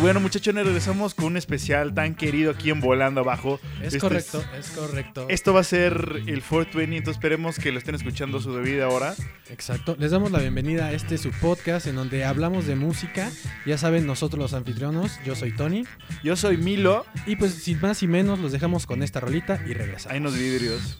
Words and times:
Bueno, 0.00 0.20
muchachones, 0.20 0.64
regresamos 0.64 1.14
con 1.14 1.26
un 1.26 1.36
especial 1.36 1.92
tan 1.92 2.14
querido 2.14 2.52
aquí 2.52 2.70
en 2.70 2.80
Volando 2.80 3.20
Abajo. 3.20 3.60
Es 3.80 3.88
Este 3.88 3.98
correcto, 3.98 4.42
es 4.58 4.70
correcto. 4.70 5.26
Esto 5.28 5.52
va 5.52 5.60
a 5.60 5.64
ser 5.64 6.22
el 6.26 6.42
420, 6.42 6.96
entonces 6.96 7.18
esperemos 7.18 7.58
que 7.58 7.70
lo 7.70 7.78
estén 7.78 7.94
escuchando 7.94 8.38
a 8.38 8.40
su 8.40 8.54
debida 8.54 8.88
hora. 8.88 9.14
Exacto. 9.50 9.96
Les 9.98 10.10
damos 10.10 10.32
la 10.32 10.38
bienvenida 10.38 10.86
a 10.86 10.92
este 10.92 11.18
su 11.18 11.30
podcast 11.32 11.86
en 11.86 11.96
donde 11.96 12.24
hablamos 12.24 12.66
de 12.66 12.76
música. 12.76 13.30
Ya 13.66 13.76
saben, 13.76 14.06
nosotros 14.06 14.38
los 14.40 14.54
anfitrionos, 14.54 15.20
yo 15.24 15.34
soy 15.34 15.52
Tony. 15.52 15.84
Yo 16.24 16.34
soy 16.34 16.56
Milo, 16.56 17.04
Y 17.26 17.36
pues 17.36 17.52
sin 17.54 17.80
más 17.80 18.02
y 18.02 18.06
menos 18.06 18.38
los 18.38 18.52
dejamos 18.52 18.86
con 18.86 19.02
esta 19.02 19.20
rolita 19.20 19.62
y 19.66 19.74
regresamos. 19.74 20.12
ahí 20.14 20.20
nos 20.20 20.34
vidrios. 20.34 20.98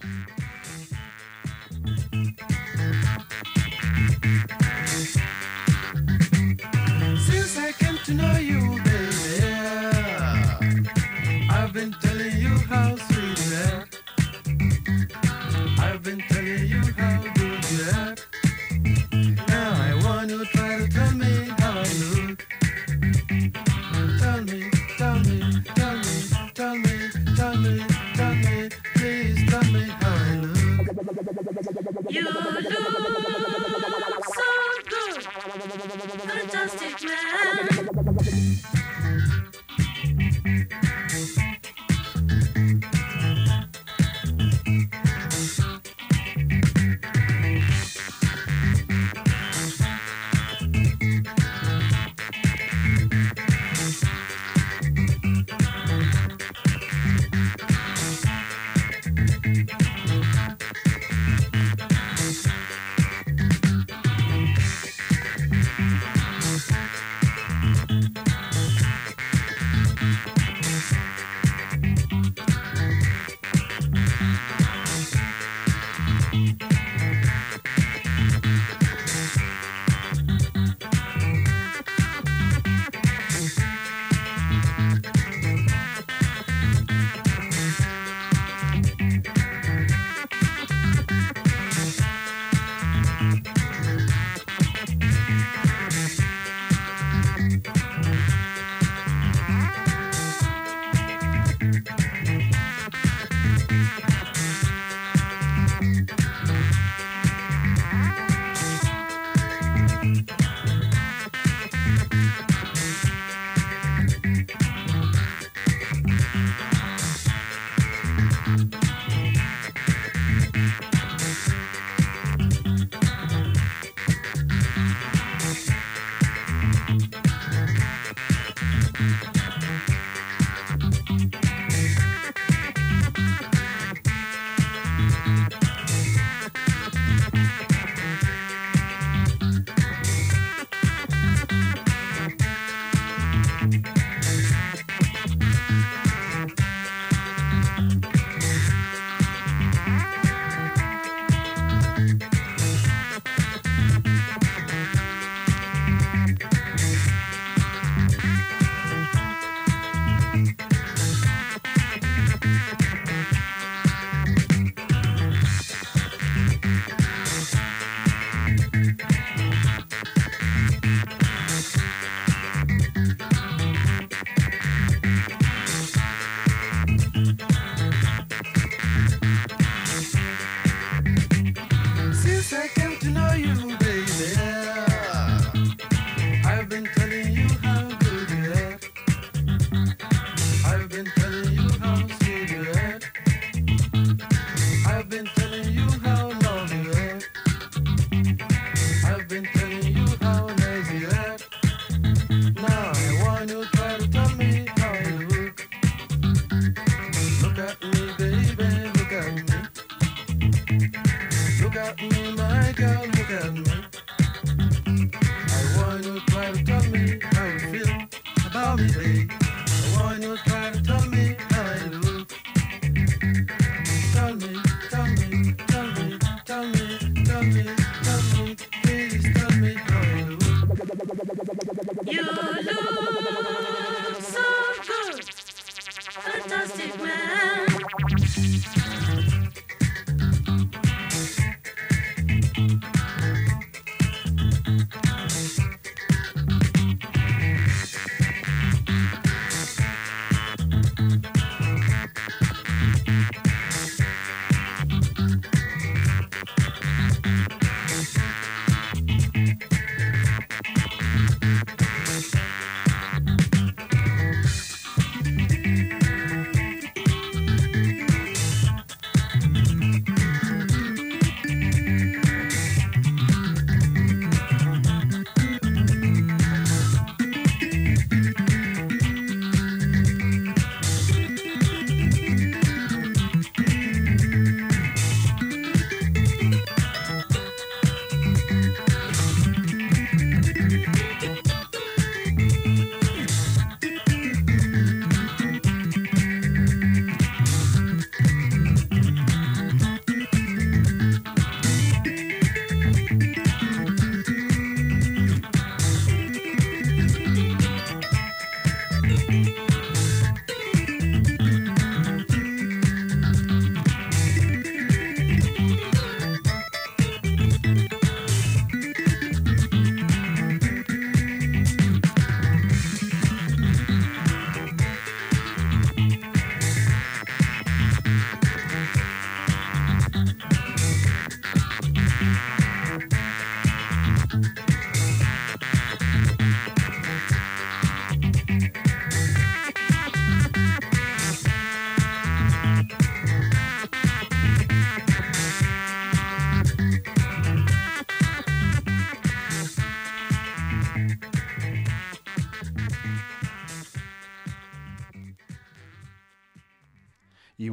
You 32.08 32.22
look 32.24 33.49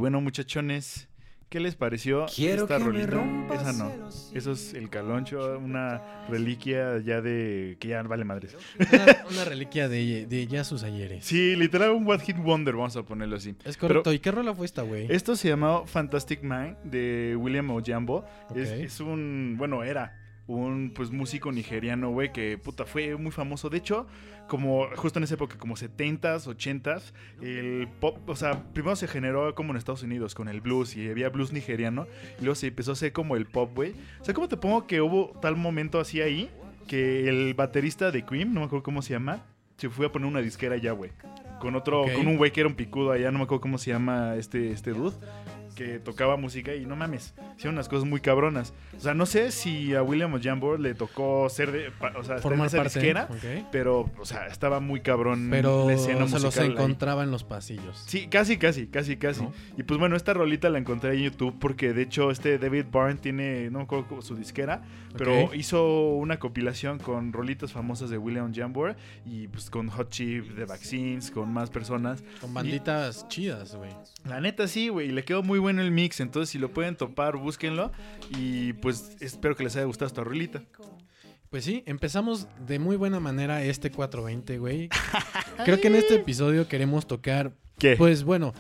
bueno, 0.08 0.22
muchachones, 0.22 1.10
¿qué 1.50 1.60
les 1.60 1.76
pareció 1.76 2.28
Quiero 2.34 2.62
esta 2.64 2.78
que 2.78 2.84
me 2.86 2.90
rolita? 2.92 3.12
rompas 3.12 3.62
Esa 3.62 3.74
no. 3.74 3.92
Eso 4.34 4.52
es 4.54 4.74
el 4.74 4.90
caloncho, 4.90 5.60
una 5.60 6.02
reliquia 6.30 6.98
ya 7.00 7.20
de 7.20 7.76
que 7.78 7.90
ya 7.90 8.04
vale 8.04 8.24
madres. 8.24 8.56
Una, 8.80 9.18
una 9.32 9.44
reliquia 9.44 9.90
de, 9.90 10.26
de 10.26 10.48
ya 10.48 10.64
sus 10.64 10.84
ayeres. 10.84 11.26
Sí, 11.26 11.58
literal 11.58 11.92
un 11.92 12.08
What 12.08 12.22
Hit 12.22 12.38
Wonder, 12.38 12.76
vamos 12.76 12.96
a 12.96 13.04
ponerlo 13.04 13.36
así. 13.36 13.54
Es 13.66 13.76
correcto. 13.76 14.04
Pero- 14.04 14.14
¿Y 14.14 14.20
qué 14.20 14.32
rola 14.32 14.56
fue 14.56 14.66
esta, 14.66 14.84
güey? 14.84 15.08
Esto 15.12 15.36
se 15.36 15.50
llamaba 15.50 15.86
Fantastic 15.86 16.42
Man 16.42 16.78
de 16.86 17.36
William 17.38 17.70
Ojambo. 17.72 18.26
Es 18.56 19.02
un, 19.02 19.56
bueno, 19.58 19.84
era 19.84 20.18
un 20.48 20.92
pues 20.96 21.12
músico 21.12 21.52
nigeriano, 21.52 22.10
güey, 22.10 22.32
que 22.32 22.58
puta 22.58 22.86
fue 22.86 23.16
muy 23.18 23.32
famoso. 23.32 23.70
De 23.70 23.78
hecho, 23.78 24.08
como 24.48 24.88
justo 24.96 25.20
en 25.20 25.24
esa 25.24 25.36
época, 25.36 25.58
como 25.58 25.76
70s, 25.76 26.48
80s, 26.48 27.14
el 27.42 27.88
pop, 28.00 28.18
o 28.28 28.36
sea, 28.36 28.64
primero 28.74 28.96
se 28.96 29.08
generó 29.08 29.54
como 29.56 29.72
en 29.72 29.78
Estados 29.78 30.04
Unidos 30.04 30.36
con 30.36 30.48
el 30.48 30.62
blues 30.62 30.96
y 30.96 31.10
había 31.10 31.30
blues 31.30 31.52
nigeriano, 31.52 32.08
y 32.40 32.44
luego 32.44 32.56
se 32.56 32.68
empezó 32.68 32.92
a 32.92 32.94
hacer 32.94 33.12
como 33.12 33.36
el 33.36 33.46
pop, 33.46 33.72
güey. 33.76 33.94
O 34.22 34.26
sea, 34.26 34.34
¿cómo 34.34 34.48
te 34.48 34.58
pongo 34.58 34.88
que 34.88 35.02
hubo 35.02 35.38
tal 35.42 35.56
momento 35.58 36.00
así 36.00 36.22
ahí 36.22 36.50
que 36.88 37.28
el 37.28 37.54
baterista 37.54 38.12
de 38.12 38.24
Cream, 38.24 38.54
no 38.54 38.62
me 38.62 38.66
acuerdo 38.68 38.84
cómo 38.84 39.02
se 39.02 39.12
llama, 39.12 39.44
se 39.76 39.90
fue 39.90 40.06
a 40.06 40.12
poner 40.12 40.28
una 40.28 40.40
disquera 40.40 40.76
allá, 40.76 40.94
güey. 40.94 41.12
Con 41.60 41.76
otro, 41.76 42.06
con 42.16 42.28
un 42.28 42.38
güey 42.38 42.52
que 42.52 42.62
era 42.62 42.70
un 42.70 42.76
picudo 42.76 43.12
allá, 43.12 43.32
no 43.32 43.40
me 43.40 43.44
acuerdo 43.44 43.62
cómo 43.62 43.78
se 43.78 43.92
llama 43.92 44.36
este, 44.36 44.72
este 44.72 44.92
dude 44.92 45.16
que 45.78 46.00
tocaba 46.00 46.36
música 46.36 46.74
y 46.76 46.86
no 46.86 46.96
mames, 46.96 47.34
hicieron 47.56 47.76
unas 47.76 47.88
cosas 47.88 48.10
muy 48.10 48.20
cabronas. 48.20 48.74
O 48.98 49.00
sea, 49.00 49.14
no 49.14 49.26
sé 49.26 49.52
si 49.52 49.94
a 49.96 50.02
William 50.04 50.34
Ojambo 50.34 50.76
le 50.78 50.94
tocó 50.96 51.48
ser 51.50 51.72
de, 51.72 51.92
pa- 51.92 52.14
o 52.18 52.24
sea, 52.24 52.40
Formar 52.40 52.68
esa 52.68 52.78
parte. 52.78 53.00
disquera, 53.00 53.28
ok. 53.30 53.68
pero, 53.72 54.10
o 54.20 54.26
sea, 54.26 54.48
estaba 54.48 54.80
muy 54.80 55.02
cabrón 55.02 55.48
Pero 55.52 55.88
la 55.88 55.94
escena 55.94 56.26
se 56.28 56.34
los 56.34 56.44
musical 56.46 56.66
ahí. 56.66 56.72
encontraba 56.72 57.24
en 57.24 57.32
los 57.32 57.44
pasillos. 57.44 58.04
Sí, 58.08 58.28
casi, 58.28 58.58
casi, 58.58 58.88
casi, 58.88 59.18
casi. 59.18 59.44
¿No? 59.44 59.54
Y 59.78 59.84
pues 59.84 60.00
bueno, 60.00 60.16
esta 60.16 60.34
rolita 60.34 60.70
la 60.70 60.80
encontré 60.80 61.14
en 61.14 61.24
YouTube 61.24 61.56
porque 61.60 61.94
de 61.94 62.02
hecho 62.02 62.32
este 62.32 62.58
David 62.58 62.86
Byrne 62.92 63.16
tiene, 63.22 63.70
no 63.70 63.78
me 63.80 63.84
acuerdo 63.86 64.22
su 64.22 64.36
disquera, 64.36 64.82
pero 65.18 65.46
Ok. 65.46 65.56
hizo 65.56 66.10
una 66.16 66.40
compilación 66.40 66.98
con 67.00 67.32
rolitas 67.34 67.72
famosas 67.72 68.10
de 68.10 68.18
William 68.18 68.52
Jambor 68.54 68.96
y 69.26 69.48
pues 69.48 69.70
con 69.70 69.90
Hot 69.90 70.10
Chip, 70.10 70.56
The 70.56 70.66
Vaccines, 70.66 71.30
con 71.32 71.54
más 71.54 71.70
personas. 71.70 72.24
Con 72.42 72.54
banditas 72.54 73.28
chidas, 73.28 73.76
güey. 73.76 73.92
La 74.26 74.42
neta 74.42 74.68
sí, 74.68 74.90
güey, 74.90 75.10
y 75.10 75.12
le 75.12 75.24
quedó 75.24 75.44
muy 75.44 75.60
bueno 75.60 75.67
el 75.70 75.92
mix, 75.92 76.20
entonces 76.20 76.50
si 76.50 76.58
lo 76.58 76.72
pueden 76.72 76.96
topar, 76.96 77.38
búsquenlo 77.38 77.92
y 78.38 78.74
pues 78.74 79.16
espero 79.20 79.56
que 79.56 79.64
les 79.64 79.76
haya 79.76 79.86
gustado 79.86 80.08
esta 80.08 80.24
rolita. 80.24 80.64
Pues 81.50 81.64
sí, 81.64 81.84
empezamos 81.86 82.48
de 82.66 82.78
muy 82.80 82.96
buena 82.98 83.20
manera 83.20 83.64
este 83.64 83.90
420, 83.92 84.58
güey. 84.58 84.90
Creo 85.64 85.80
que 85.80 85.88
en 85.88 85.96
este 85.96 86.16
episodio 86.16 86.68
queremos 86.68 87.08
tocar, 87.08 87.54
¿Qué? 87.80 87.96
pues 87.98 88.24
bueno, 88.24 88.54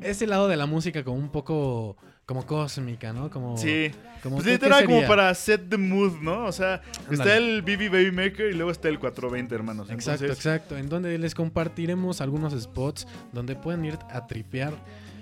ese 0.00 0.26
lado 0.26 0.48
de 0.48 0.56
la 0.56 0.66
música 0.66 1.04
como 1.04 1.18
un 1.18 1.28
poco 1.30 1.96
como 2.26 2.46
cósmica, 2.46 3.12
¿no? 3.12 3.28
Como, 3.28 3.58
sí. 3.58 3.90
como 4.22 4.36
Pues 4.36 4.46
¿qué- 4.46 4.52
qué 4.52 4.64
literal 4.64 4.84
como 4.86 5.06
para 5.06 5.34
set 5.34 5.68
the 5.68 5.76
mood, 5.76 6.22
¿no? 6.22 6.46
O 6.46 6.52
sea, 6.52 6.80
está 7.10 7.36
el 7.36 7.60
BB 7.60 7.90
Baby 7.90 8.12
Maker 8.12 8.50
y 8.50 8.54
luego 8.54 8.70
está 8.70 8.88
el 8.88 8.98
420, 8.98 9.54
hermanos. 9.54 9.90
Exacto, 9.90 10.24
exacto. 10.24 10.78
En 10.78 10.88
donde 10.88 11.18
les 11.18 11.34
compartiremos 11.34 12.22
algunos 12.22 12.58
spots 12.58 13.06
donde 13.34 13.56
pueden 13.56 13.84
ir 13.84 13.98
a 14.08 14.26
tripear. 14.26 14.72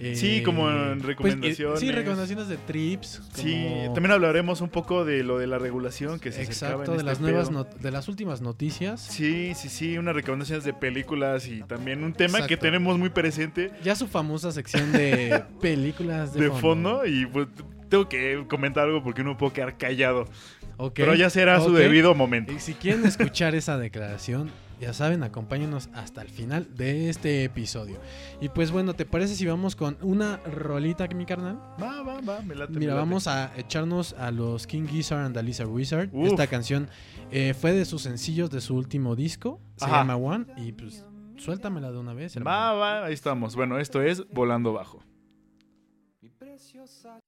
Eh, 0.04 0.16
Sí, 0.16 0.42
como 0.42 0.68
en 0.70 0.76
pues, 0.76 1.04
eh, 1.04 1.06
recomendaciones. 1.06 1.80
sí, 1.80 1.92
recomendaciones 1.92 2.48
de 2.48 2.56
trips. 2.56 3.22
Sí, 3.34 3.52
como- 3.84 3.94
también 3.94 4.10
hablaremos 4.12 4.60
un 4.60 4.68
poco 4.68 5.04
de 5.04 5.22
lo 5.22 5.38
de 5.38 5.46
la 5.46 5.58
regulación 5.58 6.18
que 6.18 6.32
se 6.32 6.42
Exacto, 6.42 6.84
en 6.84 6.90
de 6.90 6.96
este 6.96 7.04
las 7.04 7.20
nuevas 7.20 7.50
de 7.80 7.90
las 7.90 8.08
últimas 8.08 8.40
noticias. 8.40 9.00
Sí, 9.00 9.52
sí, 9.54 9.68
sí, 9.68 9.98
unas 9.98 10.14
recomendaciones 10.14 10.64
de 10.64 10.72
películas 10.72 11.46
y 11.46 11.62
también 11.62 12.02
un 12.02 12.12
tema 12.12 12.46
que 12.46 12.56
tenemos 12.56 12.98
muy 12.98 13.10
presente 13.10 13.70
Ya 13.84 13.94
su 13.94 14.06
famosa 14.08 14.50
sección 14.52 14.92
de 14.92 15.42
películas 15.60 16.34
de, 16.34 16.42
de 16.42 16.50
fondo 16.50 17.06
y 17.06 17.26
pues 17.26 17.46
tengo 17.88 18.08
que 18.08 18.44
comentar 18.48 18.84
algo 18.84 19.02
porque 19.04 19.22
no 19.22 19.36
puedo 19.36 19.52
quedar 19.52 19.76
callado. 19.76 20.26
Ok, 20.78 20.94
Pero 20.96 21.14
ya 21.14 21.30
será 21.30 21.60
su 21.60 21.72
debido 21.74 22.14
momento. 22.14 22.52
Y 22.52 22.58
si 22.58 22.74
quieren 22.74 23.04
escuchar 23.06 23.54
esa 23.54 23.78
declaración, 23.78 24.50
ya 24.82 24.92
saben, 24.92 25.22
acompáñenos 25.22 25.88
hasta 25.94 26.22
el 26.22 26.28
final 26.28 26.74
de 26.74 27.08
este 27.08 27.44
episodio. 27.44 28.00
Y 28.40 28.48
pues 28.48 28.70
bueno, 28.72 28.94
¿te 28.94 29.04
parece 29.06 29.36
si 29.36 29.46
vamos 29.46 29.76
con 29.76 29.96
una 30.02 30.38
rolita, 30.38 31.06
mi 31.08 31.24
carnal? 31.24 31.56
Va, 31.80 32.02
va, 32.02 32.20
va, 32.20 32.40
me 32.42 32.54
late. 32.54 32.72
me 32.72 32.80
Mira, 32.80 32.94
late. 32.94 33.00
vamos 33.04 33.26
a 33.28 33.52
echarnos 33.56 34.12
a 34.14 34.30
los 34.32 34.66
King 34.66 34.86
Gizzard 34.86 35.24
and 35.24 35.34
the 35.34 35.42
Lizard 35.42 35.68
Wizard. 35.68 36.10
Uf. 36.12 36.26
Esta 36.28 36.46
canción 36.48 36.88
eh, 37.30 37.54
fue 37.54 37.72
de 37.72 37.84
sus 37.84 38.02
sencillos 38.02 38.50
de 38.50 38.60
su 38.60 38.74
último 38.76 39.14
disco. 39.16 39.60
Se 39.76 39.84
Ajá. 39.84 39.98
llama 39.98 40.16
One. 40.16 40.46
Y 40.56 40.72
pues 40.72 41.06
suéltamela 41.36 41.92
de 41.92 41.98
una 41.98 42.12
vez. 42.14 42.34
hermano. 42.36 42.56
Va, 42.56 42.72
va, 42.74 43.04
ahí 43.06 43.14
estamos. 43.14 43.54
Bueno, 43.54 43.78
esto 43.78 44.02
es 44.02 44.28
Volando 44.30 44.72
Bajo. 44.72 45.02
Mi 46.20 46.28
preciosa 46.28 47.20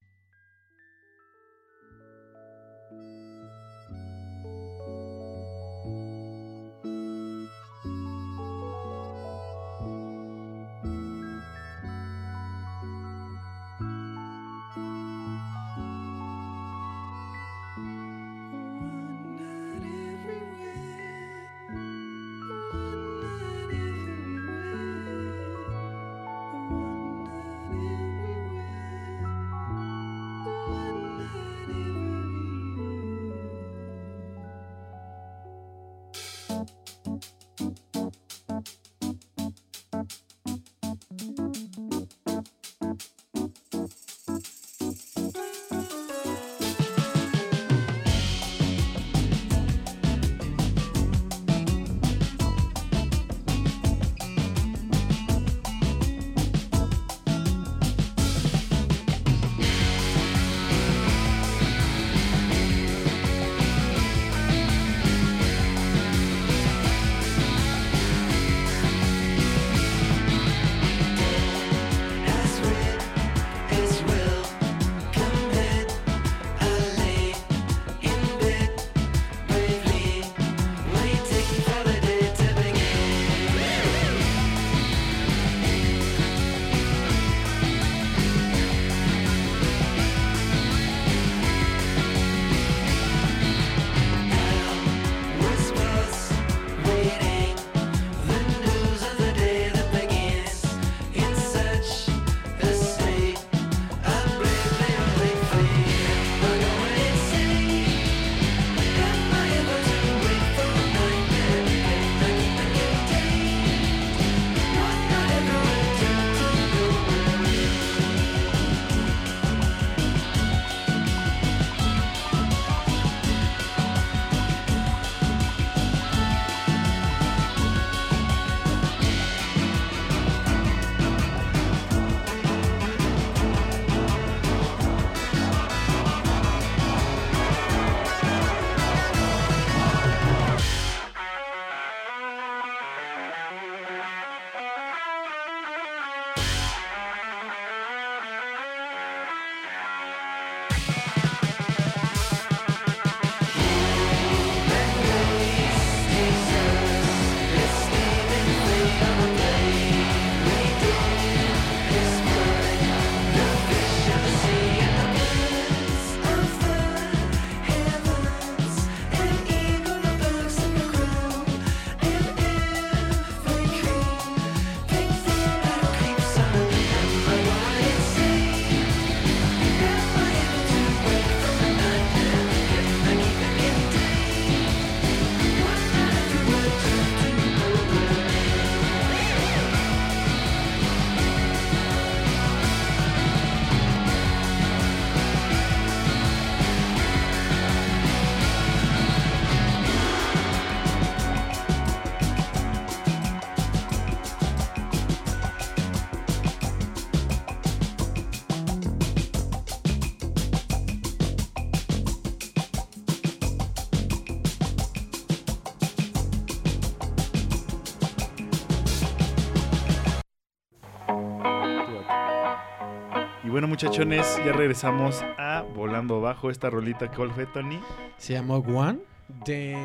Y 223.45 223.51
bueno, 223.51 223.69
muchachones, 223.69 224.41
ya 224.45 224.53
regresamos 224.53 225.23
a 225.39 225.63
Volando 225.75 226.21
Bajo. 226.21 226.51
Esta 226.51 226.71
rolita, 226.71 227.11
¿cuál 227.11 227.31
fue, 227.33 227.47
Tony? 227.47 227.79
Se 228.17 228.33
llamó 228.33 228.57
One 228.59 229.01
de. 229.45 229.77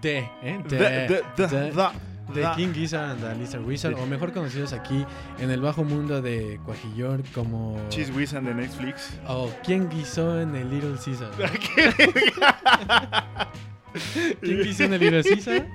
De, 0.00 0.18
¿eh? 0.42 0.62
De. 0.68 0.78
De- 0.78 1.22
de 1.36 1.72
da. 1.72 1.92
King 2.54 2.74
Gizzard 2.74 3.12
and 3.12 3.20
the 3.22 3.34
Lizard 3.36 3.64
Wizard, 3.64 3.94
o 3.94 4.04
mejor 4.06 4.32
conocidos 4.34 4.74
aquí 4.74 5.04
en 5.38 5.50
el 5.50 5.62
bajo 5.62 5.82
mundo 5.82 6.20
de 6.20 6.60
Cuajillor 6.64 7.22
como. 7.34 7.76
Cheese 7.88 8.12
Whiz 8.12 8.34
and 8.34 8.46
de 8.46 8.54
Netflix. 8.54 9.18
O 9.26 9.50
¿Quién 9.64 9.88
guisó 9.88 10.38
en 10.40 10.54
el 10.54 10.68
Little 10.70 10.96
Caesar? 11.02 11.30
¿Quién 14.40 14.92
el 14.94 15.00
Little 15.00 15.22
Caesar? 15.22 15.66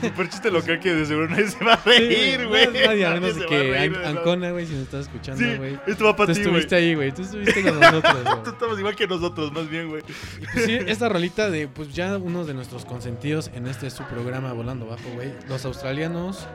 Super 0.00 0.28
chiste 0.28 0.50
local 0.50 0.80
que 0.80 0.94
de 0.94 1.06
seguro 1.06 1.28
nadie 1.28 1.48
se 1.48 1.64
va 1.64 1.74
a 1.74 1.82
reír, 1.84 2.40
Sí, 2.40 2.44
güey. 2.46 2.66
no, 2.66 2.72
Nadie, 2.86 3.06
a 3.06 3.10
menos 3.14 3.36
de 3.36 3.46
que 3.46 3.62
reír 3.70 3.96
An-. 3.96 4.16
Ancona, 4.18 4.50
güey, 4.50 4.66
si 4.66 4.72
nos 4.74 4.82
estás 4.82 5.06
escuchando, 5.06 5.42
Sí, 5.44 5.56
güey. 5.56 5.78
esto 5.86 6.04
va 6.04 6.12
Tú 6.12 6.16
para 6.16 6.32
ti, 6.32 6.40
güey. 6.40 6.46
estuviste 6.46 6.74
ahí, 6.76 6.94
güey. 6.94 7.12
Tú 7.12 7.22
estuviste 7.22 7.62
con 7.62 7.80
nosotros, 7.80 8.24
güey. 8.24 8.42
Tú 8.44 8.50
estamos 8.50 8.78
igual 8.78 8.96
que 8.96 9.06
nosotros, 9.06 9.52
más 9.52 9.68
bien, 9.68 9.88
güey. 9.88 10.02
Pues 10.52 10.64
sí, 10.66 10.78
esta 10.86 11.08
rolita 11.08 11.50
de, 11.50 11.68
pues 11.68 11.94
ya 11.94 12.16
uno 12.16 12.44
de 12.44 12.54
nuestros 12.54 12.84
consentidos 12.84 13.50
en 13.54 13.66
este 13.66 13.90
su 13.90 14.04
programa 14.04 14.52
Volando 14.52 14.86
Bajo, 14.86 15.08
güey. 15.14 15.32
Los 15.48 15.64
australianos, 15.64 16.46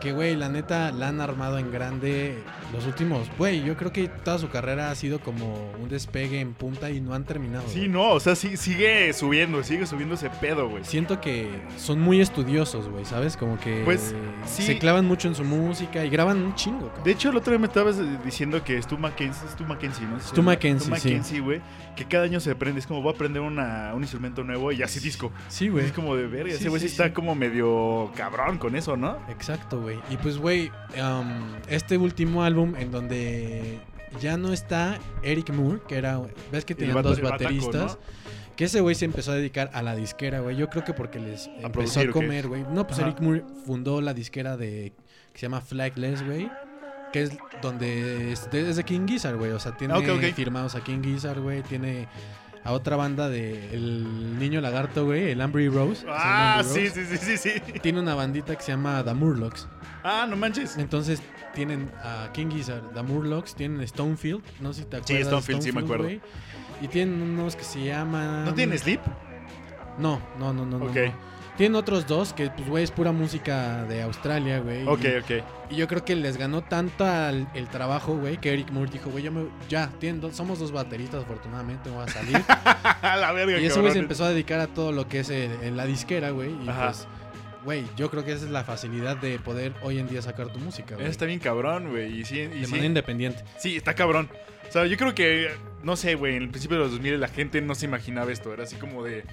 que, 0.00 0.12
güey, 0.12 0.36
la 0.36 0.48
neta 0.48 0.90
la 0.92 1.08
han 1.08 1.20
armado 1.20 1.58
en 1.58 1.70
grande 1.70 2.42
los 2.72 2.86
últimos, 2.86 3.28
güey. 3.38 3.62
Yo 3.64 3.76
creo 3.76 3.92
que 3.92 4.08
toda 4.08 4.38
su 4.38 4.48
carrera 4.48 4.90
ha 4.90 4.94
sido 4.94 5.20
como 5.20 5.70
un 5.80 5.88
despegue 5.88 6.40
en 6.40 6.54
punta 6.54 6.90
y 6.90 7.00
no 7.00 7.14
han 7.14 7.24
terminado. 7.24 7.64
Sí, 7.68 7.88
no, 7.88 8.10
o 8.10 8.20
sea, 8.20 8.34
sí, 8.34 8.56
sigue 8.56 9.12
subiendo, 9.12 9.62
sigue 9.62 9.86
subiendo 9.86 10.14
ese 10.14 10.30
pedo, 10.30 10.68
güey. 10.68 10.84
Siento 10.84 11.20
que 11.20 11.48
son 11.76 12.00
muy 12.00 12.20
estudiosos, 12.20 12.88
güey, 12.88 13.04
¿sabes? 13.04 13.36
Como 13.36 13.58
que 13.58 13.82
Pues, 13.84 14.14
sí. 14.46 14.62
se 14.62 14.78
clavan 14.78 15.04
mucho 15.06 15.28
en 15.28 15.34
su 15.34 15.44
música 15.44 16.04
y 16.04 16.10
graban 16.10 16.38
un 16.42 16.54
chingo, 16.54 16.88
cabrón. 16.88 17.04
De 17.04 17.10
hecho, 17.12 17.30
el 17.30 17.36
otro 17.36 17.50
día 17.52 17.58
me 17.58 17.66
estabas 17.66 17.96
diciendo 18.24 18.62
que 18.62 18.80
Stu 18.82 18.98
Mackenzie, 18.98 19.48
Stu 19.50 19.64
Mackenzie, 19.64 20.06
¿no? 20.06 20.20
Stu 20.20 20.42
Mackenzie, 20.42 20.80
Stu. 20.86 20.90
Mackenzie, 20.90 21.40
güey, 21.40 21.60
que 21.96 22.04
cada 22.04 22.24
año 22.24 22.40
se 22.40 22.50
aprende, 22.50 22.80
es 22.80 22.86
como 22.86 23.02
voy 23.02 23.12
a 23.12 23.14
aprender 23.14 23.42
una, 23.42 23.92
un 23.94 24.02
instrumento 24.02 24.44
nuevo 24.44 24.70
y 24.72 24.82
así 24.82 25.00
disco. 25.00 25.32
Sí, 25.48 25.68
güey. 25.68 25.86
Es 25.86 25.92
como 25.92 26.14
de 26.16 26.26
verga, 26.26 26.52
ese 26.52 26.68
güey 26.68 26.80
sí, 26.80 26.86
está 26.86 27.12
como 27.12 27.34
medio 27.34 28.10
cabrón 28.14 28.58
con 28.58 28.76
eso, 28.76 28.96
¿no? 28.96 29.16
Exacto, 29.28 29.80
güey. 29.80 29.87
Y 30.10 30.16
pues, 30.18 30.38
güey, 30.38 30.70
um, 31.02 31.52
este 31.68 31.96
último 31.98 32.42
álbum 32.42 32.74
en 32.76 32.90
donde 32.90 33.80
ya 34.20 34.36
no 34.36 34.52
está 34.52 34.98
Eric 35.22 35.50
Moore, 35.50 35.80
que 35.86 35.96
era, 35.96 36.20
ves 36.52 36.64
que 36.64 36.74
tenían 36.74 37.02
dos 37.02 37.20
bataco, 37.20 37.44
bateristas, 37.44 37.98
que 38.56 38.64
ese 38.64 38.80
güey 38.80 38.94
se 38.94 39.04
empezó 39.04 39.32
a 39.32 39.34
dedicar 39.36 39.70
a 39.72 39.82
la 39.82 39.94
disquera, 39.94 40.40
güey. 40.40 40.56
Yo 40.56 40.68
creo 40.68 40.84
que 40.84 40.92
porque 40.94 41.20
les 41.20 41.46
empezó 41.46 41.70
producir, 41.72 42.08
a 42.08 42.12
comer, 42.12 42.48
güey. 42.48 42.64
No, 42.72 42.86
pues 42.86 42.98
Ajá. 42.98 43.08
Eric 43.08 43.20
Moore 43.20 43.44
fundó 43.66 44.00
la 44.00 44.14
disquera 44.14 44.56
de 44.56 44.92
que 45.32 45.38
se 45.38 45.46
llama 45.46 45.60
Flagless, 45.60 46.24
güey. 46.26 46.50
Que 47.12 47.22
es 47.22 47.30
donde 47.62 48.32
es 48.32 48.50
de, 48.50 48.68
es 48.68 48.76
de 48.76 48.84
King 48.84 49.06
Gizzard, 49.06 49.36
güey. 49.36 49.52
O 49.52 49.58
sea, 49.60 49.76
tiene 49.76 49.94
Ah, 49.94 49.98
ok, 49.98 50.08
ok. 50.16 50.34
firmados 50.34 50.74
a 50.74 50.80
King 50.82 51.02
Gizzard, 51.02 51.40
güey. 51.40 51.62
Tiene 51.62 52.06
a 52.68 52.72
otra 52.72 52.96
banda 52.96 53.28
de 53.30 53.72
El 53.74 54.38
Niño 54.38 54.60
Lagarto, 54.60 55.06
güey. 55.06 55.30
El 55.30 55.40
Ambry 55.40 55.68
Rose. 55.68 56.04
Ah, 56.08 56.58
Ambry 56.60 56.72
sí, 56.74 56.88
Rose. 56.88 57.06
sí, 57.06 57.16
sí, 57.16 57.36
sí, 57.38 57.62
sí. 57.64 57.78
Tiene 57.80 57.98
una 58.00 58.14
bandita 58.14 58.54
que 58.56 58.62
se 58.62 58.72
llama 58.72 59.02
The 59.02 59.14
Murlocs. 59.14 59.66
Ah, 60.04 60.26
no 60.28 60.36
manches. 60.36 60.76
Entonces 60.76 61.22
tienen 61.54 61.90
a 62.04 62.30
King 62.32 62.50
Gizzard, 62.50 62.92
The 62.92 63.02
Murlocs, 63.02 63.54
tienen 63.54 63.86
Stonefield, 63.88 64.42
no 64.60 64.72
sé 64.74 64.82
si 64.82 64.86
te 64.86 64.98
acuerdas. 64.98 65.18
de 65.18 65.24
Stonefield, 65.24 65.62
sí 65.62 65.72
me 65.72 65.80
acuerdo. 65.80 66.04
güey. 66.04 66.20
Y 66.82 66.88
tienen 66.88 67.20
unos 67.22 67.56
que 67.56 67.64
se 67.64 67.82
llaman. 67.84 68.44
¿No 68.44 68.52
tiene 68.54 68.76
Sleep? 68.78 69.00
No, 69.98 70.20
no, 70.38 70.52
no, 70.52 70.64
no. 70.66 70.78
no, 70.78 70.84
Ok. 70.86 70.94
no. 70.96 71.28
Tienen 71.58 71.74
otros 71.74 72.06
dos 72.06 72.32
que, 72.32 72.48
pues, 72.50 72.66
güey, 72.68 72.84
es 72.84 72.90
pura 72.90 73.12
música 73.12 73.84
de 73.84 74.00
Australia, 74.02 74.60
güey. 74.60 74.86
Ok, 74.86 75.00
y, 75.04 75.16
ok. 75.18 75.44
y 75.70 75.76
yo 75.76 75.88
creo 75.88 76.04
que 76.04 76.14
les 76.16 76.36
ganó 76.38 76.62
tanto 76.62 77.04
al- 77.04 77.48
el 77.52 77.68
trabajo, 77.68 78.16
güey, 78.16 78.38
que 78.38 78.52
Eric 78.54 78.70
Moore 78.70 78.90
dijo, 78.92 79.10
güey, 79.10 79.24
yo 79.24 79.32
me- 79.32 79.48
ya, 79.68 79.90
tienen 79.98 80.20
dos- 80.20 80.36
somos 80.36 80.58
dos 80.60 80.70
bateristas, 80.72 81.24
afortunadamente, 81.24 81.90
voy 81.90 82.04
a 82.04 82.08
salir. 82.08 82.36
A 82.48 83.16
la 83.20 83.32
verga, 83.32 83.58
y 83.58 83.66
ese 83.66 83.80
güey 83.80 83.92
se 83.92 83.98
empezó 83.98 84.24
a 84.24 84.30
dedicar 84.30 84.60
a 84.60 84.68
todo 84.68 84.92
lo 84.92 85.08
que 85.08 85.20
es 85.20 85.28
el- 85.30 85.50
en 85.62 85.76
la 85.76 85.84
disquera, 85.84 86.30
güey. 86.30 86.50
Y 86.64 86.68
Ajá. 86.68 86.86
pues, 86.86 87.08
güey, 87.64 87.82
yo 87.96 88.08
creo 88.08 88.24
que 88.24 88.32
esa 88.32 88.44
es 88.44 88.50
la 88.52 88.62
facilidad 88.62 89.16
de 89.16 89.38
poder 89.40 89.74
hoy 89.82 89.98
en 89.98 90.08
día 90.08 90.22
sacar 90.22 90.48
tu 90.52 90.60
música, 90.60 90.94
güey. 90.94 91.08
Está 91.08 91.26
bien 91.26 91.40
cabrón, 91.40 91.90
güey. 91.90 92.20
Y 92.20 92.24
sí, 92.24 92.38
y 92.38 92.46
de 92.46 92.64
sí- 92.66 92.70
manera 92.70 92.86
independiente. 92.86 93.42
Sí, 93.58 93.76
está 93.76 93.94
cabrón. 93.94 94.30
O 94.68 94.72
sea, 94.72 94.86
yo 94.86 94.96
creo 94.96 95.12
que, 95.12 95.50
no 95.82 95.96
sé, 95.96 96.14
güey, 96.14 96.36
en 96.36 96.44
el 96.44 96.50
principio 96.50 96.76
de 96.76 96.84
los 96.84 96.92
2000 96.92 97.18
la 97.18 97.26
gente 97.28 97.60
no 97.62 97.74
se 97.74 97.86
imaginaba 97.86 98.30
esto. 98.30 98.52
Era 98.54 98.62
así 98.62 98.76
como 98.76 99.02
de... 99.02 99.24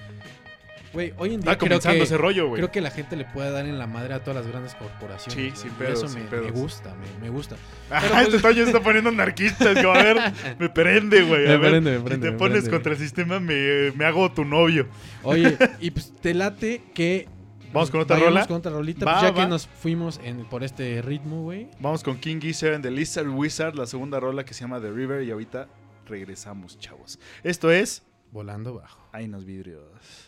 Güey, 0.96 1.12
hoy 1.18 1.34
en 1.34 1.40
día 1.42 1.52
Está 1.52 1.58
creo 1.58 1.68
comenzando 1.68 1.98
que, 1.98 2.02
ese 2.04 2.16
rollo, 2.18 2.48
güey. 2.48 2.60
creo 2.60 2.72
que 2.72 2.80
la 2.80 2.90
gente 2.90 3.16
le 3.16 3.24
puede 3.26 3.50
dar 3.50 3.66
en 3.66 3.78
la 3.78 3.86
madre 3.86 4.14
a 4.14 4.20
todas 4.24 4.36
las 4.42 4.46
grandes 4.50 4.74
corporaciones. 4.74 5.54
Sí, 5.54 5.60
sin 5.62 5.70
pedos, 5.72 5.98
Eso 5.98 6.08
sin 6.08 6.24
me, 6.24 6.28
pedos. 6.30 6.44
me 6.46 6.50
gusta, 6.52 6.94
me, 6.94 7.20
me 7.26 7.30
gusta. 7.30 7.56
Ajá, 7.90 8.08
pues- 8.08 8.28
este 8.28 8.40
Toño 8.40 8.62
está 8.64 8.80
poniendo 8.80 9.10
anarquista. 9.10 9.70
Es 9.72 9.78
como, 9.82 9.94
a 9.94 10.02
ver, 10.02 10.16
me 10.58 10.68
prende, 10.70 11.22
güey. 11.22 11.44
a 11.46 11.50
Me 11.50 11.56
ver, 11.58 11.70
prende, 11.72 11.90
me 11.92 11.98
si 11.98 12.02
prende, 12.04 12.26
te 12.26 12.32
me 12.32 12.38
pones 12.38 12.58
prende, 12.60 12.70
contra 12.70 12.92
el 12.92 12.98
sistema, 12.98 13.38
me, 13.40 13.92
me 13.92 14.04
hago 14.06 14.32
tu 14.32 14.44
novio. 14.44 14.86
Oye, 15.22 15.56
y 15.80 15.90
pues 15.90 16.12
te 16.20 16.32
late 16.34 16.82
que... 16.94 17.28
Vamos 17.72 17.90
con 17.90 18.00
otra 18.00 18.18
rola. 18.18 18.46
con 18.46 18.56
otra 18.56 18.72
rolita, 18.72 19.04
Va, 19.04 19.12
pues 19.20 19.22
ya 19.24 19.30
va. 19.32 19.44
que 19.44 19.50
nos 19.50 19.66
fuimos 19.66 20.18
en, 20.24 20.46
por 20.46 20.64
este 20.64 21.02
ritmo, 21.02 21.42
güey. 21.42 21.68
Vamos 21.78 22.02
con 22.02 22.16
King 22.16 22.40
Gizzard 22.40 22.72
and 22.74 22.82
the 22.82 22.90
Lizard 22.90 23.28
Wizard, 23.28 23.74
la 23.74 23.86
segunda 23.86 24.18
rola 24.18 24.44
que 24.46 24.54
se 24.54 24.62
llama 24.62 24.80
The 24.80 24.90
River. 24.90 25.22
Y 25.24 25.30
ahorita 25.30 25.68
regresamos, 26.06 26.78
chavos. 26.78 27.18
Esto 27.42 27.70
es... 27.70 28.02
Volando 28.32 28.74
bajo. 28.74 29.06
Ahí 29.12 29.28
nos 29.28 29.44
vidrios. 29.44 30.25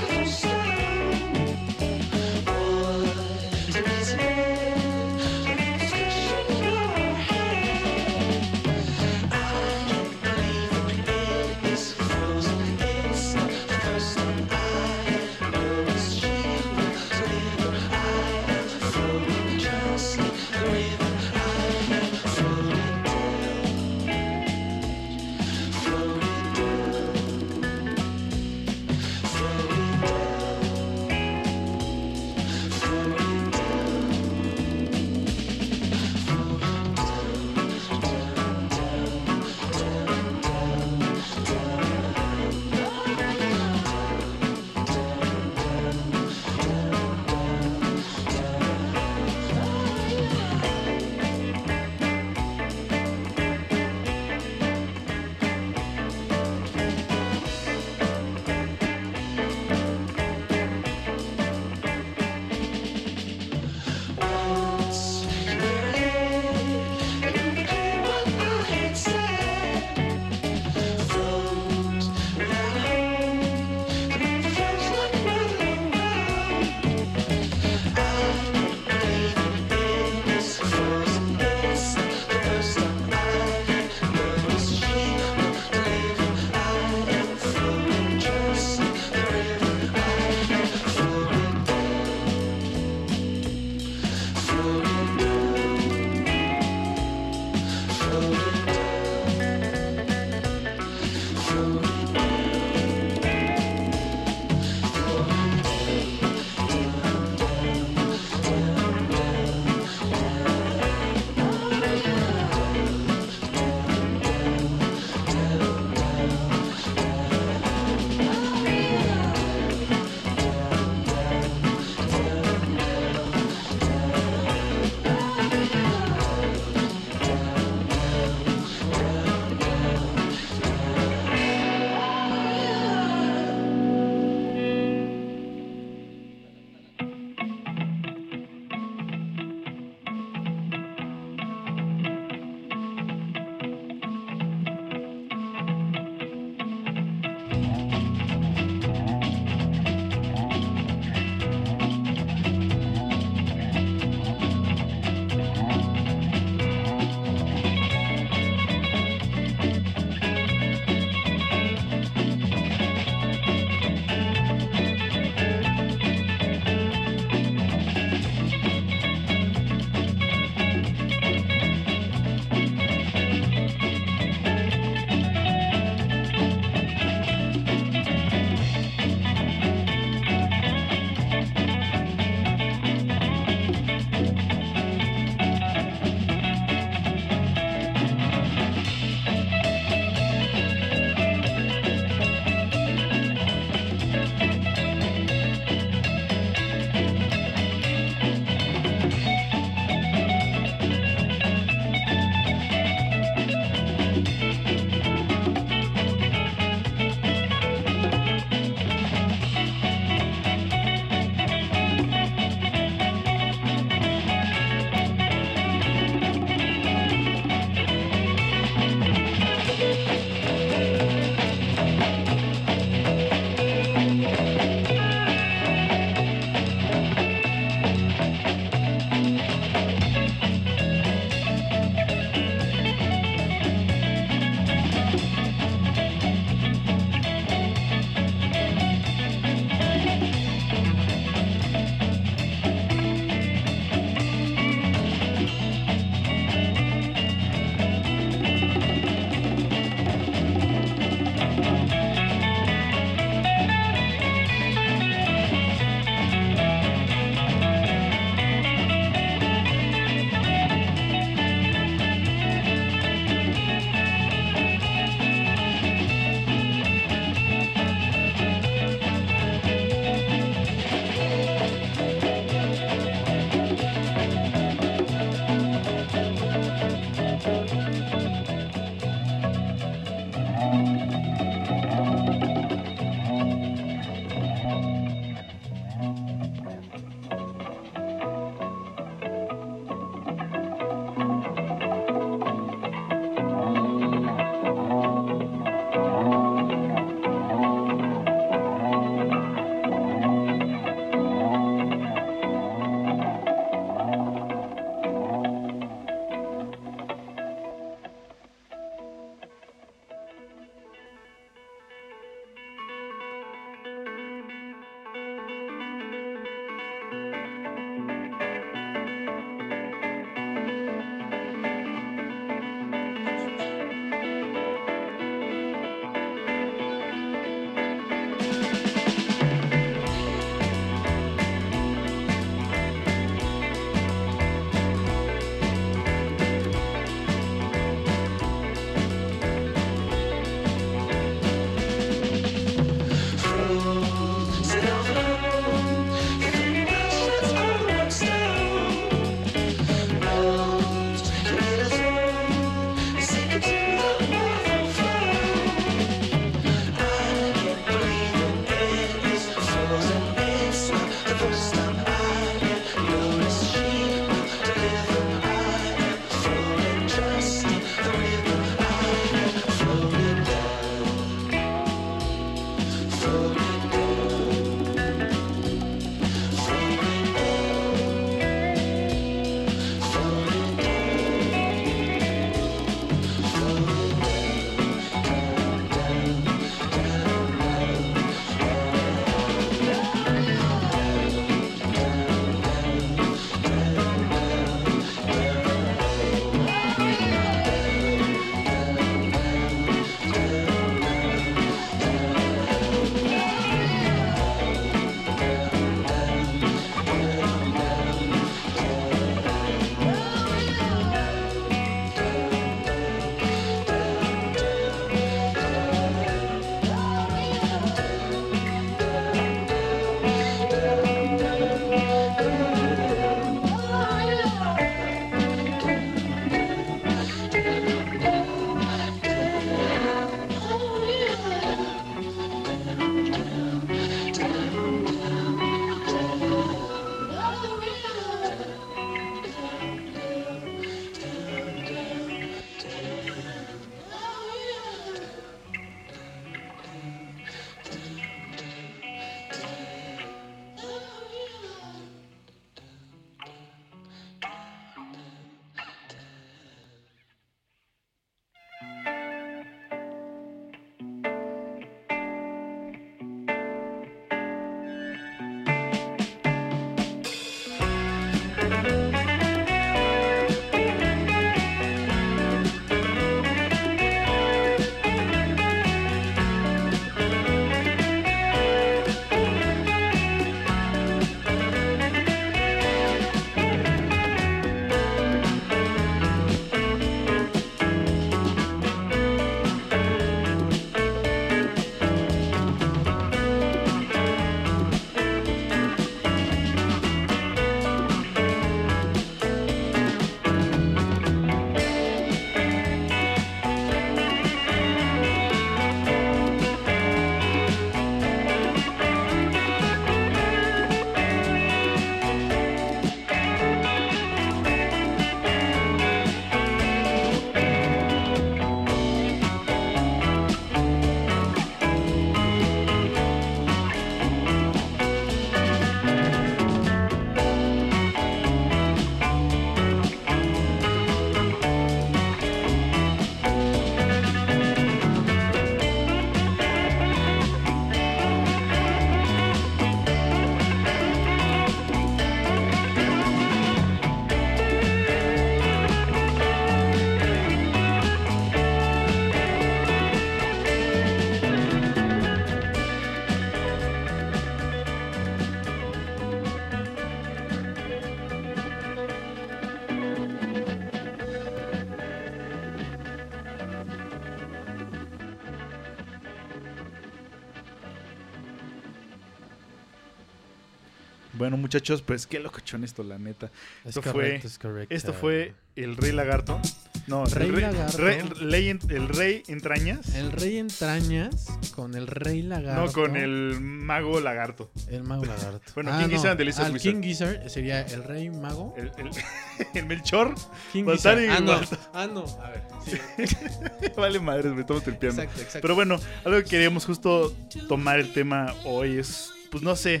Bueno, 571.42 571.56
muchachos, 571.56 572.02
pues 572.02 572.26
qué 572.28 572.38
locochón 572.38 572.84
esto, 572.84 573.02
la 573.02 573.18
neta. 573.18 573.46
Es 573.84 573.96
Esto 573.96 574.12
correcto, 574.12 574.40
fue- 574.42 574.48
es 574.48 574.58
correcto. 574.60 574.94
Esto 574.94 575.12
fue 575.12 575.54
el 575.74 575.96
Rey 575.96 576.12
Lagarto. 576.12 576.60
No, 577.08 577.24
Rey 577.26 577.48
el, 577.48 577.54
rey, 577.56 577.62
Lagarto. 577.64 577.98
rey- 577.98 578.22
ley 578.42 578.68
el 578.90 579.08
Rey 579.08 579.42
Entrañas. 579.48 580.14
El 580.14 580.30
rey 580.30 580.58
entrañas 580.58 581.48
con 581.74 581.96
el 581.96 582.06
rey 582.06 582.42
lagarto. 582.42 582.84
no, 582.86 582.92
con 582.92 583.16
el 583.16 583.58
Mago 583.60 584.20
Lagarto. 584.20 584.70
El 584.88 585.02
mago 585.02 585.24
lagarto. 585.24 585.72
Bueno, 585.74 585.98
King 585.98 586.10
Gizzard 586.10 586.30
and 586.32 586.38
the 586.38 586.44
Lizard 586.44 586.66
Al 586.66 586.72
Wizard. 586.74 586.92
King 586.92 587.02
Gizzard 587.02 587.50
sería 587.50 587.80
el 587.82 588.04
rey 588.04 588.30
mago. 588.30 588.72
El, 588.76 588.92
el, 588.98 589.10
el 589.74 589.86
Melchor. 589.86 590.34
King 590.72 590.84
Baltar 590.84 591.18
Gizzard. 591.18 591.42
y 591.42 591.50
Ah, 591.52 591.60
no. 591.60 591.60
Ah, 591.92 592.06
no. 592.06 592.24
A 592.40 592.50
ver. 592.50 592.62
Sí. 592.86 593.88
vale 593.96 594.20
madres, 594.20 594.52
me 594.52 594.60
estamos 594.60 594.84
tripeando. 594.84 595.22
Exacto, 595.22 595.40
exacto. 595.42 595.62
Pero 595.62 595.74
bueno, 595.74 595.98
algo 596.24 596.38
que 596.38 596.44
queríamos 596.44 596.84
justo 596.84 597.34
tomar 597.66 597.98
el 597.98 598.12
tema 598.12 598.54
hoy 598.64 598.98
es, 598.98 599.30
pues 599.50 599.64
no 599.64 599.74
sé, 599.74 600.00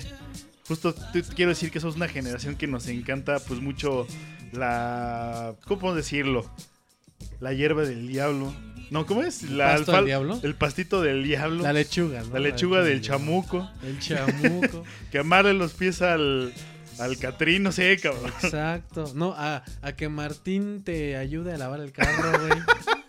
justo 0.72 0.94
te- 0.94 1.22
quiero 1.22 1.50
decir 1.50 1.70
que 1.70 1.80
somos 1.80 1.96
una 1.96 2.08
generación 2.08 2.56
que 2.56 2.66
nos 2.66 2.86
encanta 2.88 3.38
pues 3.40 3.60
mucho 3.60 4.06
la, 4.52 5.54
¿cómo 5.66 5.80
podemos 5.80 5.96
decirlo? 5.96 6.50
La 7.40 7.52
hierba 7.52 7.82
del 7.82 8.08
diablo. 8.08 8.52
No, 8.90 9.06
¿cómo 9.06 9.22
es? 9.22 9.42
La 9.50 9.76
pasto 9.76 9.92
del 9.92 10.04
diablo? 10.06 10.40
El 10.42 10.54
pastito 10.54 11.00
del 11.02 11.24
diablo. 11.24 11.62
La 11.62 11.72
lechuga, 11.72 12.22
¿no? 12.22 12.34
la 12.34 12.40
lechuga 12.40 12.82
del 12.82 13.00
chamuco. 13.00 13.68
El 13.82 13.98
chamuco. 13.98 14.84
Que 15.10 15.18
amarle 15.18 15.54
los 15.54 15.72
pies 15.72 16.02
al, 16.02 16.52
al 16.98 17.18
Catrín, 17.18 17.62
no 17.62 17.72
sé, 17.72 17.96
cabrón. 17.98 18.32
Exacto. 18.42 19.10
No, 19.14 19.34
a, 19.36 19.62
a 19.82 19.92
que 19.92 20.08
Martín 20.08 20.82
te 20.84 21.16
ayude 21.16 21.54
a 21.54 21.58
lavar 21.58 21.80
el 21.80 21.92
carro, 21.92 22.32
güey. 22.38 22.52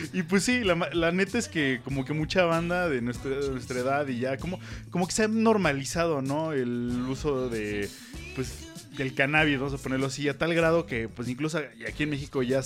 Y 0.12 0.22
pues 0.22 0.44
sí, 0.44 0.64
la, 0.64 0.74
la 0.92 1.12
neta 1.12 1.38
es 1.38 1.48
que 1.48 1.80
como 1.84 2.04
que 2.04 2.12
mucha 2.12 2.44
banda 2.44 2.88
de 2.88 3.00
nuestra, 3.00 3.30
de 3.30 3.50
nuestra 3.50 3.80
edad 3.80 4.08
y 4.08 4.20
ya 4.20 4.36
como, 4.36 4.58
como 4.90 5.06
que 5.06 5.12
se 5.12 5.24
ha 5.24 5.28
normalizado, 5.28 6.22
¿no? 6.22 6.52
El 6.52 7.04
uso 7.08 7.48
de, 7.48 7.88
pues, 8.34 8.68
del 8.96 9.14
cannabis, 9.14 9.58
vamos 9.58 9.74
a 9.74 9.82
ponerlo 9.82 10.06
así, 10.06 10.28
a 10.28 10.36
tal 10.36 10.54
grado 10.54 10.86
que 10.86 11.08
pues 11.08 11.28
incluso 11.28 11.58
aquí 11.86 12.04
en 12.04 12.10
México 12.10 12.42
ya... 12.42 12.62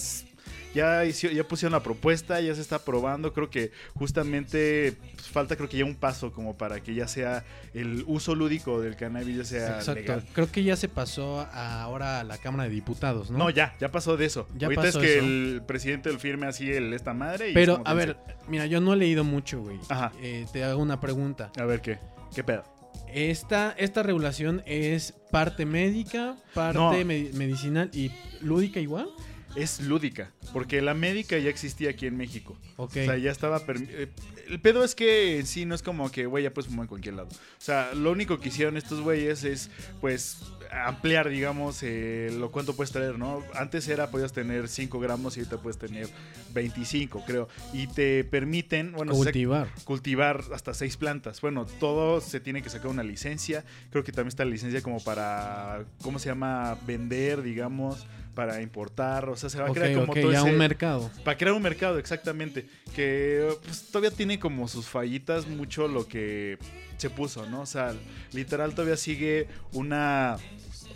Ya, 0.74 1.04
hizo- 1.04 1.28
ya 1.28 1.44
pusieron 1.46 1.72
la 1.72 1.82
propuesta, 1.82 2.40
ya 2.40 2.54
se 2.54 2.60
está 2.60 2.80
probando. 2.84 3.32
Creo 3.32 3.48
que 3.48 3.70
justamente 3.94 4.94
pues, 5.14 5.28
falta, 5.28 5.56
creo 5.56 5.68
que 5.68 5.76
ya 5.78 5.84
un 5.84 5.94
paso 5.94 6.32
como 6.32 6.56
para 6.56 6.80
que 6.80 6.94
ya 6.94 7.06
sea 7.08 7.44
el 7.74 8.04
uso 8.06 8.34
lúdico 8.34 8.80
del 8.80 8.96
cannabis, 8.96 9.36
ya 9.36 9.44
sea 9.44 9.66
Exacto. 9.78 9.94
legal. 10.00 10.24
Creo 10.32 10.50
que 10.50 10.62
ya 10.64 10.76
se 10.76 10.88
pasó 10.88 11.40
a- 11.40 11.82
ahora 11.82 12.20
a 12.20 12.24
la 12.24 12.38
Cámara 12.38 12.64
de 12.64 12.70
Diputados, 12.70 13.30
¿no? 13.30 13.38
No, 13.38 13.50
ya, 13.50 13.74
ya 13.80 13.90
pasó 13.90 14.16
de 14.16 14.26
eso. 14.26 14.48
Ya 14.56 14.66
Ahorita 14.66 14.82
pasó 14.82 15.00
es 15.00 15.06
que 15.06 15.16
eso. 15.18 15.26
el 15.26 15.62
presidente 15.66 16.12
lo 16.12 16.18
firme 16.18 16.46
así 16.46 16.70
el, 16.70 16.92
esta 16.92 17.14
madre. 17.14 17.50
Y 17.50 17.54
Pero, 17.54 17.82
a 17.84 17.94
ver, 17.94 18.16
mira, 18.48 18.66
yo 18.66 18.80
no 18.80 18.92
he 18.94 18.96
leído 18.96 19.24
mucho, 19.24 19.60
güey. 19.60 19.78
Ajá. 19.88 20.12
Eh, 20.22 20.46
te 20.52 20.64
hago 20.64 20.80
una 20.82 21.00
pregunta. 21.00 21.50
A 21.58 21.64
ver 21.64 21.80
qué, 21.80 21.98
qué 22.34 22.42
pedo. 22.42 22.64
Esta, 23.12 23.72
esta 23.78 24.02
regulación 24.02 24.62
es 24.66 25.12
parte 25.30 25.66
médica, 25.66 26.36
parte 26.52 26.78
No. 26.78 26.92
me- 27.04 27.30
medicinal 27.32 27.90
y 27.92 28.10
lúdica 28.40 28.80
igual. 28.80 29.08
Es 29.56 29.80
lúdica, 29.80 30.32
porque 30.52 30.82
la 30.82 30.94
médica 30.94 31.38
ya 31.38 31.48
existía 31.48 31.90
aquí 31.90 32.06
en 32.06 32.16
México. 32.16 32.56
Ok. 32.76 32.90
O 32.90 32.94
sea, 33.04 33.16
ya 33.16 33.30
estaba... 33.30 33.62
eh, 33.68 34.08
el 34.48 34.60
pedo 34.60 34.82
es 34.84 34.94
que 34.94 35.38
en 35.38 35.46
sí 35.46 35.64
no 35.64 35.74
es 35.74 35.82
como 35.82 36.10
que, 36.10 36.26
güey, 36.26 36.42
ya 36.44 36.52
puedes 36.52 36.68
fumar 36.68 36.84
en 36.84 36.88
cualquier 36.88 37.14
lado. 37.14 37.28
O 37.30 37.60
sea, 37.60 37.94
lo 37.94 38.10
único 38.10 38.40
que 38.40 38.48
hicieron 38.48 38.76
estos 38.76 39.00
güeyes 39.00 39.44
es, 39.44 39.70
pues, 40.00 40.38
ampliar, 40.72 41.28
digamos, 41.28 41.78
eh, 41.82 42.34
lo 42.36 42.50
cuánto 42.50 42.74
puedes 42.74 42.90
traer, 42.90 43.16
¿no? 43.16 43.44
Antes 43.54 43.86
era, 43.88 44.10
podías 44.10 44.32
tener 44.32 44.66
5 44.68 44.98
gramos 44.98 45.36
y 45.36 45.40
ahorita 45.40 45.58
puedes 45.62 45.78
tener 45.78 46.08
25, 46.52 47.22
creo. 47.24 47.48
Y 47.72 47.86
te 47.86 48.24
permiten, 48.24 48.92
bueno, 48.92 49.12
Cultivar. 49.12 49.68
cultivar 49.84 50.42
hasta 50.52 50.74
seis 50.74 50.96
plantas. 50.96 51.40
Bueno, 51.40 51.64
todo 51.78 52.20
se 52.20 52.40
tiene 52.40 52.60
que 52.60 52.70
sacar 52.70 52.88
una 52.88 53.04
licencia. 53.04 53.64
Creo 53.90 54.02
que 54.02 54.10
también 54.12 54.28
está 54.28 54.44
la 54.44 54.50
licencia 54.50 54.82
como 54.82 55.02
para, 55.02 55.84
¿cómo 56.02 56.18
se 56.18 56.28
llama? 56.28 56.76
Vender, 56.86 57.42
digamos, 57.42 58.04
para 58.34 58.60
importar. 58.60 59.28
O 59.28 59.36
sea, 59.36 59.48
se 59.48 59.58
va 59.58 59.68
a 59.68 59.72
crear 59.72 59.94
como 59.94 60.12
ok, 60.12 60.20
todo 60.20 60.32
ya 60.32 60.40
ese- 60.40 60.50
un 60.50 60.58
mercado. 60.58 61.10
Para 61.24 61.36
crear 61.38 61.54
un 61.54 61.62
mercado, 61.62 61.98
exactamente. 61.98 62.66
Que 62.94 63.48
pues, 63.64 63.86
todavía 63.90 64.10
tiene 64.16 64.38
como 64.38 64.68
sus 64.68 64.86
fallitas 64.86 65.46
mucho 65.46 65.88
lo 65.88 66.06
que 66.06 66.58
se 66.96 67.10
puso, 67.10 67.46
¿no? 67.46 67.62
O 67.62 67.66
sea, 67.66 67.94
literal 68.32 68.72
todavía 68.74 68.96
sigue 68.96 69.48
una... 69.72 70.36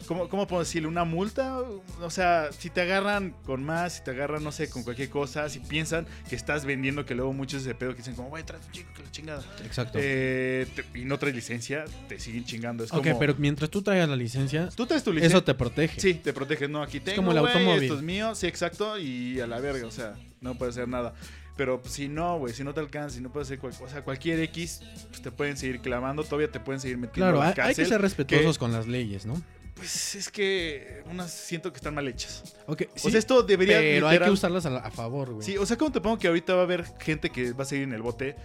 ¿Cómo, 0.09 0.29
¿Cómo 0.31 0.47
puedo 0.47 0.62
decirle? 0.62 0.88
¿Una 0.88 1.05
multa? 1.05 1.59
O 2.01 2.11
sea, 2.11 2.49
si 2.51 2.71
te 2.71 2.81
agarran 2.81 3.35
con 3.44 3.62
más, 3.62 3.97
si 3.99 4.03
te 4.05 4.11
agarran, 4.12 4.42
no 4.42 4.51
sé, 4.53 4.71
con 4.71 4.83
cualquier 4.83 5.11
cosa, 5.11 5.49
si 5.51 5.61
piensan 5.61 6.07
que 6.29 6.35
estás 6.35 6.64
vendiendo, 6.64 7.05
que 7.05 7.14
luego 7.14 7.33
muchos 7.35 7.62
de 7.64 7.75
pedo 7.75 7.90
que 7.92 7.99
dicen 7.99 8.14
como, 8.14 8.31
güey, 8.31 8.42
trae 8.42 8.59
tu 8.59 8.71
chico, 8.73 8.88
que 8.97 9.03
la 9.03 9.11
chingada. 9.11 9.44
Exacto. 9.64 9.99
Eh, 10.01 10.66
te- 10.75 10.99
y 10.99 11.05
no 11.05 11.18
traes 11.18 11.37
licencia, 11.37 11.85
te 12.09 12.18
siguen 12.18 12.44
chingando. 12.47 12.85
Es 12.85 12.92
ok, 12.92 13.05
como, 13.05 13.18
pero 13.18 13.35
mientras 13.37 13.68
tú 13.71 13.83
traigas 13.83 14.09
la 14.09 14.16
licencia, 14.16 14.71
Tú 14.75 14.87
traes 14.87 15.05
tu 15.05 15.12
licencia. 15.12 15.37
eso 15.37 15.44
te 15.44 15.55
protege. 15.55 16.01
Sí, 16.01 16.14
te 16.14 16.33
protege. 16.33 16.66
No, 16.68 16.83
aquí 16.83 17.01
tengo, 17.01 17.16
como 17.16 17.33
el 17.33 17.38
automóvil. 17.38 17.83
Esto 17.83 17.97
es 17.97 18.03
mío, 18.03 18.35
sí, 18.35 18.47
exacto. 18.47 18.99
Y 18.99 19.38
a 19.40 19.47
la 19.47 19.61
verga, 19.61 19.87
o 19.87 19.90
sea, 19.90 20.14
no 20.40 20.55
puede 20.57 20.71
hacer 20.71 20.88
nada. 20.88 21.12
Pero 21.59 21.83
si 21.87 22.09
no, 22.09 22.38
güey, 22.38 22.55
si 22.55 22.62
no 22.64 22.73
te 22.73 22.81
alcanza, 22.81 23.16
si 23.16 23.21
no 23.21 23.31
puedes 23.31 23.49
hacer 23.49 23.59
cual- 23.59 23.75
o 23.79 23.88
sea, 23.88 24.03
cualquier 24.03 24.40
X, 24.40 24.81
pues 25.11 25.21
te 25.21 25.31
pueden 25.33 25.57
seguir 25.57 25.81
clavando, 25.81 26.23
todavía 26.25 26.51
te 26.51 26.61
pueden 26.61 26.81
seguir 26.81 26.97
metiendo 26.97 27.27
Claro, 27.33 27.42
a 27.42 27.47
la 27.47 27.51
hay, 27.51 27.71
hay 27.71 27.75
que 27.75 27.85
ser 27.85 28.01
respetuosos 28.01 28.57
con 28.59 28.73
las 28.73 28.87
leyes, 28.87 29.27
¿no? 29.27 29.42
Pues 29.79 30.14
es 30.17 30.29
que 30.31 31.03
unas 31.11 31.31
siento 31.33 31.73
que 31.73 31.77
están 31.77 31.95
mal 31.95 32.07
hechas. 32.09 32.43
Ok, 32.67 32.83
o 32.95 32.99
sí, 32.99 33.11
sea, 33.11 33.19
esto 33.19 33.43
debería 33.43 33.79
pero 33.79 34.09
hay 34.09 34.19
que 34.19 34.31
usarlas 34.31 34.67
a, 34.67 34.71
la- 34.71 34.81
a 34.81 34.91
favor, 34.91 35.33
güey. 35.35 35.47
Sí, 35.47 35.57
o 35.57 35.64
sea, 35.64 35.79
como 35.79 35.93
te 35.93 36.01
pongo 36.01 36.19
que 36.19 36.27
ahorita 36.29 36.55
va 36.55 36.61
a 36.61 36.64
haber 36.64 36.85
gente 37.01 37.31
que 37.31 37.53
va 37.53 37.62
a 37.62 37.67
seguir 37.67 37.85
en 37.85 37.93
el 37.93 38.03
bote 38.03 38.37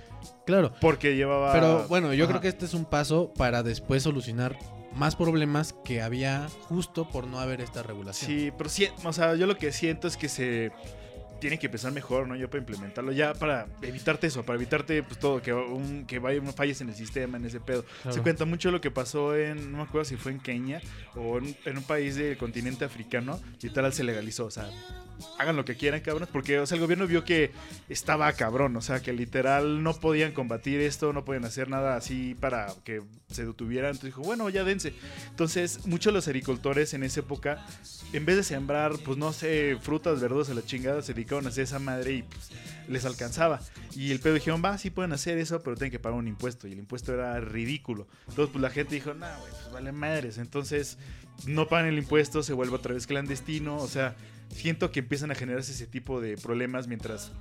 Claro. 0.46 0.74
porque 0.80 1.16
llevaba 1.16 1.52
Pero 1.52 1.88
bueno, 1.88 2.14
yo 2.14 2.26
Ajá. 2.26 2.34
creo 2.34 2.42
que 2.42 2.48
este 2.50 2.66
es 2.66 2.74
un 2.74 2.86
paso 2.86 3.34
para 3.34 3.64
después 3.64 4.04
solucionar 4.04 4.58
más 4.96 5.16
problemas 5.16 5.74
que 5.84 6.02
había 6.04 6.48
justo 6.70 7.10
por 7.10 7.26
no 7.26 7.40
haber 7.40 7.62
esta 7.62 7.82
regulación. 7.82 8.30
Sí, 8.30 8.52
pero 8.56 8.70
sí, 8.70 8.88
o 9.04 9.12
sea, 9.12 9.36
yo 9.36 9.48
lo 9.48 9.58
que 9.58 9.72
siento 9.72 10.08
es 10.08 10.18
que 10.18 10.30
se 10.30 10.72
tiene 11.44 11.60
que 11.60 11.66
empezar 11.66 11.92
mejor, 11.92 12.26
¿no? 12.26 12.38
Yo 12.38 12.50
para 12.50 12.60
implementarlo, 12.60 13.12
ya 13.12 13.34
para 13.34 13.68
evitarte 13.82 14.28
eso, 14.28 14.46
para 14.46 14.56
evitarte 14.56 15.04
pues 15.04 15.20
todo, 15.20 15.42
que, 15.42 15.52
un, 15.52 16.06
que 16.06 16.18
vaya 16.18 16.42
falles 16.54 16.80
en 16.80 16.88
el 16.88 16.96
sistema, 16.96 17.36
en 17.36 17.44
ese 17.44 17.60
pedo. 17.60 17.84
Claro. 18.02 18.16
Se 18.16 18.22
cuenta 18.22 18.46
mucho 18.46 18.72
lo 18.72 18.80
que 18.80 18.92
pasó 18.92 19.36
en, 19.36 19.70
no 19.70 19.80
me 19.80 19.84
acuerdo 19.84 20.06
si 20.06 20.16
fue 20.16 20.32
en 20.32 20.40
Kenia 20.40 20.82
o 21.16 21.40
en, 21.40 21.54
en 21.66 21.78
un 21.78 21.84
país 21.84 22.16
del 22.16 22.38
continente 22.38 22.86
africano, 22.86 23.42
literal 23.62 23.92
se 23.92 24.06
legalizó, 24.06 24.46
o 24.46 24.52
sea, 24.52 24.70
hagan 25.40 25.56
lo 25.56 25.66
que 25.66 25.76
quieran, 25.76 26.02
cabrones, 26.02 26.30
porque 26.30 26.60
o 26.60 26.66
sea, 26.66 26.76
el 26.76 26.82
gobierno 26.82 27.08
vio 27.08 27.24
que 27.24 27.52
estaba 27.90 28.32
cabrón, 28.34 28.76
o 28.76 28.82
sea, 28.82 29.02
que 29.02 29.14
literal 29.14 29.84
no 29.84 29.94
podían 29.94 30.32
combatir 30.32 30.82
esto, 30.82 31.14
no 31.14 31.26
podían 31.26 31.46
hacer 31.46 31.70
nada 31.70 31.96
así 31.96 32.36
para 32.40 32.74
que 32.84 33.02
se 33.30 33.46
detuvieran, 33.46 33.92
entonces 33.92 34.16
dijo, 34.16 34.22
bueno, 34.22 34.50
ya 34.50 34.64
dense. 34.64 34.94
Entonces, 35.30 35.86
muchos 35.86 36.14
de 36.14 36.18
los 36.18 36.28
agricultores 36.28 36.94
en 36.94 37.04
esa 37.04 37.22
época, 37.22 37.66
en 38.14 38.26
vez 38.26 38.36
de 38.36 38.44
sembrar, 38.44 38.94
pues 39.04 39.18
no 39.18 39.34
sé, 39.34 39.78
frutas, 39.82 40.22
verduras 40.22 40.50
a 40.50 40.54
la 40.54 40.64
chingada, 40.64 41.02
se 41.02 41.14
dedicaban 41.14 41.46
a 41.46 41.50
hacer 41.50 41.64
esa 41.64 41.80
madre 41.80 42.14
y 42.14 42.24
pues, 42.24 42.52
les 42.88 43.06
alcanzaba. 43.06 43.60
Y 43.96 44.12
el 44.12 44.20
pedo 44.20 44.36
dijeron, 44.36 44.62
va, 44.64 44.78
sí 44.78 44.90
pueden 44.90 45.14
hacer 45.14 45.38
eso, 45.38 45.62
pero 45.62 45.76
tienen 45.76 45.92
que 45.92 46.00
pagar 46.00 46.18
un 46.18 46.28
impuesto. 46.28 46.68
Y 46.68 46.74
el 46.74 46.80
impuesto 46.80 47.14
era 47.14 47.40
ridículo. 47.40 48.08
Entonces, 48.30 48.52
pues 48.52 48.62
la 48.62 48.70
gente 48.70 48.96
dijo, 48.96 49.14
no, 49.14 49.28
güey, 49.40 49.52
pues 49.52 49.72
vale 49.72 49.92
madres. 49.92 50.38
Entonces, 50.38 50.98
no 51.46 51.68
pagan 51.68 51.88
el 51.88 51.98
impuesto, 51.98 52.44
se 52.44 52.54
vuelve 52.54 52.76
otra 52.76 52.94
vez 52.94 53.08
clandestino. 53.08 53.78
O 53.78 53.88
sea, 53.88 54.16
siento 54.54 54.92
que 54.92 55.00
empiezan 55.02 55.32
a 55.32 55.36
generarse 55.36 55.72
ese 55.72 55.88
tipo 55.88 56.22
de 56.22 56.38
problemas 56.38 56.88
mientras 56.88 57.32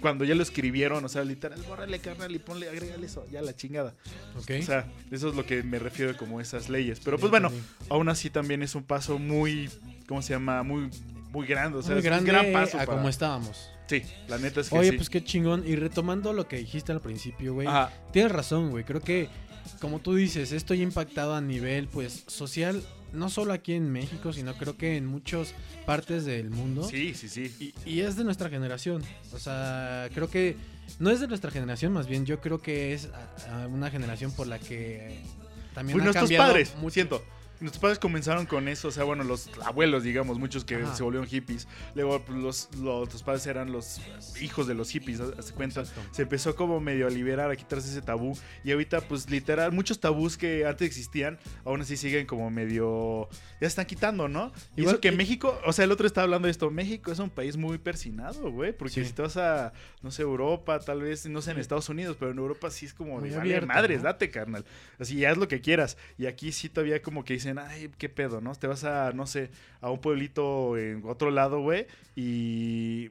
cuando 0.00 0.24
ya 0.24 0.34
lo 0.34 0.42
escribieron, 0.42 1.04
o 1.04 1.08
sea, 1.08 1.24
literal, 1.24 1.60
bórrale 1.68 1.98
carnal 1.98 2.34
y 2.34 2.38
ponle, 2.38 2.68
agrégale 2.68 3.04
eso, 3.06 3.26
ya 3.30 3.42
la 3.42 3.54
chingada. 3.54 3.94
O 4.36 4.42
sea, 4.42 4.86
eso 5.10 5.28
es 5.28 5.34
lo 5.34 5.44
que 5.44 5.62
me 5.62 5.78
refiero 5.78 6.16
como 6.16 6.40
esas 6.40 6.68
leyes. 6.68 7.00
Pero 7.04 7.18
pues 7.18 7.30
bueno, 7.30 7.50
aún 7.90 8.08
así 8.08 8.30
también 8.30 8.62
es 8.62 8.74
un 8.74 8.82
paso 8.84 9.18
muy, 9.18 9.68
¿cómo 10.08 10.22
se 10.22 10.32
llama? 10.32 10.62
Muy, 10.62 10.88
muy 11.32 11.46
grande. 11.46 11.78
O 11.78 11.82
sea, 11.82 11.92
Muy 11.92 11.98
es 11.98 12.04
grande 12.04 12.30
un 12.30 12.36
gran 12.36 12.52
paso. 12.52 12.78
a 12.78 12.84
para- 12.86 12.96
como 12.96 13.08
estábamos. 13.08 13.68
Sí, 13.88 14.02
la 14.28 14.38
neta 14.38 14.60
es 14.60 14.70
que 14.70 14.78
Oye, 14.78 14.90
sí. 14.90 14.96
pues 14.96 15.10
qué 15.10 15.22
chingón. 15.24 15.64
Y 15.66 15.74
retomando 15.76 16.32
lo 16.32 16.46
que 16.48 16.56
dijiste 16.58 16.92
al 16.92 17.00
principio, 17.00 17.54
güey. 17.54 17.66
Tienes 18.12 18.30
razón, 18.32 18.70
güey. 18.70 18.84
Creo 18.84 19.00
que, 19.00 19.28
como 19.80 19.98
tú 19.98 20.14
dices, 20.14 20.52
esto 20.52 20.74
ya 20.74 20.80
ha 20.80 20.84
impactado 20.84 21.34
a 21.34 21.40
nivel, 21.40 21.88
pues, 21.88 22.22
social, 22.28 22.82
no 23.12 23.28
solo 23.30 23.52
aquí 23.52 23.74
en 23.74 23.90
México, 23.90 24.32
sino 24.32 24.54
creo 24.54 24.76
que 24.76 24.96
en 24.96 25.06
muchas 25.06 25.54
partes 25.86 26.24
del 26.24 26.50
mundo. 26.50 26.84
Sí, 26.84 27.14
sí, 27.14 27.28
sí. 27.28 27.54
Y, 27.84 27.90
y 27.90 28.00
es 28.00 28.16
de 28.16 28.24
nuestra 28.24 28.48
generación. 28.48 29.02
O 29.32 29.38
sea, 29.38 30.08
creo 30.14 30.30
que 30.30 30.56
no 30.98 31.10
es 31.10 31.20
de 31.20 31.28
nuestra 31.28 31.50
generación, 31.50 31.92
más 31.92 32.06
bien 32.06 32.26
yo 32.26 32.40
creo 32.40 32.60
que 32.60 32.92
es 32.94 33.08
una 33.70 33.90
generación 33.90 34.32
por 34.32 34.46
la 34.46 34.58
que 34.58 35.20
también 35.74 36.00
ha 36.00 36.04
nuestros 36.04 36.24
cambiado 36.24 36.48
padres, 36.48 36.74
mucho. 36.76 36.94
siento. 36.94 37.24
Nuestros 37.60 37.80
padres 37.80 37.98
comenzaron 37.98 38.46
con 38.46 38.68
eso, 38.68 38.88
o 38.88 38.90
sea, 38.90 39.04
bueno, 39.04 39.22
los 39.22 39.50
abuelos, 39.64 40.02
digamos, 40.02 40.38
muchos 40.38 40.64
que 40.64 40.76
Ajá. 40.76 40.94
se 40.94 41.02
volvieron 41.02 41.28
hippies. 41.28 41.68
Luego 41.94 42.20
pues, 42.20 42.38
los, 42.38 42.68
los, 42.76 43.12
los 43.12 43.22
padres 43.22 43.46
eran 43.46 43.70
los 43.70 44.00
hijos 44.40 44.66
de 44.66 44.74
los 44.74 44.90
hippies, 44.90 45.18
¿se 45.40 45.52
cuenta? 45.52 45.80
Exacto. 45.80 46.00
Se 46.12 46.22
empezó 46.22 46.56
como 46.56 46.80
medio 46.80 47.06
a 47.06 47.10
liberar, 47.10 47.50
a 47.50 47.56
quitarse 47.56 47.90
ese 47.90 48.02
tabú. 48.02 48.36
Y 48.64 48.72
ahorita, 48.72 49.02
pues 49.02 49.28
literal, 49.28 49.72
muchos 49.72 50.00
tabús 50.00 50.36
que 50.38 50.64
antes 50.64 50.86
existían, 50.86 51.38
aún 51.64 51.82
así 51.82 51.96
siguen 51.96 52.26
como 52.26 52.50
medio... 52.50 53.28
Ya 53.60 53.66
se 53.66 53.66
están 53.66 53.86
quitando, 53.86 54.26
¿no? 54.28 54.52
Y 54.76 54.80
Igual 54.80 54.94
eso 54.94 55.00
que 55.00 55.12
México, 55.12 55.60
o 55.66 55.72
sea, 55.72 55.84
el 55.84 55.92
otro 55.92 56.06
estaba 56.06 56.24
hablando 56.24 56.46
de 56.46 56.52
esto, 56.52 56.70
México 56.70 57.12
es 57.12 57.18
un 57.18 57.28
país 57.28 57.56
muy 57.58 57.76
persinado, 57.76 58.50
güey. 58.50 58.72
Porque 58.72 58.94
Sí. 58.94 59.04
si 59.04 59.12
te 59.12 59.20
vas 59.22 59.36
a, 59.36 59.72
no 60.02 60.10
sé, 60.10 60.22
Europa, 60.22 60.80
tal 60.80 61.02
vez, 61.02 61.26
no 61.26 61.42
sé, 61.42 61.50
en 61.50 61.58
Estados 61.58 61.88
Unidos, 61.90 62.16
pero 62.18 62.30
en 62.30 62.38
Europa 62.38 62.70
sí 62.70 62.86
es 62.86 62.94
como 62.94 63.20
de, 63.20 63.30
madres, 63.66 63.98
¿no? 63.98 64.04
date, 64.04 64.30
carnal. 64.30 64.64
Así, 64.98 65.24
haz 65.24 65.36
lo 65.36 65.46
que 65.46 65.60
quieras. 65.60 65.98
Y 66.16 66.26
aquí 66.26 66.52
sí 66.52 66.68
todavía 66.70 67.02
como 67.02 67.24
que 67.24 67.34
dicen, 67.34 67.49
ay, 67.58 67.90
qué 67.98 68.08
pedo, 68.08 68.40
¿no? 68.40 68.54
Te 68.54 68.66
vas 68.66 68.84
a, 68.84 69.12
no 69.12 69.26
sé, 69.26 69.50
a 69.80 69.90
un 69.90 70.00
pueblito 70.00 70.76
en 70.76 71.02
otro 71.06 71.30
lado, 71.30 71.60
güey, 71.60 71.86
y... 72.16 73.10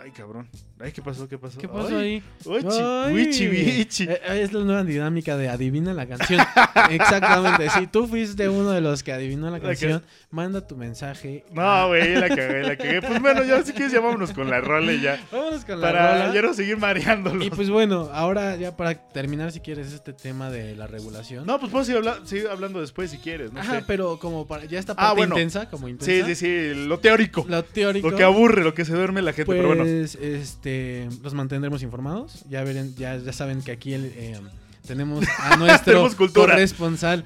Ay, 0.00 0.10
cabrón. 0.12 0.48
Ay, 0.80 0.92
¿qué 0.92 1.02
pasó? 1.02 1.28
¿Qué 1.28 1.38
pasó? 1.38 1.58
¿Qué 1.58 1.66
pasó 1.66 1.88
Ay, 1.98 2.22
ahí? 2.22 2.22
Uchi, 2.44 2.66
Ay. 2.80 3.14
wichi, 3.14 3.48
wichi. 3.48 4.04
Eh, 4.04 4.20
eh, 4.28 4.42
es 4.42 4.52
la 4.52 4.60
nueva 4.64 4.84
dinámica 4.84 5.36
de 5.36 5.48
adivina 5.48 5.92
la 5.92 6.06
canción. 6.06 6.40
Exactamente. 6.90 7.68
Si 7.70 7.86
tú 7.86 8.06
fuiste 8.06 8.48
uno 8.48 8.70
de 8.70 8.80
los 8.80 9.02
que 9.02 9.12
adivinó 9.12 9.50
la 9.50 9.60
que- 9.60 9.66
canción, 9.66 10.02
manda 10.30 10.66
tu 10.66 10.76
mensaje. 10.76 11.44
No, 11.52 11.88
güey, 11.88 12.14
la 12.14 12.28
cagué, 12.28 12.62
la 12.62 12.76
cagué. 12.76 13.02
Pues 13.02 13.20
bueno, 13.20 13.42
ya 13.44 13.62
si 13.64 13.72
quieres, 13.72 13.92
ya 13.92 14.00
vámonos 14.00 14.32
con 14.32 14.48
la 14.50 14.60
rola 14.60 14.92
y 14.92 15.00
ya. 15.00 15.20
Vámonos 15.32 15.64
con 15.64 15.80
la 15.80 15.86
Para 15.88 16.12
rola. 16.24 16.34
ya 16.34 16.42
no 16.42 16.54
seguir 16.54 16.76
mareándolos. 16.76 17.44
Y 17.44 17.50
pues 17.50 17.70
bueno, 17.70 18.08
ahora 18.12 18.56
ya 18.56 18.76
para 18.76 18.94
terminar, 19.10 19.52
si 19.52 19.60
quieres, 19.60 19.92
este 19.92 20.12
tema 20.12 20.50
de 20.50 20.76
la 20.76 20.86
regulación. 20.86 21.46
No, 21.46 21.58
pues 21.58 21.72
puedo 21.72 21.84
seguir, 21.84 21.98
habla- 21.98 22.20
seguir 22.24 22.48
hablando 22.48 22.80
después 22.80 23.10
si 23.10 23.18
quieres, 23.18 23.52
no 23.52 23.60
Ajá, 23.60 23.80
sé. 23.80 23.84
pero 23.86 24.18
como 24.18 24.46
para 24.46 24.64
ya 24.64 24.78
esta 24.78 24.92
Ah, 24.92 24.96
parte 24.96 25.16
bueno. 25.16 25.34
intensa, 25.36 25.68
como 25.68 25.86
Sí, 25.86 25.92
intensa. 25.92 26.26
sí, 26.28 26.34
sí, 26.34 26.86
lo 26.86 26.98
teórico. 27.00 27.44
Lo 27.48 27.64
teórico. 27.64 28.10
Lo 28.10 28.16
que 28.16 28.22
aburre, 28.24 28.62
lo 28.62 28.74
que 28.74 28.84
se 28.84 28.92
duerme 28.94 29.22
la 29.22 29.32
gente, 29.32 29.46
Pues, 29.46 29.58
pero 29.58 29.68
bueno. 29.68 29.84
Este, 29.88 31.08
los 31.22 31.34
mantendremos 31.34 31.82
informados. 31.82 32.44
Ya 32.48 32.64
ya, 32.96 33.16
ya 33.16 33.32
saben 33.32 33.62
que 33.62 33.72
aquí 33.72 33.94
el, 33.94 34.04
eh, 34.16 34.40
tenemos 34.88 35.24
a 35.38 35.56
nuestro 35.56 36.08
Tenemos 36.08 36.32
corresponsal 36.32 37.24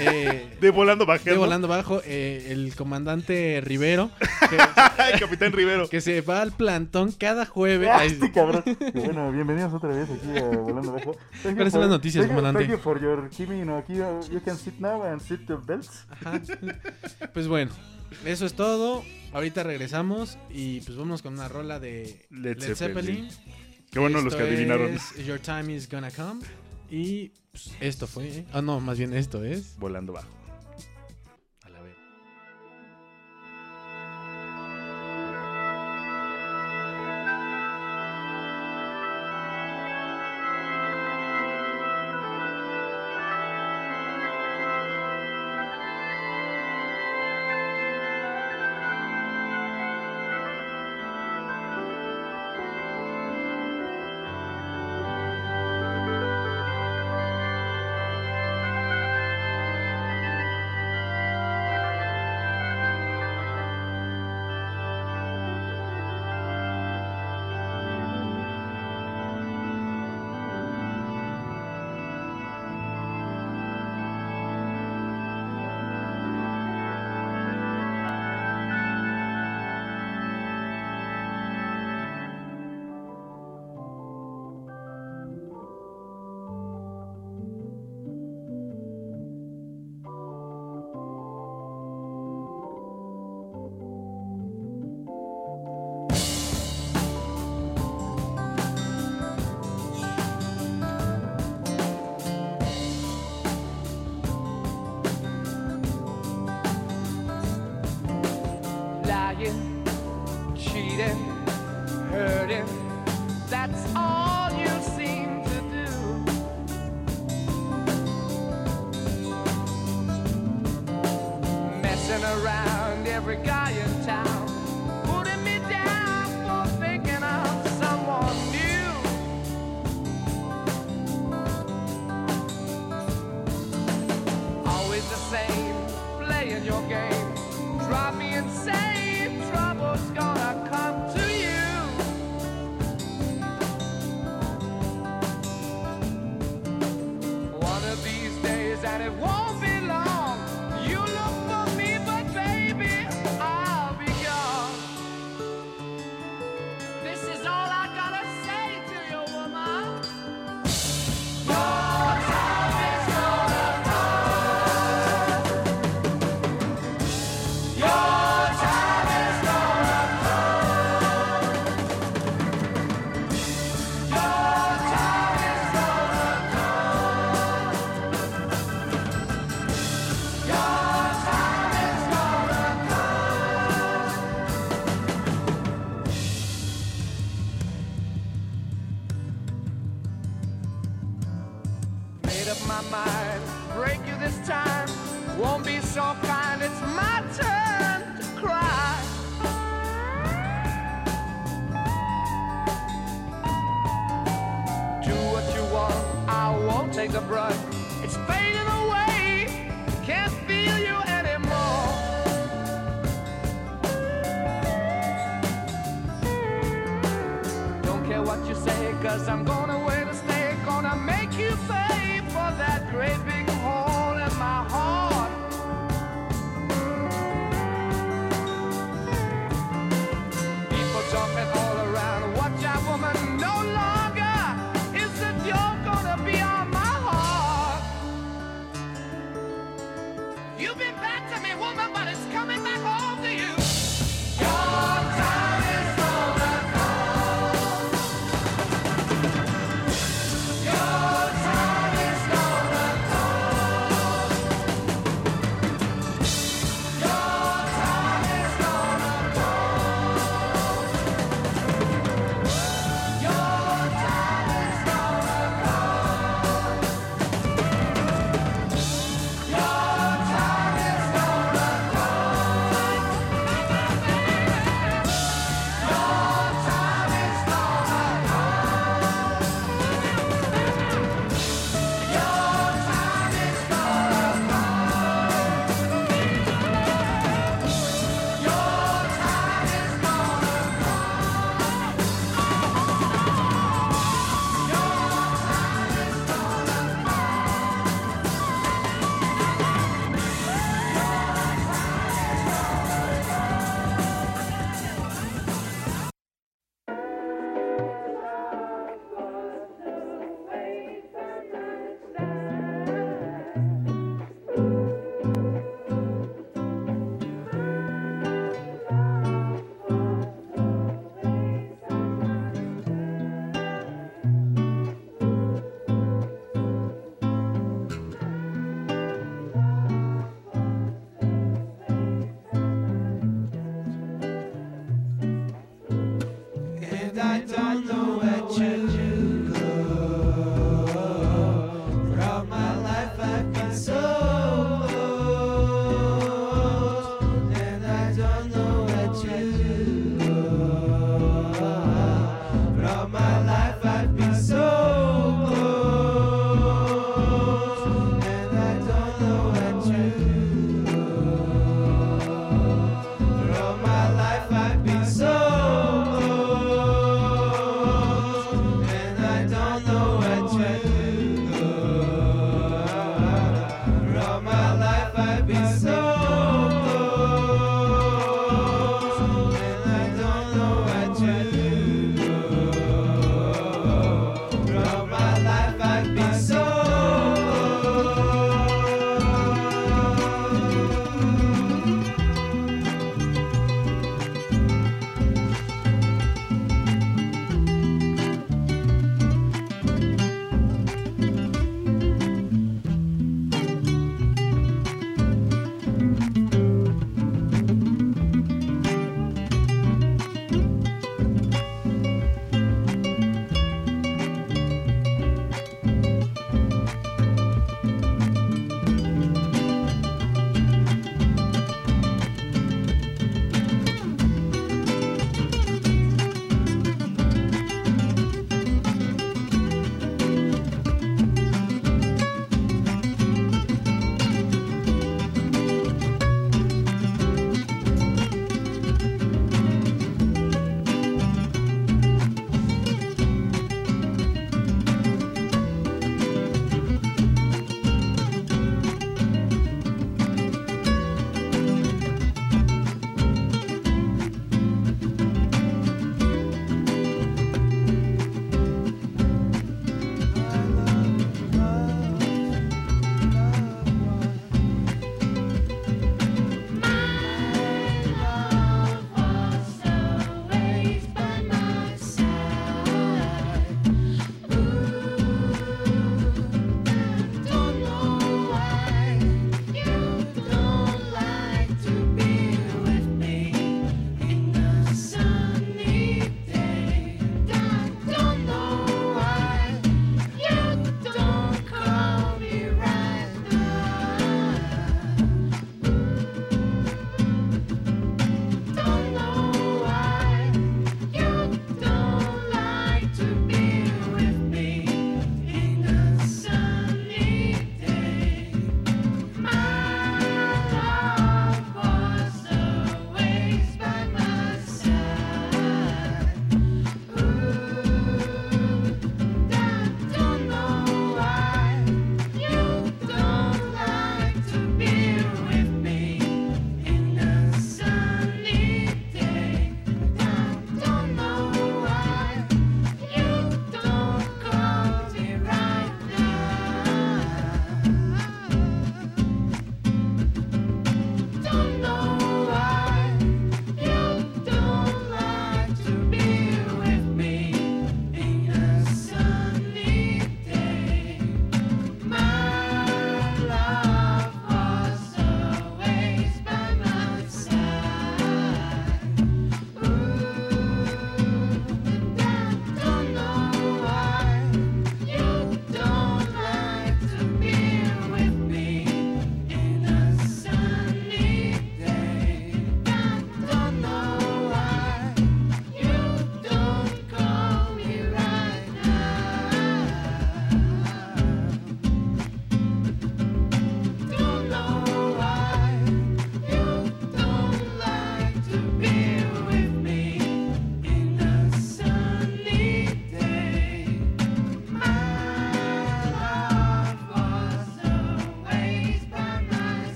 eh, 0.00 0.56
De 0.60 0.70
volando 0.70 1.06
bajando. 1.06 1.30
de 1.30 1.36
volando 1.38 1.68
bajo, 1.68 2.02
eh, 2.04 2.48
el 2.50 2.74
comandante 2.74 3.62
Rivero, 3.64 4.10
que, 4.50 4.58
Ay, 4.98 5.18
Capitán 5.18 5.52
Rivero. 5.52 5.88
que 5.88 6.00
se 6.00 6.20
va 6.20 6.42
al 6.42 6.52
plantón 6.52 7.12
cada 7.12 7.46
jueves. 7.46 7.88
Ah, 7.90 7.98
Ay, 8.00 8.08
este 8.08 8.32
cabrón. 8.32 8.64
Bueno, 8.94 9.32
bienvenidos 9.32 9.72
otra 9.72 9.90
vez 9.90 10.08
aquí 10.10 10.36
a 10.38 10.42
Volando 10.58 10.92
Bajo. 10.92 11.16
¿Cuáles 11.42 11.72
son 11.72 11.80
las 11.82 11.90
noticias, 11.90 12.26
comandante? 12.26 12.64
Thank 12.64 12.72
you 12.72 12.78
for 12.82 13.00
your 13.00 13.30
Kimi, 13.30 13.58
you 13.58 13.64
know, 13.64 13.78
aquí 13.78 13.94
uh, 14.00 14.20
you 14.30 14.40
can 14.44 14.56
sit 14.58 14.78
now 14.80 15.02
and 15.04 15.20
sit 15.22 15.40
your 15.48 15.64
belts. 15.64 16.04
Ajá. 16.10 16.40
Pues 17.32 17.48
bueno, 17.48 17.70
eso 18.24 18.44
es 18.44 18.54
todo. 18.54 19.02
Ahorita 19.32 19.62
regresamos 19.62 20.36
y 20.50 20.80
pues 20.82 20.96
vamos 20.98 21.22
con 21.22 21.34
una 21.34 21.48
rola 21.48 21.78
de 21.80 22.26
Led 22.30 22.58
Led, 22.60 22.74
Zeppelin. 22.74 23.28
Zeppelin. 23.28 23.28
Qué 23.90 23.98
bueno 24.00 24.20
los 24.20 24.32
Esto 24.32 24.38
que 24.44 24.50
adivinaron. 24.50 24.92
es 24.92 25.24
Your 25.24 25.38
Time 25.38 25.72
is 25.72 25.88
Gonna 25.88 26.10
Come. 26.10 26.40
Y 26.94 27.32
pues, 27.50 27.72
esto 27.80 28.06
fue. 28.06 28.28
¿eh? 28.28 28.44
Ah, 28.52 28.62
no, 28.62 28.78
más 28.78 28.96
bien 28.98 29.14
esto 29.14 29.42
es. 29.42 29.76
Volando 29.78 30.12
Bajo. 30.12 30.28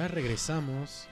Ya 0.00 0.08
regresamos. 0.08 1.06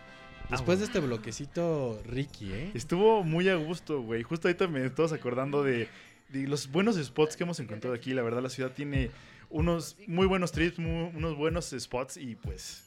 Después 0.51 0.79
de 0.79 0.87
este 0.87 1.01
bloquecito 1.01 2.01
Ricky, 2.07 2.53
¿eh? 2.53 2.71
Estuvo 2.73 3.23
muy 3.23 3.51
a 3.51 3.57
gusto, 3.57 4.01
güey. 4.01 4.23
Justo 4.23 4.49
ahorita 4.49 4.67
me 4.67 4.85
estamos 4.87 5.13
acordando 5.13 5.63
de, 5.63 5.89
de 6.31 6.49
los 6.49 6.71
buenos 6.71 6.97
spots 6.97 7.37
que 7.37 7.45
hemos 7.45 7.61
encontrado 7.61 7.95
aquí. 7.95 8.15
La 8.15 8.23
verdad, 8.23 8.43
la 8.43 8.49
ciudad 8.49 8.73
tiene 8.73 9.11
unos 9.51 9.97
muy 10.07 10.27
buenos 10.27 10.53
trips, 10.53 10.79
unos 10.79 11.37
buenos 11.37 11.75
spots 11.79 12.17
y 12.17 12.35
pues... 12.37 12.85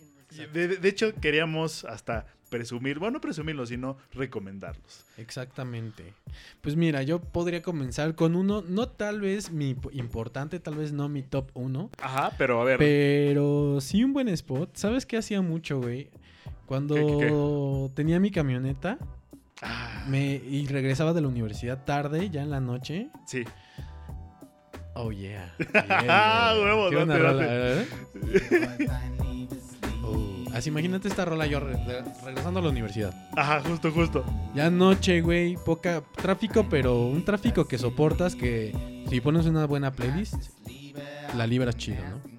De, 0.53 0.87
hecho, 0.87 1.13
queríamos 1.15 1.83
hasta 1.85 2.25
presumir, 2.49 2.99
bueno, 2.99 3.13
no 3.15 3.21
presumirlos, 3.21 3.69
sino 3.69 3.97
recomendarlos. 4.13 5.05
Exactamente. 5.17 6.13
Pues 6.61 6.75
mira, 6.75 7.01
yo 7.03 7.19
podría 7.19 7.61
comenzar 7.61 8.15
con 8.15 8.35
uno, 8.35 8.61
no 8.67 8.87
tal 8.89 9.21
vez 9.21 9.51
mi 9.51 9.75
importante, 9.93 10.59
tal 10.59 10.75
vez 10.75 10.91
no 10.91 11.07
mi 11.09 11.23
top 11.23 11.49
uno, 11.53 11.89
Ajá, 12.01 12.31
pero 12.37 12.61
a 12.61 12.65
ver. 12.65 12.77
pero 12.77 13.79
sí 13.81 14.03
un 14.03 14.13
buen 14.13 14.27
spot. 14.29 14.75
¿Sabes 14.75 15.05
qué 15.05 15.17
hacía 15.17 15.41
mucho, 15.41 15.79
güey? 15.79 16.09
Cuando 16.65 16.95
¿Qué, 16.95 17.91
tenía 17.95 18.19
mi 18.19 18.31
camioneta 18.31 18.97
Ah, 19.61 20.05
me, 20.09 20.35
y 20.35 20.65
regresaba 20.67 21.13
de 21.13 21.21
la 21.21 21.27
universidad 21.27 21.85
tarde, 21.85 22.29
ya 22.29 22.41
en 22.41 22.49
la 22.49 22.59
noche. 22.59 23.09
sí. 23.27 23.43
Oh, 24.93 25.09
yeah. 25.11 25.55
Ah, 26.09 26.53
huevo, 26.57 26.89
Qué 26.89 26.95
buena 26.97 27.17
Así 30.53 30.69
imagínate 30.69 31.07
esta 31.07 31.23
rola 31.25 31.45
yo 31.47 31.59
re- 31.59 31.77
regresando 32.25 32.59
a 32.59 32.63
la 32.63 32.69
universidad. 32.69 33.13
Ajá, 33.37 33.61
justo, 33.61 33.91
justo. 33.91 34.25
Ya 34.53 34.69
noche, 34.69 35.21
güey, 35.21 35.55
poca 35.55 36.03
tráfico, 36.15 36.67
pero 36.69 37.05
un 37.05 37.23
tráfico 37.23 37.65
que 37.67 37.77
soportas 37.77 38.35
que 38.35 39.05
si 39.09 39.21
pones 39.21 39.45
una 39.45 39.65
buena 39.65 39.91
playlist, 39.91 40.35
la 41.35 41.47
libras 41.47 41.77
chido, 41.77 42.03
¿no? 42.09 42.31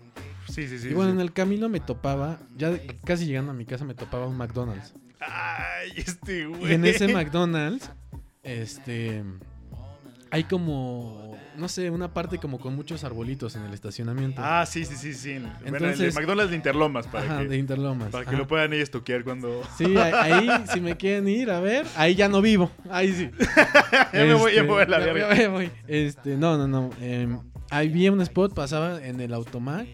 Sí, 0.49 0.69
sí, 0.69 0.79
sí. 0.79 0.89
y 0.89 0.93
bueno, 0.93 1.11
sí. 1.13 1.17
en 1.17 1.21
el 1.23 1.33
camino 1.33 1.69
me 1.71 1.81
topaba, 1.81 2.39
ya 2.59 2.73
casi 3.05 3.25
llegando 3.25 3.53
a 3.53 3.55
mi 3.55 3.65
casa 3.65 3.85
me 3.87 3.95
topaba 3.95 4.27
un 4.27 4.37
McDonald's. 4.37 4.93
Ay, 5.21 5.93
este 5.97 6.45
güey. 6.47 6.71
Y 6.73 6.75
en 6.75 6.85
ese 6.85 7.09
McDonald's, 7.09 7.91
este, 8.43 9.25
hay 10.31 10.45
como, 10.45 11.39
no 11.57 11.69
sé, 11.69 11.91
una 11.91 12.13
parte 12.13 12.39
como 12.39 12.59
con 12.59 12.75
muchos 12.75 13.05
arbolitos 13.05 13.55
en 13.57 13.63
el 13.65 13.75
estacionamiento. 13.75 14.41
Ah, 14.45 14.65
sí, 14.67 14.85
sí, 14.85 14.97
sí, 14.97 15.15
sí. 15.15 15.39
bueno, 15.39 15.53
el 15.65 15.73
de 15.73 15.79
Entonces- 15.79 16.15
McDonald's 16.15 16.51
de 16.51 16.57
Interlomas 16.57 17.07
para 17.07 17.25
Ajá, 17.25 17.39
que, 17.43 17.49
de 17.49 17.57
Interlomas. 17.59 18.09
para 18.11 18.25
que 18.25 18.37
lo 18.37 18.47
puedan 18.47 18.73
ellos 18.73 18.91
toquear 18.91 19.25
cuando. 19.25 19.63
Sí, 19.77 19.97
ahí, 19.97 20.13
ahí, 20.49 20.65
si 20.73 20.81
me 20.81 20.97
quieren 20.97 21.29
ir 21.29 21.51
a 21.51 21.61
ver, 21.61 21.87
ahí 21.97 22.15
ya 22.15 22.29
no 22.29 22.41
vivo. 22.43 22.71
Ahí 22.91 23.13
sí. 23.13 23.31
Ya 24.13 24.25
me 24.25 24.35
voy, 24.35 24.53
ya 24.55 24.61
Este, 24.61 24.63
me 24.63 24.69
voy 24.69 24.83
a 24.83 24.87
la 24.87 24.99
ya- 24.99 25.13
verga. 25.13 25.29
ya 25.35 25.35
me 25.43 25.49
voy. 25.49 25.71
Este, 25.87 26.37
no, 26.37 26.57
no, 26.59 26.67
no. 26.69 26.91
em, 27.01 27.39
había 27.71 28.13
un 28.13 28.21
spot, 28.21 28.55
pasaba 28.55 29.03
en 29.05 29.21
el 29.21 29.33
automac. 29.35 29.87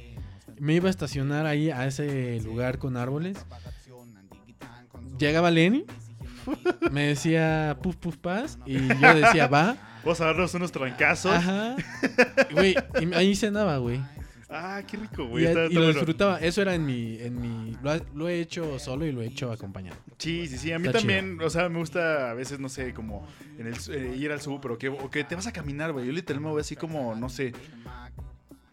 Me 0.58 0.74
iba 0.74 0.88
a 0.88 0.90
estacionar 0.90 1.46
ahí 1.46 1.70
a 1.70 1.86
ese 1.86 2.40
lugar 2.44 2.78
con 2.78 2.96
árboles. 2.96 3.38
Llegaba 5.18 5.50
Lenny. 5.50 5.84
Me 6.90 7.08
decía 7.08 7.76
puf 7.82 7.96
puf 7.96 8.16
paz. 8.16 8.58
Y 8.66 8.78
yo 9.00 9.14
decía 9.14 9.46
va. 9.48 9.76
Vamos 10.04 10.20
a 10.20 10.26
darnos 10.26 10.54
unos 10.54 10.72
trancazos. 10.72 11.32
Ajá. 11.32 11.76
Güey, 12.52 12.74
y 13.00 13.14
ahí 13.14 13.34
cenaba, 13.36 13.76
güey. 13.78 14.00
Ah, 14.50 14.80
qué 14.86 14.96
rico, 14.96 15.24
Y, 15.24 15.26
güey. 15.28 15.44
Está- 15.46 15.66
y 15.66 15.74
lo 15.74 15.80
bueno. 15.80 15.92
disfrutaba. 15.92 16.38
Eso 16.38 16.62
era 16.62 16.74
en 16.74 16.86
mi. 16.86 17.18
En 17.20 17.38
mi 17.40 17.76
lo, 17.82 17.94
he- 17.94 18.02
lo 18.14 18.28
he 18.28 18.40
hecho 18.40 18.78
solo 18.78 19.04
y 19.04 19.12
lo 19.12 19.20
he 19.20 19.26
hecho 19.26 19.52
acompañado. 19.52 19.96
Sí, 20.16 20.46
sí, 20.48 20.56
sí. 20.56 20.72
A 20.72 20.78
mí 20.78 20.86
Está 20.86 21.00
también, 21.00 21.38
o 21.42 21.50
sea, 21.50 21.68
me 21.68 21.78
gusta 21.78 22.30
a 22.30 22.34
veces, 22.34 22.58
no 22.58 22.68
sé, 22.70 22.94
como 22.94 23.26
en 23.58 23.66
el, 23.66 23.74
eh, 23.90 24.16
ir 24.16 24.32
al 24.32 24.40
sub, 24.40 24.60
pero 24.62 24.78
que, 24.78 24.88
o 24.88 25.10
que 25.10 25.22
te 25.24 25.34
vas 25.34 25.46
a 25.46 25.52
caminar, 25.52 25.92
güey. 25.92 26.06
Yo 26.06 26.12
literal 26.12 26.40
me 26.42 26.48
voy 26.48 26.60
así 26.62 26.76
como, 26.76 27.14
no 27.14 27.28
sé. 27.28 27.52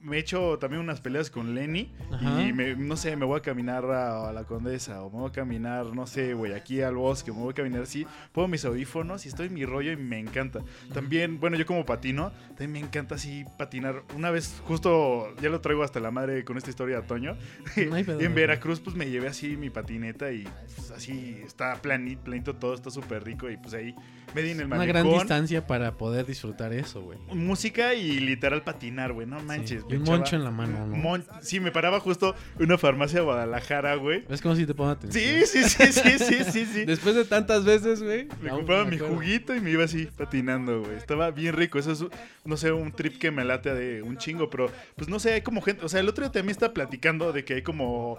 Me 0.06 0.18
he 0.18 0.20
hecho 0.20 0.58
también 0.60 0.82
unas 0.82 1.02
peleas 1.02 1.30
con 1.32 1.56
Lenny 1.56 1.92
Ajá. 2.12 2.42
y 2.44 2.54
me, 2.54 2.76
no 2.76 2.96
sé, 2.96 3.16
me 3.16 3.26
voy 3.26 3.40
a 3.40 3.42
caminar 3.42 3.86
a, 3.86 4.30
a 4.30 4.34
la 4.34 4.44
Condesa 4.44 5.02
o 5.04 5.10
me 5.10 5.18
voy 5.18 5.30
a 5.30 5.32
caminar, 5.34 5.88
no 5.88 6.06
sé, 6.06 6.34
güey, 6.36 6.54
aquí 6.54 6.82
al 6.82 6.96
bosque, 6.96 7.32
me 7.32 7.40
voy 7.40 7.52
a 7.52 7.56
caminar 7.56 7.82
así, 7.82 8.06
pongo 8.32 8.48
mis 8.48 8.64
audífonos 8.66 9.26
y 9.26 9.30
estoy 9.30 9.48
en 9.48 9.54
mi 9.56 9.66
rollo 9.66 9.92
y 9.92 9.98
me 9.98 10.20
encanta. 10.20 10.60
También, 10.94 11.40
bueno, 11.40 11.58
yo 11.58 11.66
como 11.66 11.86
patino, 11.86 12.32
también 12.50 12.72
me 12.72 12.80
encanta 12.80 13.16
así 13.16 13.46
patinar. 13.58 14.04
Una 14.16 14.30
vez, 14.32 14.62
justo, 14.66 15.36
ya 15.42 15.50
lo 15.50 15.60
traigo 15.62 15.84
hasta 15.84 16.00
la 16.00 16.12
madre 16.12 16.44
con 16.46 16.58
esta 16.58 16.70
historia 16.70 17.02
de 17.02 17.08
Toño, 17.08 17.36
No 17.36 17.96
pedo, 18.06 18.20
en. 18.22 18.36
Veracruz 18.36 18.80
pues 18.82 18.96
me 18.96 19.10
llevé 19.10 19.28
así 19.28 19.58
mi 19.58 19.70
patineta 19.72 20.32
y 20.32 20.44
pues, 20.76 20.92
así 20.92 21.42
está 21.44 21.76
planito, 21.82 22.22
planito 22.26 22.56
todo, 22.56 22.76
está 22.76 22.92
súper 22.92 23.24
rico 23.24 23.50
y 23.50 23.58
pues 23.58 23.74
ahí 23.74 23.96
me 24.36 24.42
di 24.44 24.52
en 24.52 24.60
el 24.60 24.66
Una 24.68 24.78
malecón. 24.78 25.04
gran 25.04 25.20
distancia 25.20 25.66
para 25.66 25.98
poder 25.98 26.26
disfrutar 26.26 26.74
eso, 26.74 27.02
güey. 27.02 27.18
Música 27.34 27.94
y 27.96 28.20
literal 28.20 28.62
patinar, 28.64 29.14
güey, 29.14 29.26
no 29.26 29.40
manches. 29.42 29.82
Sí, 29.88 29.95
y 29.95 29.95
un 29.98 30.04
moncho 30.04 30.36
en 30.36 30.44
la 30.44 30.52
mano, 30.52 30.86
¿no? 30.88 30.96
Mon- 30.96 31.26
sí, 31.42 31.60
me 31.60 31.72
paraba 31.72 32.00
justo 32.00 32.36
en 32.58 32.66
una 32.66 32.78
farmacia 32.78 33.20
de 33.20 33.26
Guadalajara, 33.26 33.96
güey. 33.96 34.24
¿Ves 34.28 34.42
cómo 34.42 34.56
si 34.56 34.66
te 34.66 34.74
pongo 34.74 34.92
atención? 34.92 35.24
Sí, 35.24 35.46
sí, 35.46 35.64
sí, 35.70 35.92
sí, 35.92 36.20
sí, 36.20 36.44
sí, 36.52 36.66
sí. 36.66 36.86
Después 36.86 37.16
de 37.16 37.26
tantas 37.26 37.66
veces, 37.66 38.02
güey. 38.04 38.28
Me 38.42 38.50
compraba 38.50 38.86
mi 38.86 38.96
acuerdo. 38.96 39.16
juguito 39.16 39.56
y 39.56 39.62
me 39.62 39.72
iba 39.72 39.84
así 39.84 40.06
patinando, 40.18 40.82
güey. 40.82 40.96
Estaba 40.98 41.32
bien 41.32 41.54
rico. 41.56 41.80
Eso 41.80 41.92
es, 41.92 42.04
no 42.44 42.58
sé, 42.58 42.72
un 42.72 42.92
trip 42.92 43.18
que 43.18 43.32
me 43.32 43.44
late 43.46 43.74
de 43.74 44.02
un 44.02 44.18
chingo, 44.18 44.50
pero 44.50 44.70
pues 44.96 45.10
no 45.10 45.20
sé, 45.20 45.34
hay 45.34 45.42
como 45.42 45.62
gente. 45.62 45.86
O 45.86 45.90
sea, 45.90 46.00
el 46.00 46.10
otro 46.10 46.24
día 46.24 46.32
también 46.32 46.52
estaba 46.52 46.74
platicando 46.74 47.32
de 47.34 47.44
que 47.46 47.56
hay 47.56 47.62
como 47.62 48.18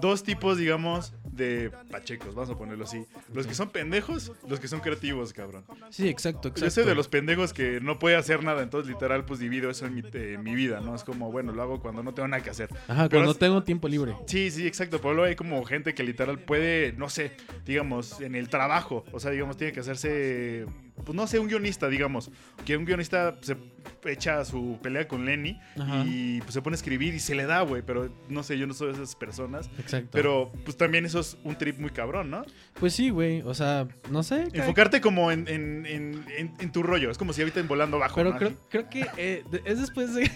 dos 0.00 0.22
tipos, 0.24 0.58
digamos, 0.58 1.12
de 1.24 1.70
pachecos, 1.90 2.34
vamos 2.34 2.50
a 2.50 2.56
ponerlo 2.58 2.84
así. 2.84 3.04
Los 3.34 3.46
que 3.46 3.54
son 3.54 3.70
pendejos, 3.70 4.32
los 4.48 4.58
que 4.60 4.68
son 4.68 4.80
creativos, 4.80 5.32
cabrón. 5.32 5.64
Sí, 5.90 6.08
exacto, 6.08 6.48
exacto. 6.48 6.64
Yo 6.64 6.70
soy 6.70 6.84
de 6.84 6.94
los 6.94 7.08
pendejos 7.08 7.52
que 7.52 7.80
no 7.80 7.98
puede 7.98 8.16
hacer 8.16 8.42
nada, 8.42 8.62
entonces 8.62 8.90
literal, 8.90 9.24
pues 9.24 9.38
divido 9.40 9.70
eso 9.70 9.86
en 9.86 9.94
mi, 9.94 10.02
eh, 10.12 10.38
mi 10.42 10.54
vida, 10.54 10.80
¿no? 10.80 10.94
Es 11.02 11.06
como, 11.06 11.32
bueno, 11.32 11.52
lo 11.52 11.62
hago 11.62 11.80
cuando 11.80 12.00
no 12.04 12.14
tengo 12.14 12.28
nada 12.28 12.42
que 12.44 12.50
hacer. 12.50 12.68
Ajá, 12.86 13.08
Pero 13.08 13.22
cuando 13.22 13.32
es- 13.32 13.38
tengo 13.38 13.62
tiempo 13.64 13.88
libre. 13.88 14.14
Sí, 14.26 14.52
sí, 14.52 14.66
exacto. 14.68 14.98
Pero 15.00 15.14
luego 15.14 15.28
hay 15.28 15.34
como 15.34 15.64
gente 15.64 15.94
que 15.94 16.04
literal 16.04 16.38
puede, 16.38 16.92
no 16.92 17.08
sé, 17.08 17.32
digamos, 17.66 18.20
en 18.20 18.36
el 18.36 18.48
trabajo. 18.48 19.04
O 19.10 19.18
sea, 19.18 19.32
digamos, 19.32 19.56
tiene 19.56 19.72
que 19.72 19.80
hacerse, 19.80 20.64
pues 21.04 21.14
no 21.16 21.26
sé, 21.26 21.38
un 21.38 21.48
guionista, 21.48 21.88
digamos. 21.88 22.30
Que 22.64 22.76
un 22.76 22.84
guionista 22.84 23.36
se 23.40 23.56
echa 24.04 24.44
su 24.44 24.78
pelea 24.82 25.06
con 25.06 25.24
Lenny 25.24 25.60
Ajá. 25.78 26.04
y 26.06 26.40
pues, 26.40 26.54
se 26.54 26.62
pone 26.62 26.74
a 26.74 26.76
escribir 26.76 27.14
y 27.14 27.20
se 27.20 27.34
le 27.34 27.46
da, 27.46 27.62
güey. 27.62 27.82
Pero 27.82 28.10
no 28.28 28.42
sé, 28.42 28.58
yo 28.58 28.66
no 28.66 28.74
soy 28.74 28.88
de 28.88 28.94
esas 28.94 29.16
personas. 29.16 29.70
Exacto. 29.78 30.10
Pero 30.12 30.52
pues 30.64 30.76
también 30.76 31.04
eso 31.04 31.20
es 31.20 31.36
un 31.44 31.56
trip 31.56 31.78
muy 31.78 31.90
cabrón, 31.90 32.30
¿no? 32.30 32.44
Pues 32.78 32.94
sí, 32.94 33.10
güey. 33.10 33.42
O 33.42 33.54
sea, 33.54 33.86
no 34.10 34.22
sé. 34.22 34.48
Enfocarte 34.52 35.00
como 35.00 35.30
en, 35.30 35.46
en, 35.48 35.86
en, 35.86 36.72
tu 36.72 36.82
rollo. 36.82 37.10
Es 37.10 37.18
como 37.18 37.32
si 37.32 37.42
ahorita 37.42 37.60
en 37.60 37.68
volando 37.68 37.98
bajo. 37.98 38.16
Pero 38.16 38.32
¿no? 38.32 38.38
creo, 38.38 38.52
creo 38.68 38.88
que 38.88 39.06
eh, 39.16 39.44
es 39.64 39.80
después 39.80 40.14
de. 40.14 40.30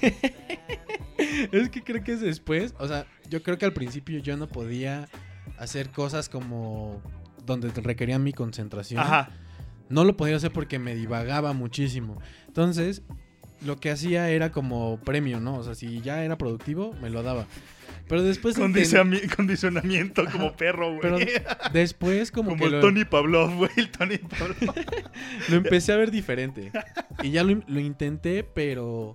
es 1.52 1.68
que 1.70 1.82
creo 1.82 2.02
que 2.02 2.12
es 2.12 2.20
después. 2.20 2.74
O 2.78 2.88
sea, 2.88 3.06
yo 3.28 3.42
creo 3.42 3.58
que 3.58 3.64
al 3.64 3.72
principio 3.72 4.18
yo 4.18 4.36
no 4.36 4.48
podía 4.48 5.08
hacer 5.58 5.90
cosas 5.90 6.28
como 6.28 7.00
donde 7.44 7.70
requerían 7.70 8.22
mi 8.22 8.32
concentración. 8.32 9.00
Ajá. 9.00 9.30
No 9.88 10.04
lo 10.04 10.16
podía 10.16 10.36
hacer 10.36 10.52
porque 10.52 10.78
me 10.78 10.94
divagaba 10.94 11.52
muchísimo. 11.52 12.20
Entonces, 12.48 13.02
lo 13.64 13.76
que 13.76 13.90
hacía 13.90 14.30
era 14.30 14.52
como 14.52 14.98
premio, 15.00 15.40
¿no? 15.40 15.56
O 15.56 15.64
sea, 15.64 15.74
si 15.74 16.00
ya 16.00 16.24
era 16.24 16.36
productivo, 16.38 16.92
me 17.00 17.10
lo 17.10 17.22
daba. 17.22 17.46
Pero 18.08 18.22
después. 18.22 18.56
condicionamiento 19.36 20.24
como 20.30 20.56
perro, 20.56 20.88
güey. 20.96 21.00
Pero 21.00 21.18
después, 21.72 22.30
como, 22.30 22.50
como 22.50 22.60
que 22.60 22.66
el 22.66 22.72
lo, 22.72 22.80
Tony 22.80 23.04
Pavlov, 23.04 23.54
güey. 23.56 23.70
El 23.76 23.90
Tony 23.90 24.18
Pavlov. 24.18 24.74
lo 25.48 25.56
empecé 25.56 25.92
a 25.92 25.96
ver 25.96 26.10
diferente. 26.10 26.70
Y 27.22 27.30
ya 27.30 27.42
lo, 27.42 27.62
lo 27.66 27.80
intenté, 27.80 28.44
pero 28.44 29.14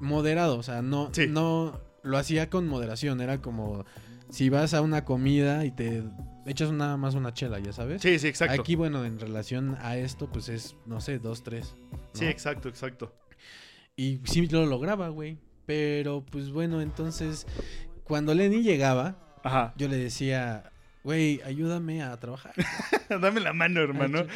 moderado. 0.00 0.56
O 0.58 0.62
sea, 0.62 0.82
no, 0.82 1.10
Sí. 1.12 1.26
no 1.26 1.80
lo 2.02 2.16
hacía 2.18 2.48
con 2.48 2.68
moderación. 2.68 3.20
Era 3.20 3.38
como 3.40 3.84
si 4.32 4.48
vas 4.48 4.72
a 4.72 4.80
una 4.80 5.04
comida 5.04 5.64
y 5.66 5.70
te 5.70 6.02
echas 6.46 6.72
nada 6.72 6.96
más 6.96 7.14
una 7.14 7.34
chela, 7.34 7.58
ya 7.60 7.72
sabes. 7.72 8.00
Sí, 8.00 8.18
sí, 8.18 8.28
exacto. 8.28 8.62
Aquí, 8.62 8.74
bueno, 8.76 9.04
en 9.04 9.20
relación 9.20 9.76
a 9.80 9.98
esto, 9.98 10.30
pues 10.32 10.48
es, 10.48 10.74
no 10.86 11.02
sé, 11.02 11.18
dos, 11.18 11.42
tres. 11.42 11.74
¿no? 11.92 11.98
Sí, 12.14 12.24
exacto, 12.24 12.70
exacto. 12.70 13.14
Y 13.94 14.20
sí 14.24 14.46
lo 14.46 14.64
lograba, 14.64 15.10
güey. 15.10 15.38
Pero, 15.66 16.24
pues 16.24 16.50
bueno, 16.50 16.80
entonces, 16.80 17.46
cuando 18.04 18.34
Lenny 18.34 18.62
llegaba, 18.62 19.38
Ajá. 19.44 19.74
yo 19.76 19.86
le 19.86 19.96
decía, 19.98 20.71
güey, 21.04 21.40
ayúdame 21.44 22.02
a 22.02 22.16
trabajar. 22.18 22.52
Dame 23.08 23.40
la 23.40 23.52
mano, 23.52 23.80
hermano. 23.80 24.26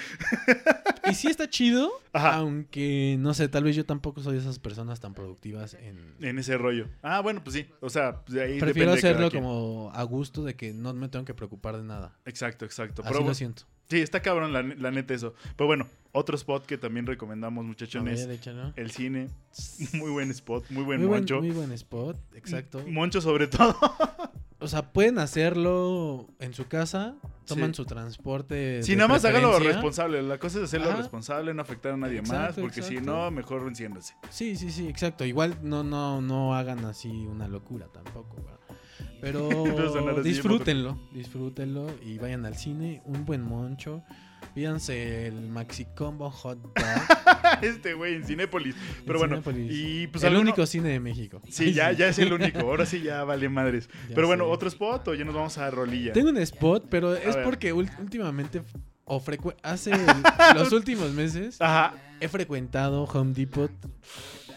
Y 1.10 1.14
sí 1.14 1.28
está 1.28 1.48
chido, 1.48 1.90
Ajá. 2.12 2.34
aunque, 2.36 3.16
no 3.20 3.32
sé, 3.34 3.48
tal 3.48 3.64
vez 3.64 3.76
yo 3.76 3.86
tampoco 3.86 4.20
soy 4.22 4.34
de 4.34 4.40
esas 4.40 4.58
personas 4.58 4.98
tan 5.00 5.14
productivas 5.14 5.74
en... 5.74 6.14
En 6.20 6.38
ese 6.38 6.58
rollo. 6.58 6.88
Ah, 7.02 7.20
bueno, 7.20 7.42
pues 7.44 7.54
sí. 7.54 7.66
O 7.80 7.88
sea, 7.90 8.22
pues 8.24 8.34
de 8.34 8.42
ahí 8.42 8.58
Prefiero 8.58 8.90
depende 8.92 8.96
de 8.96 9.14
cada 9.14 9.26
hacerlo 9.26 9.40
como 9.40 9.90
a 9.94 10.02
gusto 10.02 10.42
de 10.44 10.54
que 10.56 10.72
no 10.72 10.92
me 10.94 11.08
tengo 11.08 11.24
que 11.24 11.34
preocupar 11.34 11.76
de 11.76 11.84
nada. 11.84 12.16
Exacto, 12.24 12.64
exacto. 12.64 13.02
Así 13.02 13.12
Pero 13.12 13.24
lo 13.24 13.34
siento. 13.34 13.62
sí, 13.88 14.00
está 14.00 14.20
cabrón 14.20 14.52
la, 14.52 14.62
la 14.62 14.90
neta 14.90 15.14
eso. 15.14 15.34
Pero 15.56 15.68
bueno, 15.68 15.86
otro 16.10 16.34
spot 16.36 16.66
que 16.66 16.76
también 16.76 17.06
recomendamos, 17.06 17.64
muchachones. 17.64 18.26
ver, 18.26 18.36
échalo. 18.36 18.72
El 18.74 18.90
cine. 18.90 19.28
Muy 19.94 20.10
buen 20.10 20.30
spot, 20.32 20.64
muy 20.70 20.82
buen 20.82 20.98
Muy 21.00 21.08
buen, 21.08 21.20
moncho. 21.20 21.38
muy 21.40 21.50
buen 21.50 21.70
spot, 21.72 22.18
exacto. 22.34 22.82
Moncho 22.88 23.20
sobre 23.20 23.46
todo. 23.46 23.76
O 24.58 24.68
sea, 24.68 24.90
pueden 24.92 25.18
hacerlo 25.18 26.28
en 26.38 26.54
su 26.54 26.66
casa, 26.66 27.14
toman 27.44 27.70
Sí. 27.74 27.76
su 27.76 27.84
transporte. 27.84 28.82
Si 28.82 28.96
nada 28.96 29.08
más 29.08 29.24
hágalo 29.26 29.58
responsable. 29.58 30.22
La 30.22 30.38
cosa 30.38 30.58
es 30.58 30.64
hacerlo 30.64 30.88
Ajá. 30.88 30.96
responsable, 30.96 31.52
no 31.52 31.60
afectar 31.62 31.92
a 31.92 31.96
nadie 31.98 32.22
más. 32.22 32.30
Exacto, 32.30 32.62
Porque 32.62 32.80
si 32.82 32.96
no, 32.96 33.30
mejor 33.30 33.62
enciéndase. 33.68 34.14
Sí, 34.30 34.56
sí, 34.56 34.70
sí, 34.70 34.88
exacto. 34.88 35.24
Igual 35.26 35.58
no, 35.62 35.84
no, 35.84 36.22
no 36.22 36.54
hagan 36.54 36.84
así 36.86 37.08
una 37.10 37.48
locura 37.48 37.86
tampoco, 37.92 38.36
¿verdad? 38.36 38.58
Pero 39.20 39.48
disfrútenlo, 40.22 40.98
disfrútenlo 41.12 41.86
y 42.02 42.18
vayan 42.18 42.46
al 42.46 42.54
cine, 42.56 43.02
un 43.04 43.24
buen 43.26 43.42
moncho. 43.42 44.02
Pídanse 44.56 45.26
el 45.26 45.48
Maxi 45.50 45.84
Combo 45.94 46.30
Hot 46.30 46.56
Dog. 46.58 46.72
este 47.62 47.92
güey 47.92 48.14
en 48.14 48.24
Cinépolis. 48.24 48.74
Pero 49.04 49.22
en 49.22 49.28
bueno, 49.28 49.42
Cinépolis. 49.42 49.70
y 49.70 50.06
pues 50.06 50.24
el 50.24 50.28
alguno- 50.30 50.40
único 50.50 50.64
cine 50.64 50.88
de 50.88 50.98
México. 50.98 51.42
Sí, 51.50 51.74
ya, 51.74 51.92
ya 51.92 52.08
es 52.08 52.18
el 52.18 52.32
único. 52.32 52.60
Ahora 52.60 52.86
sí 52.86 53.02
ya 53.02 53.22
vale 53.24 53.50
madres. 53.50 53.90
Ya 54.08 54.14
Pero 54.14 54.28
bueno, 54.28 54.44
sé. 54.44 54.50
otro 54.52 54.68
spot 54.68 55.08
o 55.08 55.14
ya 55.14 55.26
nos 55.26 55.34
vamos 55.34 55.58
a 55.58 55.70
rolilla. 55.70 56.14
Tengo 56.14 56.30
un 56.30 56.38
spot, 56.38 56.86
pero 56.88 57.14
es 57.14 57.34
ver. 57.34 57.44
porque 57.44 57.74
últimamente 57.74 58.62
o 59.04 59.20
frecue- 59.20 59.56
hace 59.62 59.90
el- 59.92 60.00
los 60.54 60.72
últimos 60.72 61.10
meses 61.12 61.60
Ajá. 61.60 61.92
he 62.20 62.28
frecuentado 62.28 63.04
Home 63.04 63.34
Depot 63.34 63.70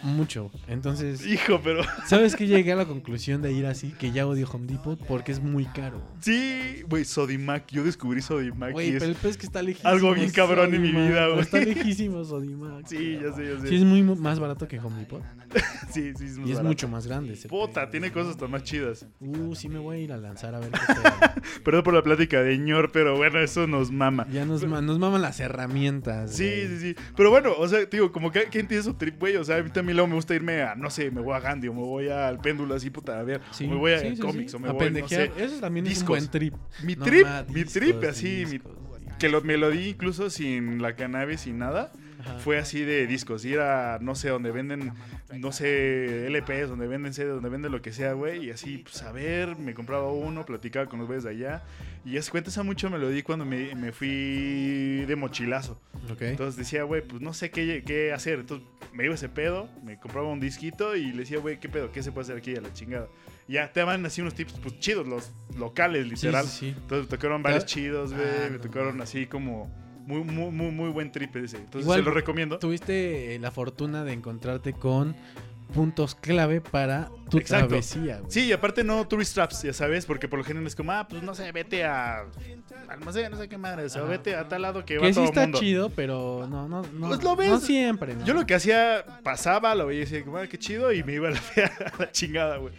mucho. 0.03 0.51
Entonces, 0.67 1.25
Hijo, 1.25 1.59
pero 1.63 1.81
¿sabes 2.07 2.35
qué? 2.35 2.47
Llegué 2.47 2.71
a 2.73 2.75
la 2.75 2.85
conclusión 2.85 3.41
de 3.41 3.51
ir 3.51 3.65
así, 3.65 3.91
que 3.91 4.11
ya 4.11 4.25
odio 4.27 4.47
Home 4.51 4.67
Depot 4.67 4.99
porque 5.07 5.31
es 5.31 5.41
muy 5.41 5.65
caro. 5.65 6.01
sí, 6.21 6.81
güey, 6.89 7.05
Sodimac. 7.05 7.67
Yo 7.71 7.83
descubrí 7.83 8.21
Sodimac 8.21 8.71
Güey, 8.73 8.93
pero 8.93 9.05
el 9.05 9.15
pez 9.15 9.37
que 9.37 9.45
está 9.45 9.61
lejísimo. 9.61 9.89
algo 9.89 10.13
bien 10.13 10.31
cabrón 10.31 10.73
en 10.73 10.81
mi 10.81 10.91
vida, 10.91 11.27
güey. 11.27 11.41
Está 11.41 11.59
lejísimo 11.59 12.23
Sodimac. 12.23 12.85
Sí, 12.87 13.19
ya 13.21 13.33
sé, 13.33 13.45
ya 13.53 13.59
sé. 13.61 13.67
Sí, 13.67 13.75
es 13.75 13.83
muy 13.83 14.01
mu- 14.03 14.15
más 14.15 14.39
barato 14.39 14.67
que 14.67 14.79
Home 14.79 14.99
Depot. 14.99 15.21
Sí, 15.91 16.13
sí, 16.15 16.25
es 16.25 16.37
más 16.37 16.47
Y 16.47 16.51
es 16.51 16.57
barato. 16.57 16.63
mucho 16.67 16.87
más 16.87 17.07
grande. 17.07 17.35
Puta, 17.49 17.89
tiene 17.89 18.11
cosas 18.11 18.31
hasta 18.31 18.47
más 18.47 18.63
chidas. 18.63 19.07
Uh, 19.19 19.55
sí 19.55 19.67
me 19.69 19.79
voy 19.79 19.97
a 19.97 19.99
ir 19.99 20.13
a 20.13 20.17
lanzar 20.17 20.53
a 20.53 20.59
ver 20.59 20.69
qué. 20.71 21.41
Perdón 21.63 21.83
por 21.83 21.93
la 21.95 22.03
plática 22.03 22.41
de 22.43 22.57
ñor, 22.59 22.91
pero 22.91 23.17
bueno, 23.17 23.39
eso 23.39 23.65
nos 23.65 23.91
mama. 23.91 24.27
Ya 24.31 24.45
nos, 24.45 24.63
ma- 24.65 24.81
nos 24.81 24.99
maman 24.99 25.21
las 25.23 25.39
herramientas. 25.39 26.35
Sí, 26.35 26.67
sí, 26.67 26.79
sí. 26.79 26.95
Pero 27.15 27.31
bueno, 27.31 27.53
o 27.57 27.67
sea, 27.67 27.85
digo, 27.85 28.11
como 28.11 28.31
que 28.31 28.43
¿quién 28.51 28.67
tiene 28.67 28.83
su 28.83 28.93
trip, 28.93 29.19
güey? 29.19 29.35
O 29.37 29.43
sea, 29.43 29.57
a 29.57 29.63
mí 29.63 29.69
también 29.71 29.88
luego 29.93 30.07
me 30.07 30.15
gusta 30.15 30.35
irme 30.35 30.61
a, 30.61 30.75
no 30.75 30.89
sé, 30.89 31.11
me 31.11 31.21
voy 31.21 31.35
a 31.35 31.39
Gandhi 31.39 31.67
o 31.67 31.73
me 31.73 31.81
voy 31.81 32.09
al 32.09 32.39
péndulo 32.39 32.75
así, 32.75 32.89
puta, 32.89 33.19
a 33.19 33.23
ver. 33.23 33.41
Sí, 33.51 33.65
o 33.65 33.69
me 33.69 33.75
voy 33.75 33.93
a 33.93 33.99
sí, 33.99 34.15
sí, 34.15 34.21
cómics 34.21 34.53
o 34.53 34.59
me 34.59 34.69
a 34.69 34.71
voy, 34.71 34.91
no 34.91 35.07
sé. 35.07 35.31
Eso 35.37 35.59
también 35.59 35.87
es 35.87 36.01
un 36.01 36.07
buen 36.07 36.27
trip. 36.27 36.53
Mi 36.83 36.95
No, 36.95 37.05
trip, 37.05 37.27
mi 37.49 37.63
trip, 37.65 38.03
así, 38.03 38.45
discos, 38.45 38.73
que 39.19 39.29
lo, 39.29 39.41
me 39.41 39.57
lo 39.57 39.69
di 39.69 39.89
incluso 39.89 40.29
sin 40.29 40.81
la 40.81 40.95
cannabis, 40.95 41.41
sin 41.41 41.57
nada. 41.59 41.91
Ajá. 42.19 42.37
Fue 42.39 42.57
así 42.57 42.81
de 42.83 43.07
discos, 43.07 43.45
ir 43.45 43.59
a, 43.59 43.97
no 44.01 44.13
sé, 44.13 44.27
donde 44.29 44.51
venden, 44.51 44.91
no 45.37 45.51
sé, 45.53 46.27
LPs, 46.29 46.67
donde 46.67 46.85
venden 46.87 47.13
CD, 47.13 47.29
donde 47.29 47.47
venden 47.49 47.71
lo 47.71 47.81
que 47.81 47.93
sea, 47.93 48.11
güey. 48.13 48.45
Y 48.47 48.51
así, 48.51 48.79
pues 48.79 49.01
a 49.03 49.11
ver, 49.13 49.55
me 49.57 49.73
compraba 49.73 50.11
uno, 50.11 50.45
platicaba 50.45 50.87
con 50.87 50.99
los 50.99 51.07
güeyes 51.07 51.23
de 51.23 51.29
allá. 51.31 51.63
Y 52.03 52.21
se 52.21 52.29
cuenta, 52.31 52.49
esa 52.49 52.63
mucho 52.63 52.89
me 52.89 52.97
lo 52.97 53.09
di 53.09 53.23
cuando 53.23 53.45
me, 53.45 53.73
me 53.75 53.91
fui 53.93 55.05
de 55.07 55.15
mochilazo. 55.15 55.79
Entonces 56.19 56.55
decía, 56.57 56.83
güey, 56.83 57.01
pues 57.01 57.21
no 57.21 57.33
sé 57.33 57.51
qué, 57.51 57.83
qué 57.85 58.11
hacer. 58.13 58.39
Entonces 58.39 58.67
me 58.93 59.05
iba 59.05 59.13
ese 59.15 59.29
pedo, 59.29 59.69
me 59.83 59.97
compraba 59.99 60.27
un 60.27 60.39
disquito 60.39 60.95
y 60.95 61.11
le 61.11 61.19
decía, 61.19 61.39
güey, 61.39 61.59
¿qué 61.59 61.69
pedo? 61.69 61.91
¿Qué 61.91 62.03
se 62.03 62.11
puede 62.11 62.23
hacer 62.25 62.37
aquí 62.37 62.55
a 62.55 62.61
la 62.61 62.73
chingada? 62.73 63.07
Ya 63.47 63.71
te 63.71 63.79
daban 63.79 64.05
así 64.05 64.21
unos 64.21 64.33
tips, 64.35 64.53
pues 64.61 64.77
chidos, 64.79 65.07
los 65.07 65.31
locales, 65.57 66.05
literal. 66.07 66.45
sí, 66.45 66.71
sí. 66.71 66.75
Entonces 66.77 67.09
me 67.09 67.17
tocaron 67.17 67.41
varios 67.43 67.63
Ah, 67.63 67.67
chidos, 67.67 68.13
güey. 68.13 68.25
ah, 68.27 68.47
me 68.49 68.57
no. 68.57 68.61
tocaron 68.61 69.01
así 69.01 69.25
como 69.25 69.71
muy, 70.05 70.23
muy, 70.23 70.51
muy, 70.51 70.71
muy 70.71 70.89
buen 70.89 71.11
trip 71.11 71.35
ese. 71.35 71.57
Entonces 71.57 71.83
Igual 71.83 71.99
se 71.99 72.05
lo 72.05 72.11
recomiendo. 72.11 72.59
Tuviste 72.59 73.37
la 73.39 73.51
fortuna 73.51 74.03
de 74.03 74.13
encontrarte 74.13 74.73
con 74.73 75.15
puntos 75.73 76.15
clave 76.15 76.61
para 76.61 77.09
tu 77.29 77.37
Exacto. 77.37 77.67
travesía, 77.67 78.17
güey. 78.19 78.31
Sí, 78.31 78.45
y 78.45 78.51
aparte 78.53 78.83
no 78.83 79.07
tourist 79.07 79.35
traps, 79.35 79.61
ya 79.61 79.71
sabes, 79.73 80.05
porque 80.05 80.27
por 80.27 80.39
lo 80.39 80.45
general 80.45 80.65
es 80.65 80.75
como, 80.75 80.91
ah, 80.91 81.07
pues 81.07 81.21
no 81.21 81.35
sé, 81.35 81.51
vete 81.51 81.83
a 81.83 82.25
almacén, 82.87 83.29
no 83.31 83.37
sé 83.37 83.47
qué 83.47 83.57
madre, 83.57 83.83
o 83.85 83.89
sea, 83.89 84.01
vete 84.01 84.35
a 84.35 84.47
tal 84.47 84.63
lado 84.63 84.83
que, 84.83 84.97
va 84.97 85.03
Que 85.03 85.09
sí 85.13 85.15
todo 85.15 85.25
está 85.25 85.41
mundo. 85.41 85.59
chido, 85.59 85.89
pero 85.91 86.47
no, 86.49 86.67
no, 86.67 86.81
no. 86.81 87.07
Pues 87.09 87.23
lo 87.23 87.35
ves. 87.35 87.49
No 87.49 87.59
siempre, 87.59 88.15
¿no? 88.15 88.25
Yo 88.25 88.33
lo 88.33 88.47
que 88.47 88.55
hacía, 88.55 89.05
pasaba, 89.23 89.75
lo 89.75 89.85
veía 89.85 90.01
y 90.01 90.05
decía, 90.05 90.23
ah, 90.35 90.47
qué 90.49 90.57
chido, 90.57 90.91
y 90.91 91.03
me 91.03 91.13
iba 91.13 91.27
a 91.29 91.31
la, 91.31 91.39
a 91.93 91.99
la 91.99 92.11
chingada, 92.11 92.57
güey. 92.57 92.73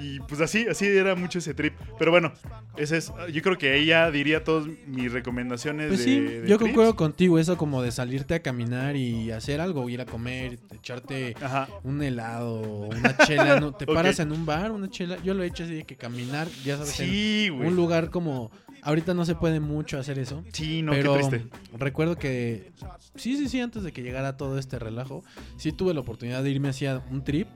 Y 0.00 0.20
pues 0.20 0.40
así, 0.40 0.66
así 0.70 0.86
era 0.86 1.16
mucho 1.16 1.40
ese 1.40 1.54
trip. 1.54 1.74
Pero 1.98 2.12
bueno, 2.12 2.32
ese 2.76 2.98
es, 2.98 3.12
yo 3.32 3.42
creo 3.42 3.58
que 3.58 3.74
ella 3.76 4.10
diría 4.12 4.44
todas 4.44 4.68
mis 4.86 5.12
recomendaciones 5.12 5.88
Pues 5.88 5.98
de, 5.98 6.04
sí, 6.04 6.20
de 6.20 6.40
yo 6.48 6.56
trips. 6.56 6.60
concuerdo 6.70 6.94
contigo, 6.94 7.38
eso 7.40 7.56
como 7.56 7.82
de 7.82 7.90
salirte 7.90 8.34
a 8.34 8.42
caminar 8.42 8.94
y 8.94 9.32
hacer 9.32 9.60
algo, 9.60 9.88
ir 9.90 10.00
a 10.00 10.06
comer, 10.06 10.58
echarte 10.72 11.34
Ajá. 11.42 11.68
un 11.82 12.00
helado, 12.02 12.27
una 12.36 13.16
chela, 13.18 13.60
¿no? 13.60 13.72
te 13.72 13.86
paras 13.86 14.18
en 14.20 14.32
un 14.32 14.44
bar, 14.46 14.70
una 14.72 14.88
chela, 14.88 15.16
yo 15.22 15.34
lo 15.34 15.42
he 15.42 15.46
hecho 15.46 15.64
así 15.64 15.74
de 15.74 15.84
que 15.84 15.96
caminar, 15.96 16.48
ya 16.64 16.76
sabes, 16.76 16.92
Sí, 16.92 17.46
en 17.46 17.66
un 17.66 17.76
lugar 17.76 18.10
como, 18.10 18.50
ahorita 18.82 19.14
no 19.14 19.24
se 19.24 19.34
puede 19.34 19.60
mucho 19.60 19.98
hacer 19.98 20.18
eso, 20.18 20.44
Sí, 20.52 20.82
no, 20.82 20.92
pero 20.92 21.14
qué 21.14 21.18
triste. 21.28 21.48
recuerdo 21.78 22.16
que, 22.16 22.72
sí, 23.16 23.36
sí, 23.36 23.48
sí, 23.48 23.60
antes 23.60 23.82
de 23.82 23.92
que 23.92 24.02
llegara 24.02 24.36
todo 24.36 24.58
este 24.58 24.78
relajo, 24.78 25.24
sí 25.56 25.72
tuve 25.72 25.94
la 25.94 26.00
oportunidad 26.00 26.42
de 26.42 26.50
irme 26.50 26.68
hacia 26.68 27.02
un 27.10 27.24
trip, 27.24 27.48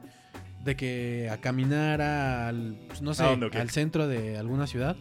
de 0.65 0.77
que 0.77 1.29
a 1.29 1.39
caminar 1.41 2.01
al, 2.01 2.79
pues, 2.87 3.03
no 3.03 3.15
sé, 3.15 3.25
al 3.25 3.71
centro 3.71 4.07
de 4.07 4.39
alguna 4.39 4.69
ciudad. 4.69 4.97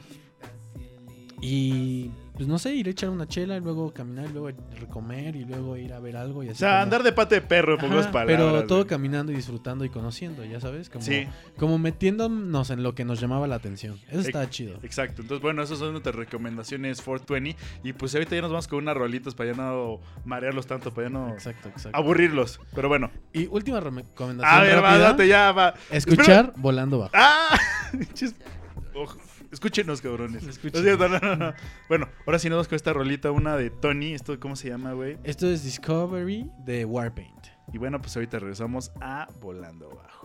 Y 1.39 2.11
pues 2.41 2.49
no 2.49 2.57
sé, 2.57 2.73
ir 2.73 2.87
a 2.87 2.89
echar 2.89 3.11
una 3.11 3.27
chela, 3.27 3.55
y 3.55 3.59
luego 3.59 3.93
caminar, 3.93 4.25
y 4.25 4.33
luego 4.33 4.49
comer 4.89 5.35
y 5.35 5.45
luego 5.45 5.77
ir 5.77 5.93
a 5.93 5.99
ver 5.99 6.17
algo 6.17 6.41
y 6.41 6.47
así. 6.47 6.55
O 6.55 6.57
sea, 6.57 6.69
como- 6.71 6.81
andar 6.81 7.03
de 7.03 7.11
pata 7.11 7.35
de 7.35 7.41
perro, 7.41 7.75
Ajá, 7.77 7.87
pocas 7.87 8.07
palabras. 8.07 8.35
Pero 8.35 8.63
todo 8.65 8.79
güey. 8.79 8.87
caminando 8.87 9.31
y 9.31 9.35
disfrutando 9.35 9.85
y 9.85 9.89
conociendo, 9.89 10.43
ya 10.43 10.59
sabes, 10.59 10.89
como, 10.89 11.05
Sí. 11.05 11.27
como 11.59 11.77
metiéndonos 11.77 12.71
en 12.71 12.81
lo 12.81 12.95
que 12.95 13.05
nos 13.05 13.21
llamaba 13.21 13.45
la 13.45 13.57
atención. 13.57 13.99
Eso 14.09 14.21
está 14.21 14.49
chido. 14.49 14.79
Exacto, 14.81 15.21
entonces 15.21 15.43
bueno, 15.43 15.61
esas 15.61 15.77
son 15.77 15.91
nuestras 15.91 16.15
recomendaciones 16.15 16.99
420 17.03 17.55
y 17.83 17.93
pues 17.93 18.15
ahorita 18.15 18.35
ya 18.35 18.41
nos 18.41 18.49
vamos 18.49 18.67
con 18.67 18.79
unas 18.79 18.97
rolitas 18.97 19.35
para 19.35 19.51
ya 19.51 19.57
no 19.57 19.99
marearlos 20.25 20.65
tanto, 20.65 20.91
para 20.91 21.09
ya 21.09 21.13
no 21.13 21.29
Exacto, 21.35 21.69
exacto. 21.69 21.95
aburrirlos, 21.95 22.59
pero 22.73 22.87
bueno. 22.87 23.11
Y 23.33 23.45
última 23.51 23.79
recomendación. 23.81 24.43
A 24.59 24.63
ver, 24.63 24.83
va, 24.83 24.97
date 24.97 25.27
ya, 25.27 25.51
va. 25.51 25.75
Escuchar 25.91 26.53
volando 26.55 26.97
bajo. 26.97 27.11
¡Ah! 27.13 27.55
Ojo, 28.95 29.17
Escúchenos, 29.51 30.01
cabrones. 30.01 30.43
Escúchenos. 30.43 30.99
No 30.99 31.09
no, 31.09 31.19
no, 31.19 31.35
no. 31.35 31.53
Bueno, 31.89 32.07
ahora 32.25 32.39
sí 32.39 32.49
nos 32.49 32.67
con 32.67 32.75
esta 32.75 32.93
rolita, 32.93 33.31
una 33.31 33.57
de 33.57 33.69
Tony. 33.69 34.13
¿Esto 34.13 34.39
cómo 34.39 34.55
se 34.55 34.69
llama, 34.69 34.93
güey? 34.93 35.17
Esto 35.23 35.47
es 35.47 35.63
Discovery 35.63 36.49
de 36.65 36.85
Warpaint. 36.85 37.47
Y 37.73 37.77
bueno, 37.77 38.01
pues 38.01 38.15
ahorita 38.15 38.39
regresamos 38.39 38.91
a 39.01 39.27
Volando 39.39 39.89
Bajo. 39.89 40.20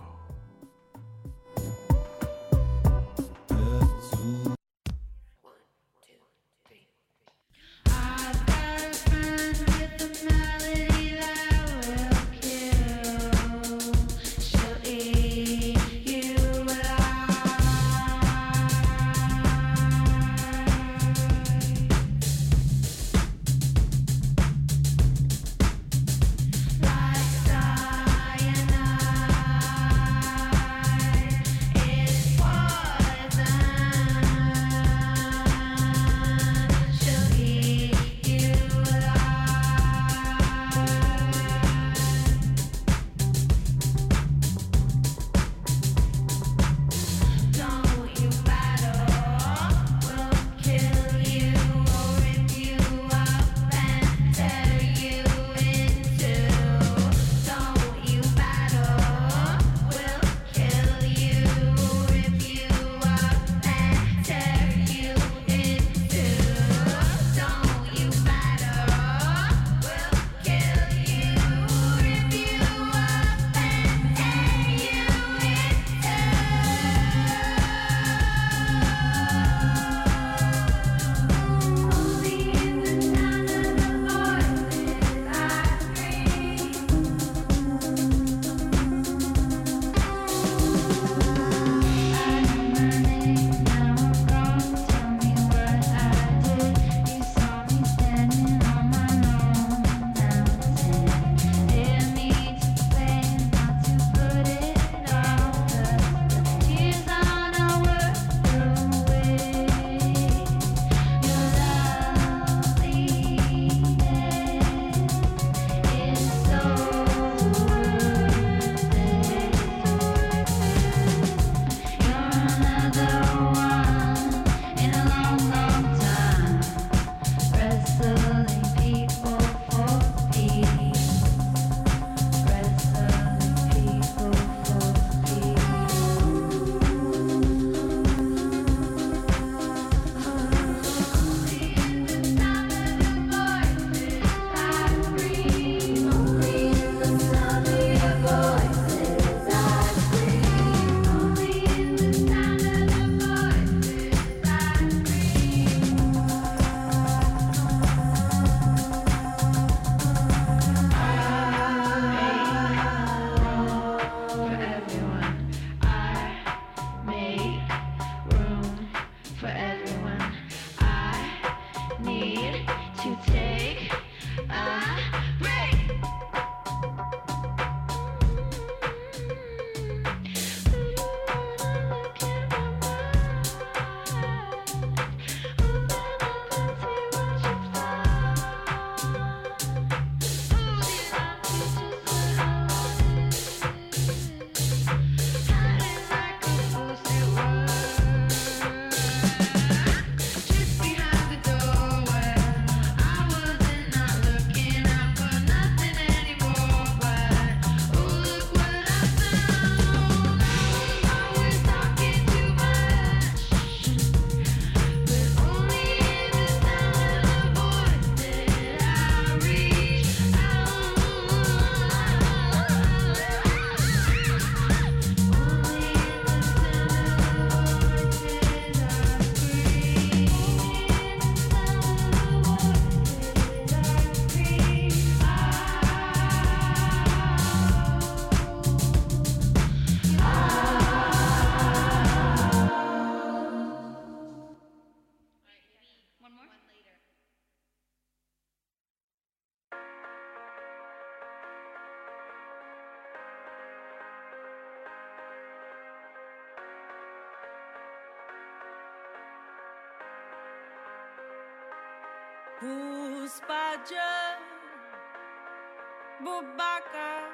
Kubaka, 266.37 267.33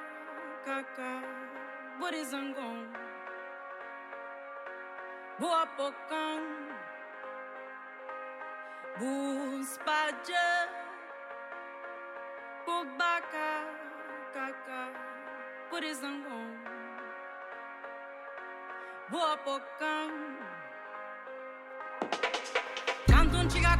kaka, 0.62 1.10
Buddhism 1.98 2.54
buapokan 2.54 2.86
Buapokang, 5.42 6.46
Buspaja, 9.02 10.48
Kubaka, 12.62 13.50
kaka, 14.30 14.82
Buddhism 15.66 16.22
buapokan 16.22 16.54
Buapokang, 19.10 20.14
Cantum 23.10 23.50
chiga 23.50 23.74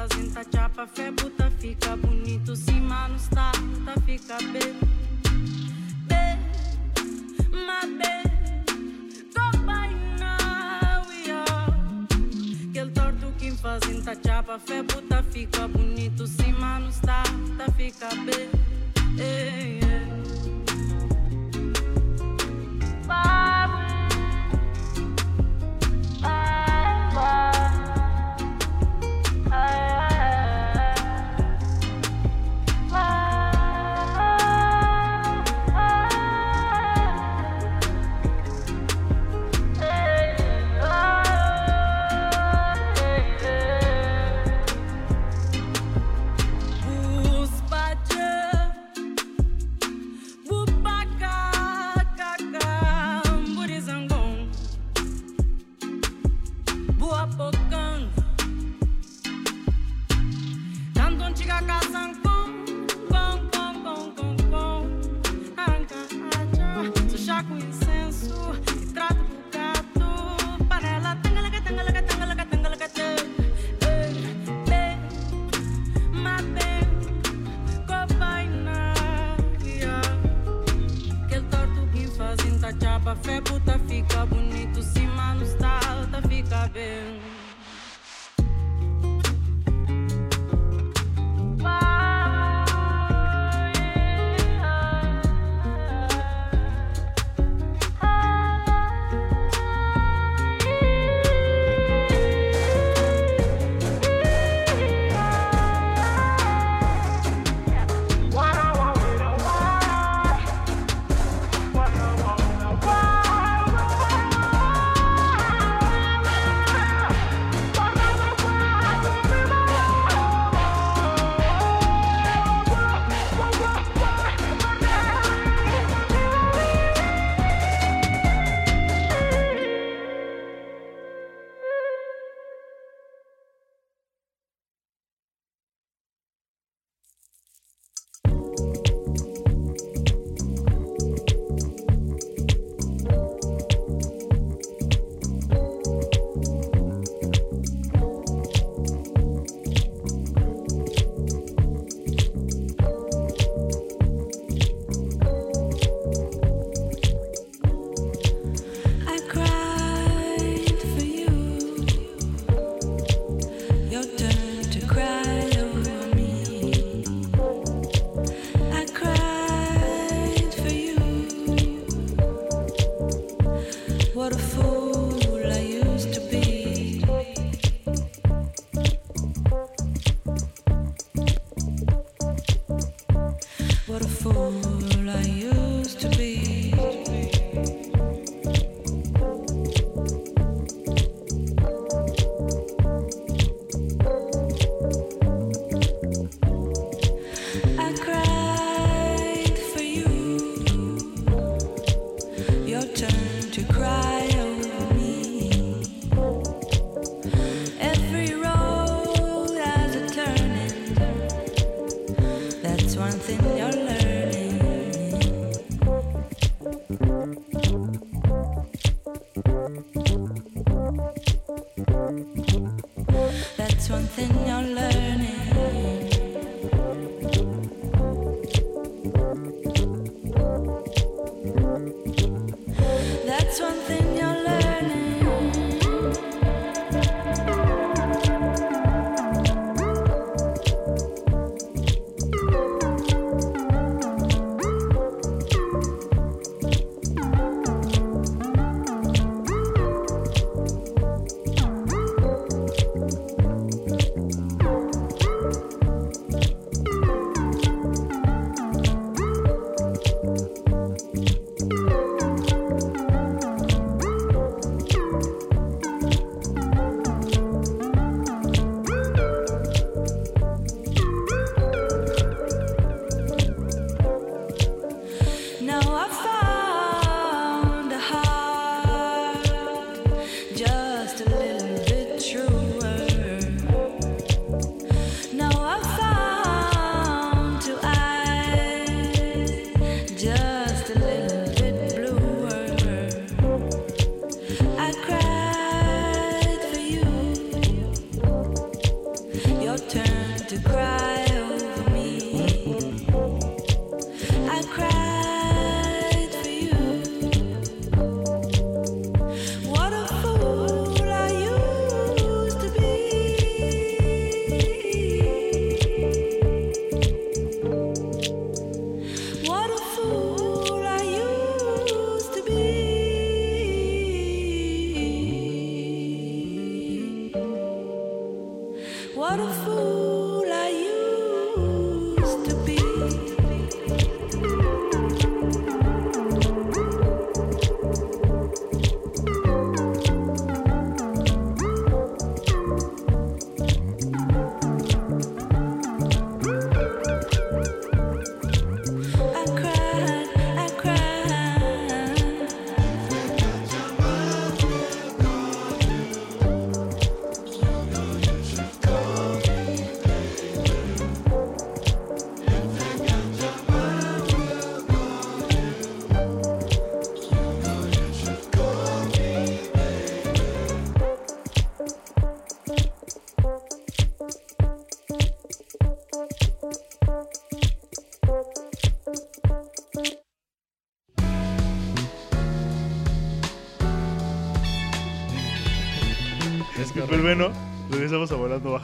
fazenda, 0.00 0.44
chapa, 0.44 0.86
fé, 0.86 1.10
buta 1.10 1.50
fica 1.58 1.96
bonito. 1.96 2.56
Se 2.56 2.72
mano 2.72 3.16
está, 3.16 3.52
tá 3.84 3.94
fica 4.06 4.38
bem. 4.38 4.78
Bem, 6.08 6.38
mas 7.52 7.90
bem. 7.98 8.20
Fazenda 13.60 14.16
chapa, 14.26 14.58
fé 14.58 14.82
puta, 14.82 15.22
fica 15.22 15.68
bonito. 15.68 16.26
Se 16.26 16.50
mano 16.52 16.88
está, 16.88 17.22
tá, 17.58 17.70
fica 17.72 18.08
bem. 18.24 18.48
Ei, 19.18 19.80
ei. 19.82 20.06
Bye. 23.06 23.79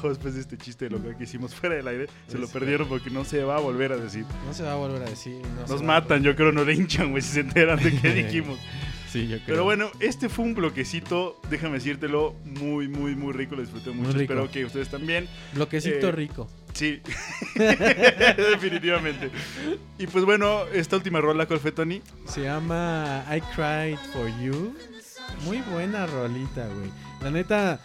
Después 0.03 0.35
de 0.35 0.41
este 0.41 0.57
chiste 0.57 0.89
local 0.89 1.17
que 1.17 1.25
hicimos 1.25 1.55
fuera 1.55 1.77
del 1.77 1.89
aire. 1.89 2.07
Se 2.29 2.39
lo 2.39 2.49
perdieron 2.49 2.89
porque 2.89 3.11
no 3.11 3.25
se 3.25 3.43
va 3.45 3.57
a 3.57 3.61
volver 3.61 3.93
a 3.93 3.97
decir. 3.97 4.25
No 4.47 4.53
se 4.55 4.63
va 4.63 4.73
a 4.73 4.77
volver 4.77 5.03
a 5.03 5.11
decir. 5.11 5.41
no 5.57 5.67
Nos 5.67 5.83
matan, 5.83 6.23
yo 6.23 6.35
creo, 6.37 6.53
no 6.53 6.65
le 6.65 6.75
hinchan, 6.75 7.11
güey, 7.11 7.23
si 7.23 7.35
se 7.35 7.41
enteran 7.41 7.83
de 7.83 7.99
qué 8.01 8.11
dijimos. 8.15 8.59
Sí, 9.11 9.29
yo 9.29 9.37
creo. 9.37 9.47
Pero 9.47 9.65
bueno, 9.65 9.91
este 10.01 10.29
fue 10.29 10.45
un 10.45 10.55
bloquecito, 10.55 11.41
déjame 11.49 11.75
decírtelo, 11.75 12.35
muy, 12.45 12.89
muy, 12.89 13.15
muy 13.15 13.33
rico, 13.33 13.55
lo 13.55 13.63
disfruté 13.63 13.91
mucho. 13.91 14.11
rico. 14.11 14.33
Espero 14.33 14.51
que 14.51 14.65
ustedes 14.65 14.89
también. 14.89 15.29
Bloquecito 15.55 16.09
eh, 16.09 16.13
rico. 16.13 16.49
Sí, 16.75 17.01
definitivamente. 17.55 19.31
Y 19.99 20.07
pues 20.07 20.25
bueno, 20.25 20.67
esta 20.73 20.97
última 20.97 21.21
rola, 21.21 21.47
¿cuál 21.47 21.61
fue, 21.61 21.73
Tony? 21.73 22.03
Se 22.27 22.43
llama 22.43 23.25
I 23.31 23.41
Cried 23.55 23.99
for 24.13 24.29
You. 24.43 24.77
Muy 25.45 25.63
buena 25.73 26.07
rolita, 26.07 26.67
güey. 26.67 26.91
La 27.23 27.31
neta, 27.31 27.81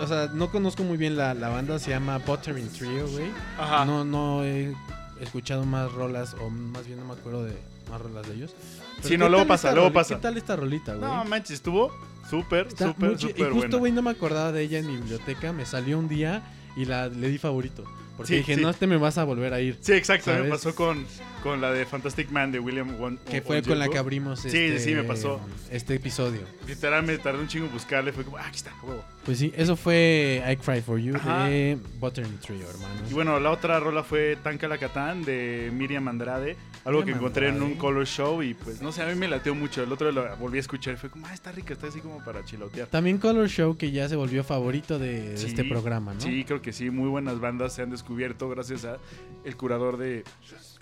o 0.00 0.06
sea, 0.06 0.28
no 0.32 0.50
conozco 0.50 0.82
muy 0.82 0.96
bien 0.96 1.16
la, 1.16 1.34
la 1.34 1.48
banda, 1.48 1.78
se 1.78 1.90
llama 1.90 2.18
Buttering 2.18 2.68
Trio, 2.68 3.08
güey. 3.08 3.30
Ajá. 3.58 3.84
No, 3.84 4.04
no 4.04 4.44
he 4.44 4.74
escuchado 5.20 5.64
más 5.64 5.92
rolas, 5.92 6.34
o 6.40 6.50
más 6.50 6.86
bien 6.86 6.98
no 7.00 7.04
me 7.06 7.12
acuerdo 7.14 7.44
de 7.44 7.56
más 7.90 8.00
rolas 8.00 8.26
de 8.28 8.34
ellos. 8.34 8.54
Pero 8.96 9.08
Sí, 9.08 9.16
no, 9.16 9.26
¿qué 9.26 9.30
luego 9.30 9.46
pasa, 9.46 9.72
luego 9.72 9.92
pasa. 9.92 10.16
¿Qué 10.16 10.20
tal 10.22 10.36
esta 10.36 10.56
rolita, 10.56 10.94
güey? 10.94 11.10
No 11.10 11.24
manches, 11.24 11.52
estuvo 11.56 11.92
súper, 12.28 12.70
súper, 12.70 13.18
súper 13.18 13.50
Y 13.50 13.52
justo, 13.52 13.78
güey, 13.78 13.92
no 13.92 14.02
me 14.02 14.10
acordaba 14.10 14.52
de 14.52 14.62
ella 14.62 14.78
en 14.78 14.86
mi 14.86 14.96
biblioteca. 14.96 15.52
Me 15.52 15.66
salió 15.66 15.98
un 15.98 16.08
día 16.08 16.42
y 16.76 16.84
la 16.86 17.08
le 17.08 17.28
di 17.28 17.38
favorito. 17.38 17.84
Porque 18.16 18.28
Sí, 18.32 18.36
dije, 18.38 18.54
sí. 18.56 18.60
no 18.62 18.72
te 18.72 18.86
me 18.86 18.96
vas 18.96 19.18
a 19.18 19.24
volver 19.24 19.52
a 19.54 19.60
ir. 19.60 19.76
Sí, 19.80 19.92
exacto, 19.92 20.30
me 20.32 20.44
pasó 20.44 20.74
con, 20.74 21.04
con 21.44 21.60
la 21.60 21.70
de 21.70 21.84
Fantastic 21.84 22.30
Man 22.30 22.50
de 22.50 22.58
William 22.58 22.98
Won- 22.98 23.18
Que 23.30 23.38
Won- 23.40 23.44
fue 23.46 23.62
con 23.62 23.78
la 23.78 23.88
que 23.88 23.98
abrimos 23.98 24.40
Sí, 24.40 24.48
este, 24.48 24.78
sí, 24.80 24.94
me 24.94 25.04
pasó. 25.04 25.38
este 25.70 25.94
episodio. 25.94 26.40
Literal 26.66 27.02
me 27.04 27.18
tardé 27.18 27.38
un 27.40 27.46
chingo 27.48 27.66
en 27.66 27.72
buscarle, 27.72 28.12
fue 28.12 28.24
como, 28.24 28.38
ah, 28.38 28.44
aquí 28.46 28.56
está, 28.56 28.72
huevo. 28.82 29.04
Pues 29.26 29.38
sí, 29.38 29.52
eso 29.56 29.76
fue 29.76 30.42
I 30.50 30.56
Cry 30.56 30.80
For 30.80 30.98
You 30.98 31.16
Ajá. 31.16 31.44
de 31.48 31.78
Buttering 32.00 32.38
Trio, 32.38 32.68
hermano. 32.68 32.94
Y 33.10 33.12
bueno, 33.14 33.38
la 33.40 33.50
otra 33.50 33.78
rola 33.78 34.02
fue 34.02 34.36
Tanca 34.42 34.66
la 34.68 34.78
Catán 34.78 35.22
de 35.24 35.70
Miriam 35.72 36.08
Andrade, 36.08 36.56
algo 36.84 37.04
que 37.04 37.12
encontré 37.12 37.48
en 37.48 37.62
un 37.62 37.74
color 37.76 38.06
show 38.06 38.42
y 38.42 38.54
pues 38.54 38.80
no 38.82 38.90
sé, 38.92 39.02
a 39.02 39.06
mí 39.06 39.14
me 39.14 39.28
lateó 39.28 39.54
mucho. 39.54 39.82
El 39.82 39.92
otro 39.92 40.10
lo 40.12 40.36
volví 40.36 40.56
a 40.58 40.60
escuchar 40.60 40.94
y 40.94 40.96
fue 40.96 41.08
como, 41.10 41.26
ah, 41.26 41.32
está 41.34 41.52
rica, 41.52 41.72
está 41.74 41.86
así 41.88 42.00
como 42.00 42.22
para 42.24 42.44
chilotear. 42.44 42.88
También 42.88 43.18
Color 43.18 43.48
Show, 43.48 43.76
que 43.76 43.90
ya 43.90 44.08
se 44.08 44.16
volvió 44.16 44.44
favorito 44.44 44.98
de, 44.98 45.30
de 45.30 45.36
Sí, 45.38 45.46
este 45.46 45.64
programa, 45.64 46.12
¿no? 46.14 46.20
Sí, 46.20 46.44
creo 46.44 46.60
que 46.62 46.72
sí, 46.72 46.90
muy 46.90 47.08
buenas 47.08 47.38
bandas 47.40 47.74
se 47.74 47.82
han 47.82 47.90
descubierto 47.90 48.48
gracias 48.50 48.84
a 48.86 48.98
el 49.44 49.56
curador 49.56 49.96
de 49.98 50.24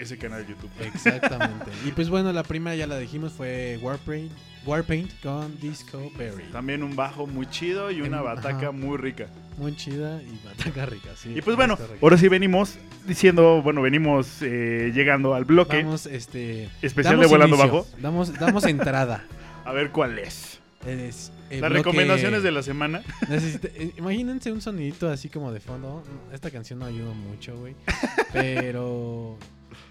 ese 0.02 0.18
canal 0.18 0.44
de 0.46 0.52
YouTube. 0.52 0.70
Exactamente. 0.80 1.70
y 1.86 1.90
pues 1.92 2.08
bueno, 2.08 2.32
la 2.32 2.42
primera 2.42 2.76
ya 2.76 2.86
la 2.86 2.98
dijimos 2.98 3.32
fue 3.32 3.78
Warpaint, 3.82 4.30
Warpaint 4.66 5.10
con 5.22 5.58
Disco 5.60 6.10
Berry. 6.16 6.44
También 6.52 6.82
un 6.82 6.94
bajo 6.94 7.26
muy 7.26 7.46
chido 7.46 7.90
y 7.90 8.00
una 8.00 8.20
bataca 8.20 8.68
ajá. 8.68 8.72
muy 8.72 8.96
rica. 8.98 9.26
Muy 9.58 9.76
chida 9.76 10.20
y 10.22 10.38
bataca 10.46 10.86
rica, 10.86 11.10
sí. 11.16 11.34
Y 11.36 11.42
pues 11.42 11.56
bueno, 11.56 11.78
ahora 12.00 12.16
sí 12.16 12.28
venimos 12.28 12.76
diciendo, 13.06 13.60
bueno, 13.62 13.82
venimos 13.82 14.40
eh, 14.42 14.92
llegando 14.94 15.34
al 15.34 15.44
bloque 15.44 15.82
Vamos, 15.82 16.06
este... 16.06 16.68
especial 16.80 17.18
de 17.20 17.26
Volando 17.26 17.56
inicio, 17.56 17.72
Bajo. 17.72 17.86
Damos, 18.00 18.32
damos 18.38 18.64
entrada. 18.64 19.24
A 19.64 19.72
ver 19.72 19.90
cuál 19.90 20.18
es. 20.18 20.58
Es 20.86 21.30
el 21.50 21.60
Las 21.60 21.70
bloque- 21.70 21.84
recomendaciones 21.84 22.42
de 22.42 22.50
la 22.50 22.62
semana. 22.62 23.02
Necesita- 23.28 23.68
eh, 23.74 23.92
imagínense 23.98 24.50
un 24.50 24.60
sonidito 24.60 25.08
así 25.10 25.28
como 25.28 25.52
de 25.52 25.60
fondo. 25.60 26.02
Esta 26.32 26.50
canción 26.50 26.78
no 26.80 26.86
ayuda 26.86 27.12
mucho, 27.12 27.56
güey. 27.56 27.76
Pero... 28.32 29.38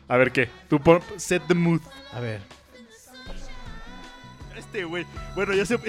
A 0.08 0.18
ver 0.18 0.32
qué. 0.32 0.50
Tú 0.70 0.80
pon 0.80 1.00
set 1.18 1.44
the 1.48 1.54
mood. 1.54 1.82
A 2.14 2.20
ver. 2.20 2.42
Este, 4.58 4.84
güey. 4.84 5.06
Bueno, 5.36 5.54
ya 5.54 5.66
se. 5.66 5.78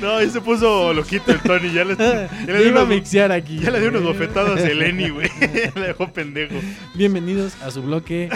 no, 0.00 0.22
ya 0.22 0.30
se 0.30 0.40
puso 0.40 0.92
loquito 0.92 1.32
el 1.32 1.40
Tony. 1.40 1.72
Ya 1.72 1.84
le, 1.84 1.96
ya 1.96 2.28
le 2.46 2.58
dio 2.58 2.68
iba 2.68 2.82
a 2.82 2.86
mixear 2.86 3.32
aquí. 3.32 3.58
ya 3.60 3.70
le 3.70 3.80
dio 3.80 3.88
unos 3.90 4.02
güey. 4.02 4.14
bofetadas 4.14 4.60
el 4.60 4.78
Lenny, 4.78 5.08
güey. 5.10 5.30
le 5.74 5.80
dejó 5.80 6.12
pendejo. 6.12 6.54
Bienvenidos 6.94 7.60
a 7.62 7.70
su 7.70 7.82
bloque 7.82 8.28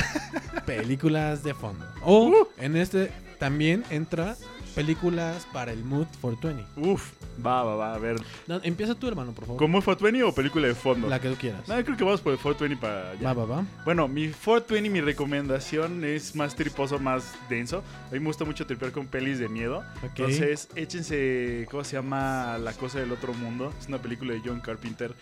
Películas 0.66 1.42
de 1.42 1.54
fondo. 1.54 1.84
O 2.02 2.28
Uh. 2.28 2.48
en 2.58 2.76
este 2.76 3.10
también 3.38 3.84
entra 3.90 4.36
películas 4.72 5.46
para 5.52 5.72
el 5.72 5.84
Mood 5.84 6.06
420. 6.20 6.88
Uf. 6.90 7.12
Va, 7.44 7.62
va, 7.62 7.76
va. 7.76 7.94
A 7.94 7.98
ver. 7.98 8.16
No, 8.46 8.60
empieza 8.62 8.94
tú, 8.94 9.08
hermano, 9.08 9.32
por 9.32 9.44
favor. 9.44 9.58
¿Cómo 9.58 9.78
es 9.78 9.84
420 9.84 10.22
o 10.28 10.34
película 10.34 10.68
de 10.68 10.74
fondo? 10.74 11.08
La 11.08 11.20
que 11.20 11.28
tú 11.28 11.36
quieras. 11.36 11.66
No, 11.68 11.78
yo 11.78 11.84
creo 11.84 11.96
que 11.96 12.04
vamos 12.04 12.20
por 12.20 12.32
el 12.32 12.38
420 12.38 12.80
para 12.80 13.10
allá. 13.10 13.32
Va, 13.32 13.32
va, 13.32 13.56
va. 13.56 13.64
Bueno, 13.84 14.08
mi 14.08 14.28
420, 14.28 14.90
mi 14.90 15.00
recomendación 15.00 16.04
es 16.04 16.34
más 16.36 16.54
triposo, 16.54 16.98
más 16.98 17.34
denso. 17.48 17.82
A 18.08 18.14
mí 18.14 18.20
me 18.20 18.26
gusta 18.26 18.44
mucho 18.44 18.66
tripear 18.66 18.92
con 18.92 19.06
pelis 19.06 19.38
de 19.38 19.48
miedo. 19.48 19.78
Ok. 19.98 20.18
Entonces, 20.18 20.68
échense, 20.76 21.66
¿cómo 21.70 21.84
se 21.84 21.96
llama? 21.96 22.58
La 22.58 22.72
cosa 22.72 22.98
del 22.98 23.12
otro 23.12 23.34
mundo. 23.34 23.72
Es 23.80 23.88
una 23.88 23.98
película 23.98 24.32
de 24.32 24.42
John 24.44 24.60
Carpenter 24.60 25.14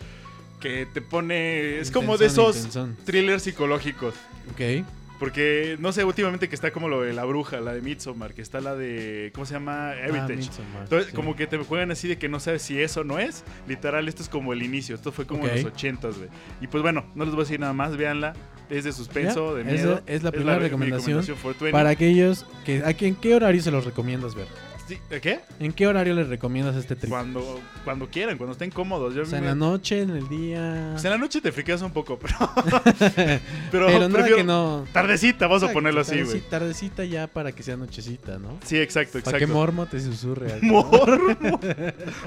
que 0.59 0.85
te 0.85 1.01
pone... 1.01 1.79
Es 1.79 1.91
como 1.91 2.17
de 2.17 2.27
esos 2.27 2.67
thrillers 3.03 3.43
psicológicos. 3.43 4.13
Ok. 4.51 4.85
Porque, 5.21 5.77
no 5.79 5.91
sé, 5.93 6.03
últimamente 6.03 6.49
que 6.49 6.55
está 6.55 6.71
como 6.71 6.89
lo 6.89 7.03
de 7.03 7.13
La 7.13 7.25
Bruja, 7.25 7.59
la 7.61 7.75
de 7.75 7.81
Midsommar, 7.81 8.33
que 8.33 8.41
está 8.41 8.59
la 8.59 8.73
de... 8.75 9.29
¿Cómo 9.35 9.45
se 9.45 9.53
llama? 9.53 9.91
Ah, 9.91 9.95
Heritage. 10.07 10.49
Entonces, 10.81 11.09
sí. 11.11 11.15
como 11.15 11.35
que 11.35 11.45
te 11.45 11.59
juegan 11.59 11.91
así 11.91 12.07
de 12.07 12.17
que 12.17 12.27
no 12.27 12.39
sabes 12.39 12.63
si 12.63 12.81
eso 12.81 13.03
no 13.03 13.19
es. 13.19 13.43
Literal, 13.67 14.07
esto 14.07 14.23
es 14.23 14.29
como 14.29 14.51
el 14.51 14.63
inicio. 14.63 14.95
Esto 14.95 15.11
fue 15.11 15.27
como 15.27 15.43
Ok. 15.43 15.49
en 15.51 15.55
los 15.63 15.65
ochentas, 15.73 16.17
güey. 16.17 16.29
Y 16.59 16.65
pues 16.65 16.81
bueno, 16.81 17.05
no 17.13 17.23
les 17.23 17.35
voy 17.35 17.41
a 17.41 17.45
decir 17.45 17.59
nada 17.59 17.73
más. 17.73 17.95
Véanla. 17.97 18.33
Es 18.71 18.83
de 18.83 18.93
suspenso, 18.93 19.53
de 19.53 19.61
es 19.61 19.67
miedo. 19.67 20.01
la- 20.07 20.11
es 20.11 20.23
la 20.23 20.31
primera 20.31 20.57
recomendación 20.57 21.17
420. 21.23 21.71
Para 21.71 21.91
aquellos 21.91 22.47
que... 22.65 22.83
¿A 22.83 22.93
qué, 22.95 23.05
en 23.05 23.15
qué 23.15 23.35
horario 23.35 23.61
se 23.61 23.69
los 23.69 23.85
recomiendas 23.85 24.33
ver? 24.33 24.47
Sí, 24.91 24.99
¿eh, 25.09 25.21
¿Qué? 25.21 25.39
¿En 25.61 25.71
qué 25.71 25.87
horario 25.87 26.13
les 26.13 26.27
recomiendas 26.27 26.75
este 26.75 26.97
trip? 26.97 27.09
Cuando, 27.09 27.61
cuando 27.85 28.09
quieran, 28.09 28.37
cuando 28.37 28.51
estén 28.51 28.71
cómodos. 28.71 29.15
Yo 29.15 29.21
O 29.21 29.25
sea, 29.25 29.39
en 29.39 29.45
la 29.45 29.55
noche, 29.55 30.01
en 30.01 30.09
el 30.09 30.27
día. 30.27 30.89
Pues 30.91 31.05
en 31.05 31.11
la 31.11 31.17
noche 31.17 31.39
te 31.39 31.49
friqueas 31.53 31.81
un 31.81 31.93
poco, 31.93 32.19
pero. 32.19 32.35
pero 33.71 33.87
Pero 33.87 34.09
nada 34.09 34.25
que 34.27 34.43
no. 34.43 34.85
Tardecita, 34.91 35.47
vamos 35.47 35.63
a 35.63 35.67
Exacto, 35.67 35.73
ponerlo 35.75 36.01
así, 36.01 36.21
güey. 36.23 36.41
Tardecita 36.41 37.05
ya 37.05 37.27
para 37.27 37.53
que 37.53 37.63
sea 37.63 37.77
nochecita, 37.77 38.37
¿no? 38.37 38.59
Sí, 38.65 38.79
exacto, 38.79 39.21
Para 39.21 39.37
que 39.37 39.45
exacto. 39.45 39.53
Mormo 39.57 39.85
te 39.85 39.97
susurre. 40.01 40.51
algo. 40.51 40.83
Mormo. 40.83 41.59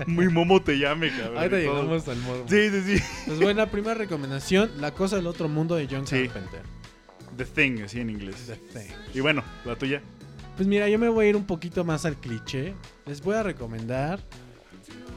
Muy 0.07 0.31
momo 0.31 0.63
te 0.63 0.79
llame, 0.79 1.11
cabrón. 1.11 1.45
Y 1.45 1.49
todo. 1.51 1.59
llegamos 1.59 2.09
al 2.09 2.17
Mormo. 2.17 2.45
Sí, 2.49 2.71
sí, 2.71 2.97
sí. 2.97 3.05
Pues 3.27 3.41
bueno, 3.41 3.67
primera 3.67 3.93
recomendación: 3.93 4.71
La 4.81 4.93
cosa 4.93 5.17
del 5.17 5.27
otro 5.27 5.51
mundo 5.51 5.75
de 5.75 5.87
John 5.91 6.07
Sí. 6.07 6.29
Carpenter. 6.29 6.63
The 7.37 7.45
Thing, 7.45 7.83
así 7.83 8.01
en 8.01 8.09
inglés. 8.09 8.37
The 8.47 8.57
Thing. 8.57 8.93
Y 9.13 9.21
bueno, 9.21 9.43
la 9.67 9.77
tuya. 9.77 10.01
Pues 10.57 10.69
mira, 10.69 10.89
yo 10.89 10.99
me 10.99 11.09
voy 11.09 11.27
a 11.27 11.29
ir 11.31 11.37
un 11.37 11.45
poquito 11.47 11.85
más 11.85 12.05
al 12.05 12.17
cliché. 12.17 12.75
Les 13.07 13.21
voy 13.23 13.35
a 13.35 13.43
recomendar 13.43 14.21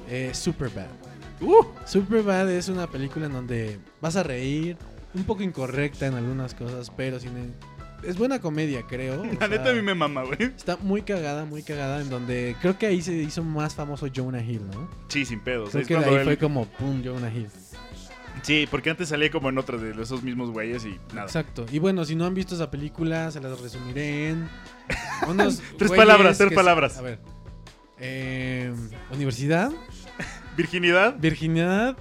eh, 0.09 0.31
Superbad. 0.33 0.87
Uh, 1.41 1.63
Superbad 1.85 2.49
es 2.51 2.69
una 2.69 2.87
película 2.87 3.27
en 3.27 3.33
donde 3.33 3.79
vas 4.01 4.15
a 4.15 4.23
reír, 4.23 4.77
un 5.13 5.23
poco 5.23 5.43
incorrecta 5.43 6.07
en 6.07 6.15
algunas 6.15 6.55
cosas, 6.55 6.91
pero 6.95 7.19
sin 7.19 7.53
es 8.03 8.17
buena 8.17 8.39
comedia, 8.39 8.83
creo. 8.87 9.23
la 9.25 9.37
sea, 9.37 9.47
neta 9.47 9.69
a 9.69 9.73
mí 9.73 9.81
me 9.81 9.93
mama, 9.93 10.23
güey. 10.23 10.41
Está 10.43 10.77
muy 10.77 11.01
cagada, 11.03 11.45
muy 11.45 11.63
cagada, 11.63 12.01
en 12.01 12.09
donde 12.09 12.55
creo 12.61 12.77
que 12.77 12.87
ahí 12.87 13.01
se 13.01 13.13
hizo 13.13 13.43
más 13.43 13.75
famoso 13.75 14.07
Jonah 14.13 14.41
Hill, 14.41 14.61
¿no? 14.73 14.89
Sí, 15.07 15.25
sin 15.25 15.39
pedos. 15.39 15.69
Creo 15.69 15.81
Es 15.81 15.87
que 15.87 15.97
de 15.97 16.05
ahí 16.05 16.15
él- 16.15 16.23
fue 16.23 16.37
como, 16.37 16.65
pum, 16.65 17.03
Jonah 17.03 17.31
Hill. 17.31 17.49
Sí, 18.43 18.67
porque 18.69 18.91
antes 18.91 19.09
salía 19.09 19.31
como 19.31 19.49
en 19.49 19.57
otras 19.57 19.81
de 19.81 19.99
esos 19.99 20.21
mismos 20.21 20.51
güeyes 20.51 20.85
y 20.85 20.99
nada. 21.13 21.23
Exacto. 21.25 21.65
Y 21.71 21.79
bueno, 21.79 22.05
si 22.05 22.15
no 22.15 22.25
han 22.25 22.35
visto 22.35 22.53
esa 22.55 22.69
película, 22.69 23.31
se 23.31 23.41
las 23.41 23.59
resumiré 23.59 24.29
en 24.29 24.47
unos 25.27 25.61
Tres 25.77 25.91
palabras, 25.91 26.37
tres 26.37 26.49
se- 26.49 26.55
palabras. 26.55 26.97
A 26.97 27.01
ver. 27.01 27.19
Eh, 27.99 28.73
universidad, 29.11 29.71
Virginidad 30.57 31.15
virginidad. 31.17 31.97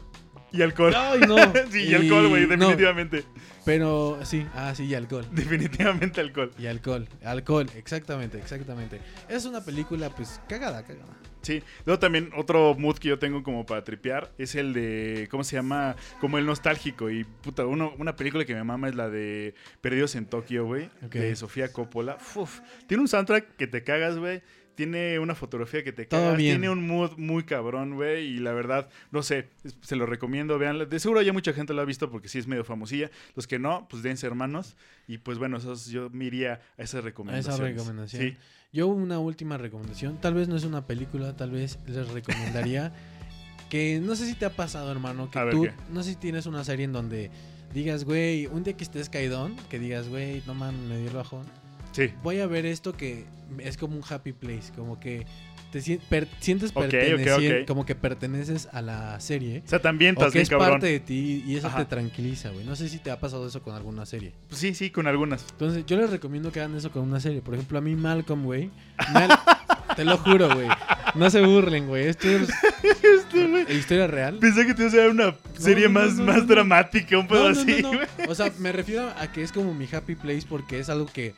y 0.52 0.62
alcohol. 0.62 0.94
Ay, 0.96 1.20
no. 1.20 1.36
sí, 1.70 1.82
y 1.84 1.94
alcohol, 1.94 2.28
güey, 2.28 2.46
no, 2.46 2.56
definitivamente. 2.56 3.24
pero 3.64 4.18
sí, 4.22 4.46
ah, 4.54 4.72
sí, 4.74 4.84
y 4.84 4.94
alcohol. 4.94 5.26
Definitivamente 5.32 6.20
alcohol. 6.20 6.52
Y 6.58 6.66
alcohol, 6.66 7.08
alcohol, 7.24 7.70
exactamente, 7.76 8.38
exactamente. 8.38 9.00
Es 9.28 9.44
una 9.44 9.62
película, 9.62 10.10
pues, 10.10 10.40
cagada, 10.48 10.82
cagada. 10.84 11.12
Sí. 11.46 11.62
Luego 11.84 12.00
también 12.00 12.30
otro 12.36 12.74
mood 12.74 12.98
que 12.98 13.08
yo 13.08 13.18
tengo 13.20 13.44
como 13.44 13.64
para 13.64 13.84
tripear 13.84 14.32
es 14.36 14.56
el 14.56 14.72
de, 14.72 15.28
¿cómo 15.30 15.44
se 15.44 15.54
llama? 15.54 15.94
Como 16.20 16.38
el 16.38 16.46
nostálgico. 16.46 17.08
Y 17.08 17.22
puta, 17.24 17.64
uno, 17.66 17.94
una 17.98 18.16
película 18.16 18.44
que 18.44 18.54
me 18.54 18.64
mama 18.64 18.88
es 18.88 18.96
la 18.96 19.08
de 19.08 19.54
Perdidos 19.80 20.16
en 20.16 20.26
Tokio, 20.26 20.64
güey. 20.66 20.90
De 21.10 21.36
Sofía 21.36 21.72
Coppola. 21.72 22.18
Uf, 22.34 22.60
tiene 22.88 23.02
un 23.02 23.08
soundtrack 23.08 23.56
que 23.56 23.68
te 23.68 23.84
cagas, 23.84 24.18
güey. 24.18 24.42
Tiene 24.74 25.18
una 25.20 25.34
fotografía 25.34 25.82
que 25.82 25.92
te 25.92 26.06
cagas. 26.06 26.36
Tiene 26.36 26.68
un 26.68 26.86
mood 26.86 27.12
muy 27.16 27.44
cabrón, 27.44 27.94
güey. 27.94 28.26
Y 28.26 28.38
la 28.40 28.52
verdad, 28.52 28.90
no 29.10 29.22
sé, 29.22 29.48
se 29.80 29.96
lo 29.96 30.04
recomiendo. 30.04 30.58
Veanla. 30.58 30.84
De 30.84 31.00
seguro 31.00 31.22
ya 31.22 31.32
mucha 31.32 31.54
gente 31.54 31.72
lo 31.72 31.80
ha 31.80 31.86
visto 31.86 32.10
porque 32.10 32.28
sí 32.28 32.38
es 32.38 32.46
medio 32.46 32.62
famosilla. 32.64 33.10
Los 33.36 33.46
que 33.46 33.58
no, 33.58 33.86
pues 33.88 34.02
dense 34.02 34.26
hermanos. 34.26 34.76
Y 35.06 35.18
pues 35.18 35.38
bueno, 35.38 35.56
esos, 35.56 35.86
yo 35.86 36.10
me 36.10 36.26
iría 36.26 36.60
a 36.76 36.82
esas 36.82 37.04
recomendaciones. 37.04 37.58
recomendación. 37.58 38.22
Sí. 38.22 38.36
Yo 38.76 38.88
una 38.88 39.18
última 39.18 39.56
recomendación, 39.56 40.18
tal 40.20 40.34
vez 40.34 40.48
no 40.48 40.56
es 40.56 40.64
una 40.64 40.86
película, 40.86 41.34
tal 41.34 41.50
vez 41.50 41.78
les 41.86 42.08
recomendaría 42.08 42.92
que 43.70 43.98
no 44.04 44.14
sé 44.14 44.26
si 44.26 44.34
te 44.34 44.44
ha 44.44 44.50
pasado, 44.50 44.92
hermano, 44.92 45.30
que 45.30 45.38
A 45.38 45.44
ver, 45.44 45.54
tú, 45.54 45.66
no 45.90 46.02
sé 46.02 46.10
si 46.10 46.16
tienes 46.16 46.44
una 46.44 46.62
serie 46.62 46.84
en 46.84 46.92
donde 46.92 47.30
digas, 47.72 48.04
güey, 48.04 48.44
un 48.48 48.64
día 48.64 48.76
que 48.76 48.84
estés 48.84 49.08
caidón, 49.08 49.56
que 49.70 49.78
digas, 49.78 50.10
güey, 50.10 50.42
no 50.46 50.52
mames, 50.52 50.78
me 50.82 50.98
dio 50.98 51.08
el 51.08 51.16
bajón. 51.16 51.46
Sí. 51.92 52.10
Voy 52.22 52.40
a 52.40 52.46
ver 52.46 52.66
esto 52.66 52.92
que 52.92 53.24
es 53.60 53.78
como 53.78 53.96
un 53.96 54.02
happy 54.06 54.34
place, 54.34 54.70
como 54.76 55.00
que 55.00 55.24
te 55.70 56.00
per- 56.08 56.28
sientes 56.40 56.70
Ok, 56.74 56.84
ok, 56.84 56.90
pertenecien- 56.90 57.62
ok. 57.62 57.66
como 57.68 57.84
que 57.86 57.94
perteneces 57.94 58.68
a 58.72 58.82
la 58.82 59.18
serie. 59.20 59.62
O 59.66 59.68
sea, 59.68 59.80
también 59.80 60.14
estás 60.14 60.32
que 60.32 60.38
bien 60.38 60.42
es 60.44 60.50
cabrón. 60.50 60.70
parte 60.70 60.86
de 60.86 61.00
ti 61.00 61.44
y 61.46 61.56
eso 61.56 61.66
Ajá. 61.66 61.78
te 61.78 61.84
tranquiliza, 61.86 62.50
güey. 62.50 62.64
No 62.64 62.76
sé 62.76 62.88
si 62.88 62.98
te 62.98 63.10
ha 63.10 63.18
pasado 63.20 63.46
eso 63.46 63.62
con 63.62 63.74
alguna 63.74 64.06
serie. 64.06 64.32
Pues 64.48 64.60
sí, 64.60 64.74
sí, 64.74 64.90
con 64.90 65.06
algunas. 65.06 65.44
Entonces, 65.52 65.84
yo 65.86 65.96
les 65.96 66.10
recomiendo 66.10 66.50
que 66.52 66.60
hagan 66.60 66.76
eso 66.76 66.90
con 66.90 67.02
una 67.02 67.20
serie. 67.20 67.40
Por 67.42 67.54
ejemplo, 67.54 67.78
a 67.78 67.80
mí 67.80 67.94
Malcolm, 67.94 68.44
güey. 68.44 68.70
Mal- 69.12 69.28
te 69.96 70.04
lo 70.04 70.16
juro, 70.18 70.52
güey. 70.54 70.68
No 71.14 71.30
se 71.30 71.40
burlen, 71.40 71.86
güey. 71.88 72.06
Esto 72.08 72.28
es 72.28 72.48
historia 73.70 74.06
real. 74.06 74.38
Pensé 74.38 74.66
que 74.66 74.74
te 74.74 74.82
iba 74.82 74.88
a 74.88 74.92
ser 74.92 75.10
una 75.10 75.34
serie 75.58 75.84
no, 75.88 75.90
más, 76.00 76.14
no, 76.14 76.24
más 76.24 76.46
dramática, 76.46 77.18
un 77.18 77.26
pedo 77.26 77.48
así, 77.48 77.82
güey. 77.82 78.00
O 78.28 78.34
sea, 78.34 78.52
me 78.58 78.72
refiero 78.72 79.08
a 79.18 79.30
que 79.32 79.42
es 79.42 79.52
como 79.52 79.74
mi 79.74 79.88
happy 79.90 80.14
place 80.14 80.46
porque 80.48 80.78
es 80.80 80.88
algo 80.88 81.06
que, 81.06 81.34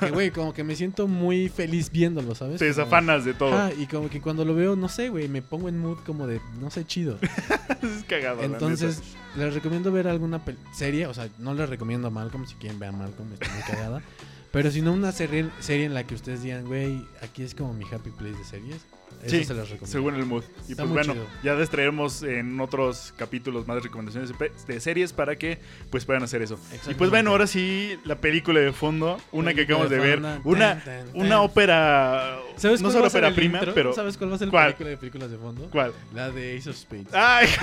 que, 0.00 0.10
güey, 0.10 0.30
como 0.30 0.52
que 0.52 0.64
me 0.64 0.76
siento 0.76 1.06
muy 1.08 1.48
feliz 1.48 1.90
viéndolo, 1.90 2.34
¿sabes? 2.34 2.58
Te 2.58 2.66
Como- 2.66 2.76
desafanas 2.76 3.24
de 3.24 3.34
todo. 3.34 3.54
Ah, 3.54 3.70
y 3.76 3.86
como 3.86 4.08
que 4.10 4.20
cuando 4.20 4.44
lo 4.44 4.54
veo, 4.54 4.76
no 4.76 4.88
sé, 4.88 5.08
güey, 5.08 5.28
me 5.28 5.42
pongo 5.42 5.68
en 5.68 5.78
mood 5.78 5.98
como 6.06 6.26
de, 6.26 6.40
no 6.60 6.70
sé, 6.70 6.84
chido. 6.84 7.18
es 7.82 8.04
cagado, 8.06 8.42
Entonces, 8.42 9.02
les 9.36 9.54
recomiendo 9.54 9.90
ver 9.92 10.08
alguna 10.08 10.40
serie, 10.72 11.06
o 11.06 11.14
sea, 11.14 11.28
no 11.38 11.54
les 11.54 11.68
recomiendo 11.68 12.08
a 12.08 12.10
Malcolm, 12.10 12.46
si 12.46 12.54
quieren 12.56 12.78
ver 12.78 12.90
a 12.90 12.92
Malcolm, 12.92 13.32
está 13.32 13.48
muy 13.52 13.62
cagada. 13.62 14.02
Pero 14.52 14.70
si 14.72 14.82
no 14.82 14.92
una 14.92 15.12
serie, 15.12 15.48
serie 15.60 15.84
en 15.84 15.94
la 15.94 16.04
que 16.04 16.14
ustedes 16.16 16.42
digan, 16.42 16.64
güey, 16.64 17.06
aquí 17.22 17.42
es 17.42 17.54
como 17.54 17.72
mi 17.72 17.84
happy 17.84 18.10
place 18.10 18.36
de 18.36 18.44
series. 18.44 18.76
Eso 19.22 19.36
Sí, 19.36 19.44
se 19.44 19.54
las 19.54 19.68
recomiendo. 19.68 19.86
Según 19.86 20.14
el 20.16 20.26
mood. 20.26 20.44
Y 20.68 20.72
Está 20.72 20.84
pues 20.84 20.92
bueno, 20.94 21.12
chido. 21.12 21.26
ya 21.42 21.54
les 21.54 21.70
traeremos 21.70 22.22
en 22.22 22.60
otros 22.60 23.14
capítulos 23.16 23.66
más 23.66 23.82
recomendaciones 23.82 24.32
de, 24.66 24.80
series 24.80 25.12
para 25.12 25.36
que 25.36 25.58
pues 25.90 26.04
puedan 26.04 26.22
hacer 26.22 26.42
eso. 26.42 26.58
Y 26.88 26.94
pues 26.94 27.10
bueno, 27.10 27.30
ahora 27.30 27.46
sí, 27.46 27.98
la 28.04 28.16
película 28.16 28.60
de 28.60 28.72
fondo, 28.72 29.20
una 29.32 29.54
que 29.54 29.62
acabamos 29.62 29.90
de 29.90 29.96
de 29.96 30.02
ver, 30.02 30.22
una, 30.44 30.82
una 31.14 31.42
ópera, 31.42 32.38
¿Sabes 32.56 32.80
no 32.80 32.90
solo 32.90 33.08
ópera 33.08 33.34
prima, 33.34 33.58
intro? 33.58 33.74
pero... 33.74 33.92
¿Sabes 33.92 34.16
cuál 34.16 34.30
va 34.30 34.36
a 34.36 34.38
ser 34.38 34.48
la 34.48 34.64
película 34.64 34.90
de 34.90 34.96
películas 34.96 35.30
de 35.30 35.36
fondo? 35.36 35.68
¿Cuál? 35.70 35.92
La 36.14 36.30
de 36.30 36.56
Ace 36.56 36.70
of 36.70 36.76
Spades. 36.76 37.12
¡Ay! 37.12 37.48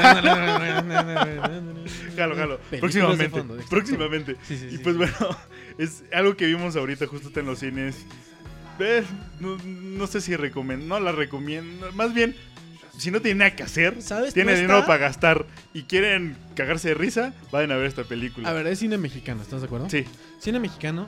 Jalo, 2.15 2.35
Jalo. 2.35 2.59
Próximamente. 2.79 3.29
Fondo, 3.29 3.57
próximamente. 3.69 4.35
Sí, 4.47 4.57
sí, 4.57 4.67
Y 4.71 4.77
pues 4.79 4.97
bueno, 4.97 5.13
es 5.77 6.03
algo 6.13 6.35
que 6.35 6.45
vimos 6.45 6.75
ahorita 6.75 7.07
justo 7.07 7.39
en 7.39 7.45
los 7.45 7.59
cines. 7.59 8.05
No, 9.39 9.57
no 9.63 10.07
sé 10.07 10.21
si 10.21 10.35
recomiendo, 10.35 10.85
no 10.85 10.99
la 10.99 11.11
recomiendo. 11.11 11.91
Más 11.93 12.13
bien, 12.13 12.35
si 12.97 13.11
no 13.11 13.21
tienen 13.21 13.39
nada 13.39 13.55
que 13.55 13.63
hacer, 13.63 14.01
¿Sabes? 14.01 14.33
tienen 14.33 14.55
No 14.55 14.61
dinero 14.61 14.79
está- 14.79 14.87
para 14.87 14.99
gastar 14.99 15.45
y 15.73 15.83
quieren 15.83 16.35
cagarse 16.55 16.89
de 16.89 16.93
risa, 16.95 17.33
vayan 17.51 17.71
a 17.71 17.75
ver 17.77 17.85
esta 17.87 18.03
película. 18.03 18.49
A 18.49 18.53
ver, 18.53 18.67
es 18.67 18.79
cine 18.79 18.97
mexicano, 18.97 19.41
¿estás 19.41 19.61
de 19.61 19.67
acuerdo? 19.67 19.89
Sí, 19.89 20.05
Cine 20.39 20.59
mexicano. 20.59 21.07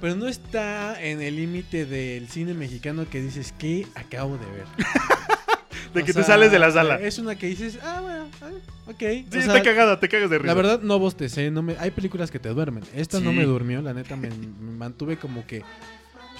Pero 0.00 0.16
no 0.16 0.26
está 0.26 1.00
en 1.00 1.20
el 1.22 1.36
límite 1.36 1.86
del 1.86 2.28
cine 2.28 2.54
mexicano 2.54 3.08
que 3.08 3.22
dices 3.22 3.52
que 3.56 3.86
acabo 3.94 4.36
de 4.36 4.46
ver. 4.46 4.64
de 5.94 6.02
O 6.02 6.04
que 6.04 6.12
sea, 6.12 6.22
te 6.22 6.26
sales 6.26 6.50
de 6.50 6.58
la 6.58 6.72
sala. 6.72 6.96
Es 7.00 7.18
una 7.18 7.36
que 7.36 7.46
dices, 7.46 7.78
ah, 7.84 8.00
bueno, 8.00 8.26
ah, 8.40 8.50
ok. 8.90 8.98
Sí, 8.98 9.26
O 9.32 9.38
está 9.38 9.52
sea, 9.52 9.62
cagada, 9.62 10.00
te 10.00 10.08
cagas 10.08 10.28
de 10.28 10.38
risa. 10.38 10.46
La 10.48 10.54
verdad 10.54 10.80
no 10.82 10.98
bostecé, 10.98 11.50
no 11.52 11.62
me, 11.62 11.76
hay 11.78 11.92
películas 11.92 12.30
que 12.32 12.40
te 12.40 12.48
duermen. 12.48 12.82
Esta 12.96 13.20
no 13.20 13.32
me 13.32 13.44
durmió, 13.44 13.80
la 13.80 13.94
neta 13.94 14.16
me, 14.16 14.28
me 14.60 14.72
mantuve 14.72 15.18
como 15.18 15.46
que 15.46 15.62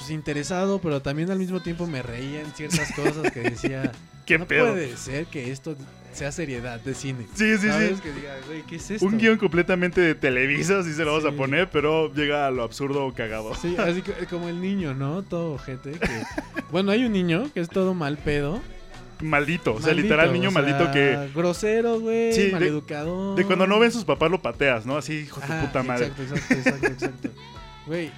pues 0.02 0.10
interesado, 0.10 0.80
pero 0.80 1.00
también 1.02 1.30
al 1.30 1.38
mismo 1.38 1.60
tiempo 1.60 1.86
me 1.86 2.02
reía 2.02 2.40
en 2.40 2.52
ciertas 2.52 2.92
cosas 2.92 3.30
que 3.32 3.40
decía, 3.40 3.92
¿Qué 4.26 4.38
no 4.38 4.46
pedo? 4.46 4.72
puede 4.72 4.96
ser 4.96 5.26
que 5.26 5.50
esto 5.52 5.76
sea 6.12 6.30
seriedad 6.32 6.78
de 6.80 6.94
cine. 6.94 7.26
Sí, 7.34 7.56
sí, 7.56 7.68
¿Sabes? 7.68 7.96
sí. 7.96 8.02
Que 8.02 8.12
diga, 8.12 8.34
güey, 8.46 8.62
¿qué 8.62 8.76
es 8.76 8.90
esto? 8.90 9.06
Un 9.06 9.16
guion 9.18 9.38
completamente 9.38 10.00
de 10.00 10.14
Televisa, 10.14 10.80
así 10.80 10.92
se 10.92 11.04
lo 11.04 11.20
Sí. 11.20 11.26
a 11.28 11.32
poner, 11.32 11.70
pero 11.70 12.12
llega 12.12 12.46
a 12.46 12.50
lo 12.50 12.62
absurdo 12.64 13.12
cagado. 13.14 13.54
Sí, 13.54 13.76
así 13.78 14.02
que- 14.02 14.26
como 14.26 14.48
el 14.48 14.60
niño, 14.60 14.92
¿no? 14.94 15.22
Todo 15.22 15.56
gente 15.58 15.92
que... 15.92 16.08
Bueno, 16.70 16.90
hay 16.92 17.04
un 17.04 17.12
niño 17.12 17.50
que 17.54 17.60
es 17.60 17.68
todo 17.68 17.94
mal 17.94 18.18
pedo. 18.18 18.60
Maldito, 19.20 19.74
o 19.74 19.80
sea, 19.80 19.94
literal 19.94 20.32
niño 20.32 20.48
o 20.48 20.52
sea, 20.52 20.62
maldito 20.62 20.90
que 20.90 21.28
Grosero, 21.32 22.00
güey, 22.00 22.32
Sí, 22.32 22.46
de- 22.46 22.52
maleducador. 22.52 23.36
de 23.36 23.44
cuando 23.44 23.66
no 23.68 23.78
ven 23.78 23.92
sus 23.92 24.04
papás 24.04 24.30
lo 24.32 24.42
pateas, 24.42 24.84
¿no? 24.84 24.96
Así, 24.96 25.12
hijo 25.20 25.40
de 25.40 25.46
puta 25.46 25.82
madre. 25.84 26.06
Exacto, 26.06 26.22
exacto, 26.34 26.54
exacto, 26.54 26.86
exacto. 26.88 27.28
Güey, 27.86 28.10
¿qué 28.10 28.12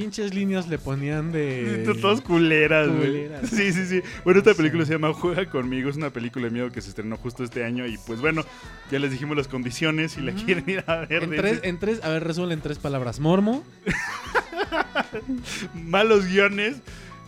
pinches 0.00 0.32
líneas 0.34 0.66
le 0.66 0.78
ponían 0.78 1.30
de... 1.30 1.84
Todas 2.00 2.22
culeras, 2.22 2.88
güey. 2.88 3.06
Culeras. 3.26 3.50
Sí, 3.50 3.70
sí, 3.72 3.84
sí. 3.86 4.02
Bueno, 4.24 4.38
esta 4.38 4.54
película 4.54 4.86
se 4.86 4.92
llama 4.94 5.12
Juega 5.12 5.44
conmigo. 5.46 5.90
Es 5.90 5.96
una 5.96 6.08
película 6.10 6.46
de 6.46 6.50
miedo 6.52 6.70
que 6.72 6.80
se 6.80 6.88
estrenó 6.88 7.18
justo 7.18 7.44
este 7.44 7.64
año. 7.64 7.86
Y 7.86 7.98
pues 8.06 8.20
bueno, 8.20 8.42
ya 8.90 8.98
les 8.98 9.10
dijimos 9.10 9.36
las 9.36 9.46
condiciones. 9.46 10.12
Si 10.12 10.22
la 10.22 10.32
quieren 10.32 10.64
ir 10.68 10.82
a 10.86 11.04
ver, 11.04 11.22
En 11.24 11.30
tres, 11.30 11.60
en 11.64 11.78
tres, 11.78 12.00
a 12.02 12.08
ver, 12.08 12.24
resuelve 12.24 12.54
en 12.54 12.62
tres 12.62 12.78
palabras. 12.78 13.20
Mormo. 13.20 13.62
malos 15.74 16.26
guiones. 16.26 16.76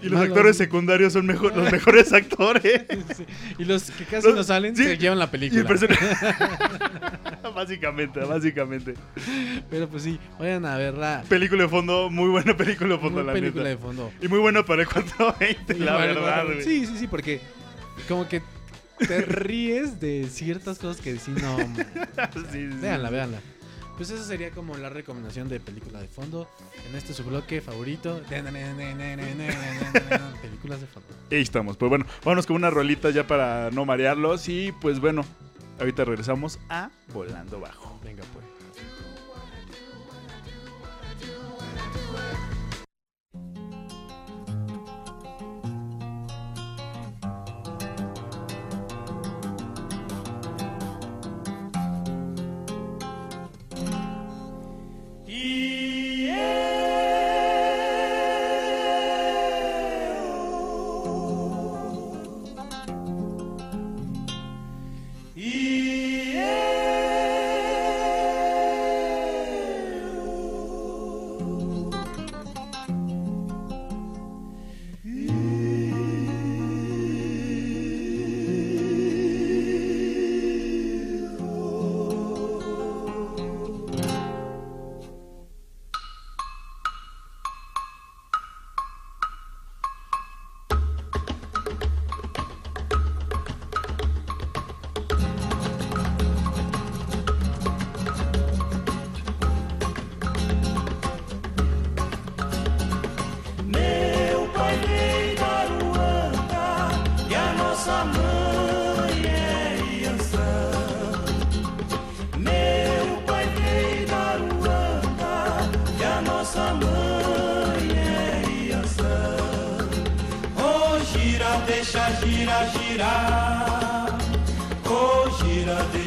Y 0.03 0.09
los 0.09 0.21
actores 0.21 0.57
secundarios 0.57 1.13
son 1.13 1.27
mejor, 1.27 1.57
los 1.57 1.71
mejores 1.73 2.13
actores. 2.13 2.83
Sí. 3.17 3.25
Y 3.59 3.65
los 3.65 3.91
que 3.93 4.05
casi 4.05 4.27
Los- 4.29 4.37
no 4.37 4.43
salen 4.45 4.75
sí. 4.77 4.83
se 4.83 4.99
llevan 4.99 5.19
la 5.19 5.27
Y 5.27 5.27
el 5.27 5.31
película. 5.31 5.65
personaje. 5.69 6.07
básicamente, 7.55 8.21
básicamente. 8.21 8.95
Pero 9.71 9.89
pues 9.89 10.03
sí, 10.03 10.19
vayan 10.39 10.67
a 10.67 10.77
verla. 10.77 11.25
Película 11.29 11.63
de 11.63 11.69
fondo, 11.69 12.11
muy 12.11 12.29
buena 12.29 12.57
película 12.57 12.95
de 12.95 12.99
fondo, 12.99 13.23
la 13.23 13.33
película 13.33 13.65
neta. 13.65 13.77
de 13.77 13.83
fondo. 13.83 14.13
Y 14.21 14.29
muy 14.29 14.39
buena 14.39 14.65
para 14.65 14.83
el 14.83 14.89
420, 14.89 15.79
la 15.79 15.97
verdad. 15.97 16.45
Sí, 16.63 16.87
sí, 16.87 16.97
sí, 16.99 17.07
porque 17.07 17.41
como 18.09 18.29
que 18.29 18.43
te 18.99 19.23
ríes 19.23 20.01
de 20.01 20.29
ciertas 20.31 20.79
cosas 20.79 21.03
que 21.03 21.19
sí 21.19 21.33
no. 21.33 21.57
Sí, 22.53 22.53
sí. 22.53 22.67
Véanla, 22.81 23.11
véanla. 23.11 23.41
Pues 23.97 24.11
esa 24.11 24.25
sería 24.25 24.51
como 24.51 24.77
la 24.77 24.89
recomendación 24.89 25.49
de 25.49 25.61
película 25.61 26.01
de 26.01 26.09
fondo. 26.09 26.49
En 26.89 26.97
este 26.97 27.13
su 27.13 27.25
bloque 27.25 27.61
favorito. 27.61 28.21
Películas 28.29 28.61
de 30.81 30.87
fondo. 30.87 31.09
Ahí 31.31 31.43
estamos. 31.43 31.77
Pues 31.77 31.89
bueno, 31.89 32.07
vámonos 32.25 32.47
con 32.47 32.57
una 32.57 32.71
rolita 32.71 33.11
ya 33.11 33.27
para 33.27 33.71
no 33.71 33.85
marearlos. 33.85 34.49
Y 34.49 34.73
pues 34.81 34.99
bueno, 34.99 35.25
ahorita 35.79 36.05
regresamos 36.05 36.59
a 36.69 36.91
Volando 37.13 37.61
Bajo. 37.61 38.01
Venga, 38.05 38.23
pues. 38.33 38.52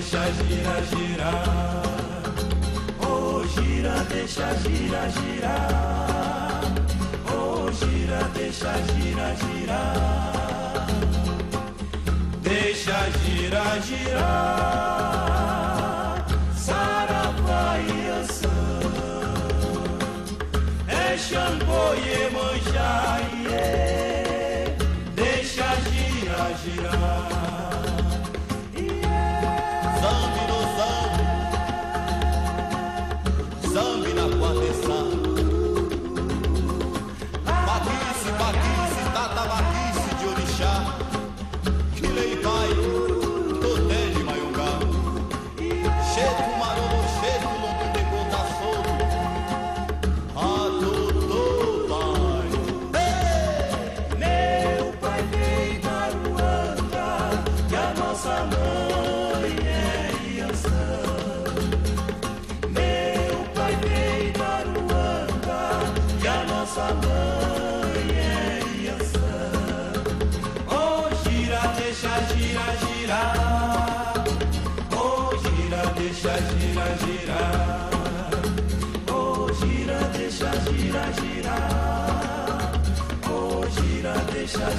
Deixa, 0.06 0.32
gira, 0.44 0.78
girar. 0.92 1.82
Oh, 3.02 3.44
gira, 3.48 3.96
deixa, 4.10 4.54
gira, 4.62 5.10
girar. 5.10 6.62
Oh, 7.34 7.72
gira, 7.72 8.20
deixa, 8.36 8.74
gira, 8.94 9.36
girar. 9.36 10.88
Deixa 12.44 13.10
girar, 13.24 13.82
girar. 13.82 14.26
Saravá 16.56 17.80
e 17.80 18.10
Ançã. 18.20 18.58
É 20.88 21.18
Xangô 21.18 21.94
e 21.96 21.98
Emanjá, 22.26 23.20
iê. 23.34 24.76
Deixa 25.16 25.70
girar, 25.90 26.52
girar. 26.64 27.35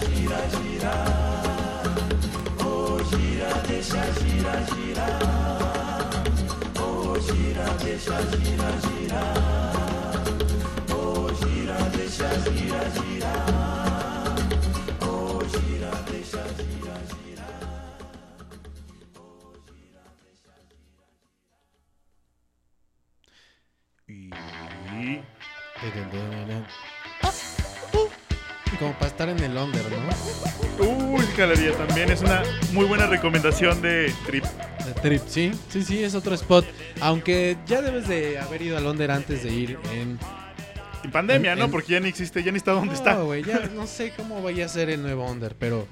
Gira, 0.09 0.41
girar. 0.55 1.83
Oh, 2.65 2.99
gira, 3.11 3.51
deixa, 3.69 4.05
gira, 4.19 4.55
girar. 4.71 6.11
Oh, 6.81 7.15
gira, 7.27 7.67
deixa, 7.85 8.19
gira, 8.33 8.71
girar. 8.85 10.25
Oh, 10.91 11.29
gira, 11.41 11.79
deixa, 11.97 12.29
gira, 12.45 12.83
girar. 12.97 14.37
Oh, 15.01 15.41
gira, 15.55 15.93
deixa, 16.11 16.43
gira, 16.59 16.97
girar. 17.11 17.57
Y 24.09 24.31
Como 28.79 28.93
para 28.95 29.07
estar 29.07 29.29
en 29.29 29.39
el 29.43 29.57
under, 29.57 29.86
Galería 31.37 31.73
también 31.77 32.11
es 32.11 32.23
una 32.23 32.43
muy 32.73 32.87
buena 32.87 33.07
recomendación 33.07 33.81
de 33.83 34.13
Trip. 34.27 34.45
De 34.45 34.93
Trip, 35.03 35.23
sí, 35.27 35.53
sí, 35.69 35.83
sí, 35.83 36.03
es 36.03 36.15
otro 36.15 36.35
spot. 36.35 36.65
Aunque 37.01 37.57
ya 37.67 37.83
debes 37.83 38.09
de 38.09 38.39
haber 38.39 38.63
ido 38.63 38.77
al 38.79 38.87
under 38.87 39.11
antes 39.11 39.43
de 39.43 39.51
ir 39.53 39.79
en... 39.93 40.19
En 41.05 41.11
pandemia, 41.13 41.53
En- 41.53 41.59
¿no? 41.59 41.65
en- 41.67 41.71
Porque 41.71 41.93
ya 41.93 42.01
ni 42.01 42.09
existe, 42.09 42.43
ya 42.43 42.51
ni 42.53 42.57
está 42.59 42.73
donde 42.73 42.89
No, 42.89 42.95
está. 42.95 43.15
güey, 43.17 43.45
ya 43.45 43.61
no 43.75 43.87
sé 43.87 44.13
cómo 44.17 44.43
vaya 44.43 44.65
a 44.65 44.69
ser 44.69 44.89
el 44.91 45.03
nuevo 45.03 45.25
under, 45.31 45.55
pero 45.55 45.87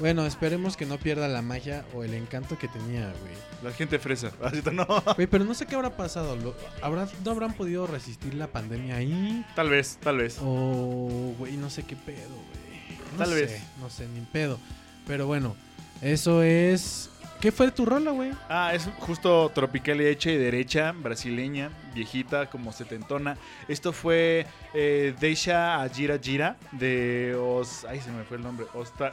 bueno, 0.00 0.24
esperemos 0.26 0.76
que 0.76 0.86
no 0.86 0.98
pierda 0.98 1.28
la 1.28 1.42
magia 1.42 1.84
o 1.94 2.02
el 2.04 2.14
encanto 2.14 2.56
que 2.58 2.68
tenía, 2.68 3.06
güey. 3.20 3.34
La 3.62 3.72
gente 3.72 3.98
fresa. 3.98 4.30
Así 4.42 4.58
está, 4.58 4.70
no. 4.70 4.86
Güey, 5.16 5.26
pero 5.26 5.44
no 5.44 5.54
sé 5.54 5.66
qué 5.66 5.74
habrá 5.74 5.96
pasado. 5.96 6.36
lo- 6.36 6.54
¿habrá, 6.82 7.08
¿No 7.24 7.30
habrán 7.32 7.52
podido 7.54 7.86
resistir 7.86 8.34
la 8.34 8.46
pandemia 8.46 8.96
ahí? 8.96 9.44
Tal 9.56 9.68
vez, 9.70 9.98
tal 10.00 10.18
vez. 10.18 10.38
O, 10.40 11.34
güey, 11.38 11.56
no 11.56 11.68
sé 11.68 11.82
qué 11.82 11.96
pedo, 11.96 12.28
güey. 12.28 12.98
No 13.12 13.18
Tal 13.18 13.28
sé, 13.28 13.34
vez. 13.34 13.62
No 13.80 13.90
sé, 13.90 14.06
ni 14.08 14.20
pedo. 14.22 14.58
Pero 15.06 15.26
bueno, 15.26 15.54
eso 16.02 16.42
es... 16.42 17.10
¿Qué 17.40 17.52
fue 17.52 17.70
tu 17.70 17.84
rola, 17.84 18.10
güey? 18.12 18.30
Ah, 18.48 18.72
es 18.74 18.88
justo 19.00 19.50
tropical 19.54 20.00
y 20.00 20.06
hecha 20.06 20.30
y 20.30 20.38
derecha, 20.38 20.92
brasileña, 20.92 21.70
viejita, 21.94 22.48
como 22.48 22.72
setentona. 22.72 23.36
Esto 23.68 23.92
fue 23.92 24.46
eh, 24.72 25.14
Deisha 25.20 25.82
Ajira 25.82 26.18
Gira 26.18 26.56
de 26.72 27.36
Os... 27.38 27.84
Ay, 27.84 28.00
se 28.00 28.10
me 28.10 28.24
fue 28.24 28.38
el 28.38 28.44
nombre. 28.44 28.64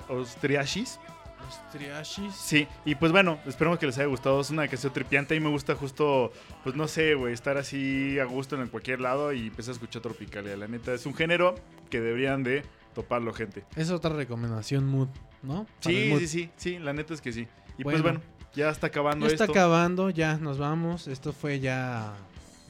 Ostriachis. 0.08 0.98
Los 1.44 1.72
triashis. 1.72 2.34
Sí, 2.34 2.68
y 2.86 2.96
pues 2.96 3.12
bueno, 3.12 3.40
esperemos 3.46 3.80
que 3.80 3.88
les 3.88 3.98
haya 3.98 4.08
gustado. 4.08 4.40
Es 4.40 4.50
una 4.50 4.68
canción 4.68 4.94
tripiante 4.94 5.36
y 5.36 5.40
me 5.40 5.50
gusta 5.50 5.76
justo, 5.76 6.32
pues 6.64 6.76
no 6.76 6.88
sé, 6.88 7.16
güey, 7.16 7.34
estar 7.34 7.58
así 7.58 8.20
a 8.20 8.26
gusto 8.26 8.62
en 8.62 8.68
cualquier 8.70 9.02
lado 9.02 9.34
y 9.34 9.48
empezar 9.48 9.72
a 9.72 9.74
escuchar 9.74 10.02
Tropicalia. 10.02 10.56
La 10.56 10.68
neta, 10.68 10.94
es 10.94 11.06
un 11.06 11.16
género 11.16 11.56
que 11.90 12.00
deberían 12.00 12.44
de 12.44 12.64
toparlo, 12.94 13.34
gente. 13.34 13.64
Es 13.76 13.90
otra 13.92 14.14
recomendación 14.16 14.86
mood, 14.88 15.08
¿no? 15.44 15.66
Para 15.84 15.96
Sí, 15.96 16.08
mood. 16.10 16.20
sí, 16.20 16.28
sí, 16.28 16.50
sí, 16.58 16.80
la 16.80 16.94
neta 16.94 17.14
es 17.14 17.22
que 17.22 17.32
sí. 17.34 17.48
Y 17.78 17.84
Bueno. 17.84 18.02
pues 18.02 18.02
bueno, 18.04 18.22
ya 18.54 18.70
está 18.70 18.88
acabando 18.88 19.26
Ya 19.28 19.34
está 19.34 19.46
esto. 19.46 19.54
acabando, 19.54 20.10
ya 20.10 20.38
nos 20.38 20.58
vamos. 20.58 21.08
Esto 21.08 21.34
fue 21.34 21.60
ya. 21.60 22.14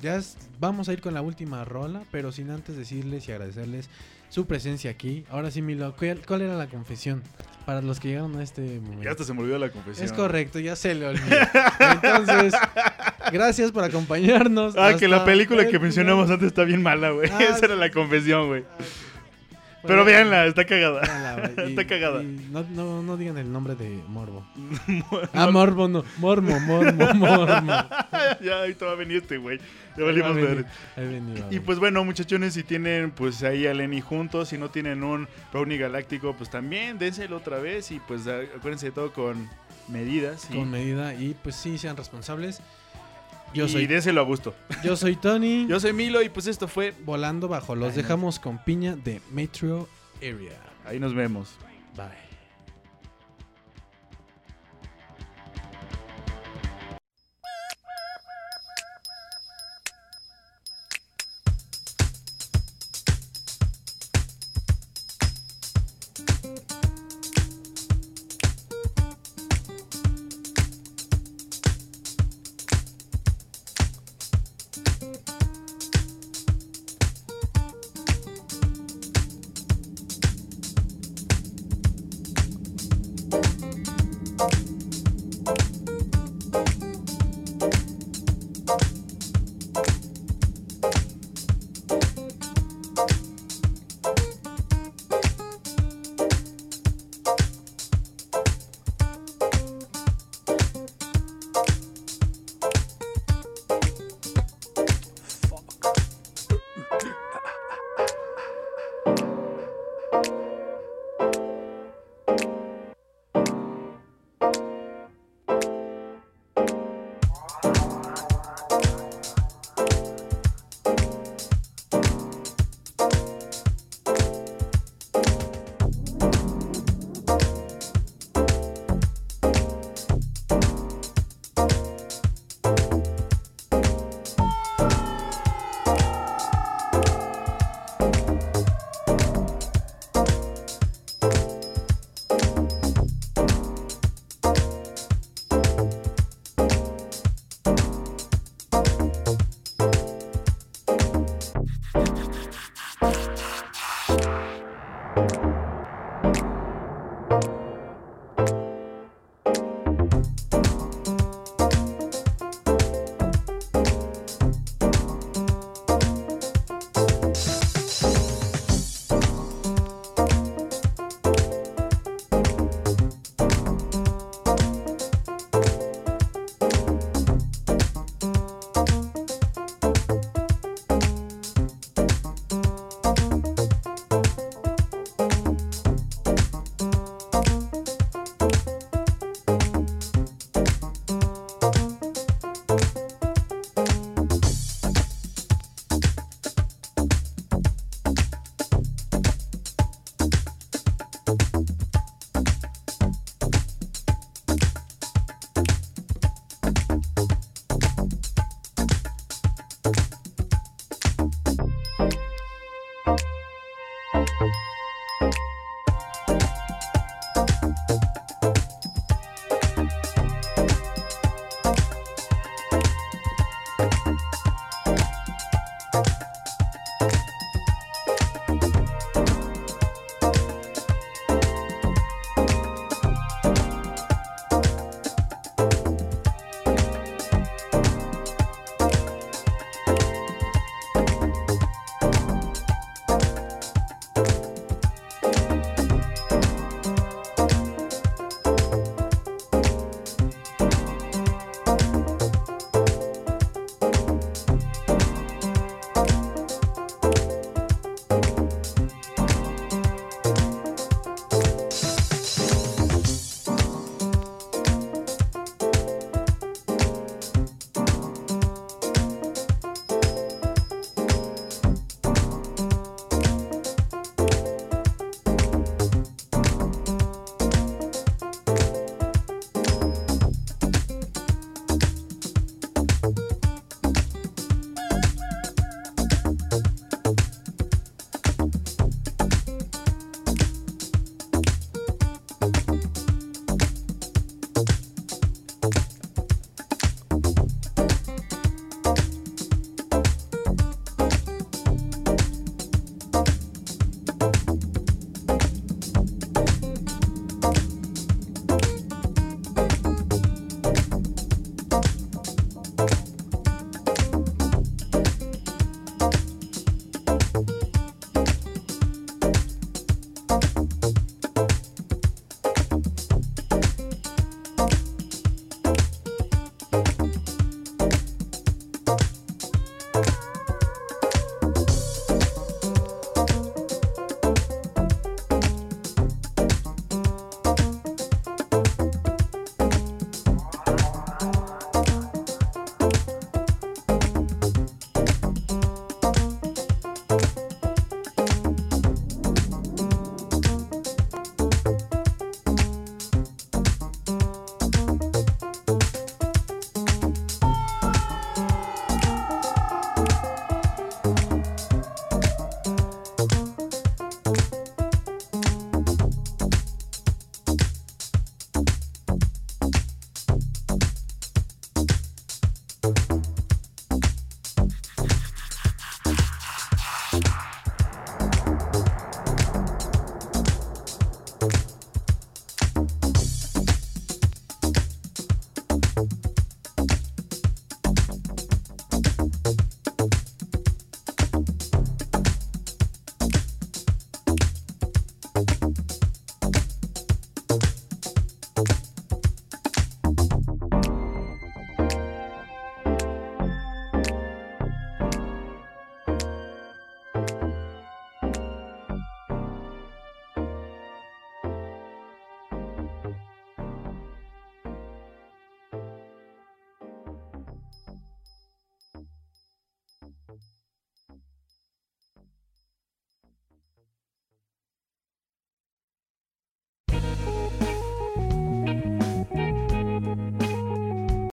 Ya 0.01 0.15
es- 0.15 0.37
vamos 0.59 0.89
a 0.89 0.93
ir 0.93 1.01
con 1.01 1.13
la 1.13 1.21
última 1.21 1.63
rola, 1.65 2.03
pero 2.11 2.31
sin 2.31 2.49
antes 2.49 2.75
decirles 2.75 3.27
y 3.27 3.31
agradecerles 3.31 3.89
su 4.29 4.45
presencia 4.47 4.89
aquí. 4.89 5.25
Ahora 5.29 5.51
sí, 5.51 5.61
Milo, 5.61 5.93
¿cuál, 5.97 6.21
cuál 6.25 6.41
era 6.41 6.55
la 6.55 6.67
confesión? 6.67 7.21
Para 7.65 7.81
los 7.81 7.99
que 7.99 8.07
llegaron 8.07 8.35
a 8.37 8.43
este 8.43 8.79
momento. 8.79 9.03
Ya 9.03 9.11
hasta 9.11 9.23
se 9.25 9.33
me 9.33 9.41
olvidó 9.41 9.59
la 9.59 9.69
confesión. 9.69 10.03
Es 10.05 10.13
correcto, 10.13 10.57
ya 10.59 10.75
se 10.75 10.95
le 10.95 11.07
olvidó. 11.07 11.35
Entonces, 11.79 12.53
Gracias 13.31 13.71
por 13.71 13.83
acompañarnos. 13.83 14.75
Ah, 14.77 14.93
que 14.97 15.07
la 15.07 15.23
película 15.23 15.61
el 15.63 15.69
que 15.69 15.79
mencionamos 15.79 16.29
antes 16.29 16.47
está 16.47 16.63
bien 16.63 16.81
mala, 16.81 17.11
güey. 17.11 17.29
Ah, 17.31 17.39
Esa 17.55 17.65
era 17.67 17.75
la 17.75 17.89
confesión, 17.91 18.47
güey. 18.47 18.65
Pero 19.83 20.05
véanla, 20.05 20.45
está 20.45 20.65
cagada. 20.65 21.01
véanla, 21.01 21.53
güey, 21.55 21.67
y- 21.67 21.69
Está 21.71 21.87
cagada. 21.87 22.21
no, 22.23 22.63
no, 22.69 23.01
no 23.01 23.17
digan 23.17 23.37
el 23.37 23.51
nombre 23.51 23.75
de 23.75 24.01
Morbo. 24.07 24.45
Ah, 25.33 25.49
Morbo 25.51 25.87
no. 25.87 26.03
Mormo, 26.17 26.59
Mormo, 26.59 27.13
Mormo. 27.15 27.73
ya, 28.41 28.59
ahorita 28.59 28.85
va 28.85 28.91
a 28.91 28.95
venir 28.95 29.17
este, 29.17 29.37
güey. 29.37 29.57
Ya 29.57 29.63
Ahí 29.97 30.03
valimos 30.03 30.35
ver. 30.35 30.65
ahí 30.95 31.45
Y 31.51 31.59
pues 31.59 31.79
bueno, 31.79 32.03
muchachones, 32.05 32.53
si 32.53 32.63
tienen 32.63 33.11
pues 33.11 33.43
ahí 33.43 33.67
a 33.67 33.73
Lenny 33.73 34.01
juntos, 34.01 34.49
si 34.49 34.57
no 34.57 34.69
tienen 34.69 35.03
un 35.03 35.27
Brownie 35.51 35.77
Galáctico, 35.77 36.33
pues 36.35 36.49
también 36.49 36.97
dénselo 36.97 37.37
otra 37.37 37.57
vez 37.59 37.91
y 37.91 37.99
pues 37.99 38.27
acuérdense 38.27 38.87
de 38.87 38.91
todo 38.91 39.11
con 39.13 39.49
medidas. 39.87 40.47
y- 40.51 40.55
Con 40.55 40.71
medida 40.71 41.13
y 41.13 41.35
pues 41.41 41.55
sí, 41.55 41.77
sean 41.77 41.97
responsables. 41.97 42.61
Yo 43.53 43.65
y 43.65 43.69
soy, 43.69 43.87
déselo 43.87 44.21
a 44.21 44.23
gusto. 44.23 44.53
yo 44.83 44.95
soy 44.95 45.15
Tony. 45.15 45.65
Yo 45.69 45.79
soy 45.79 45.93
Milo 45.93 46.21
y 46.21 46.29
pues 46.29 46.47
esto 46.47 46.67
fue. 46.67 46.93
Volando 47.05 47.47
bajo. 47.47 47.75
Los 47.75 47.89
Ay, 47.91 47.97
no. 47.97 48.01
dejamos 48.03 48.39
con 48.39 48.63
piña 48.63 48.95
de 48.95 49.21
Metro 49.31 49.87
Area. 50.17 50.59
Ahí 50.85 50.99
nos 50.99 51.13
vemos. 51.13 51.49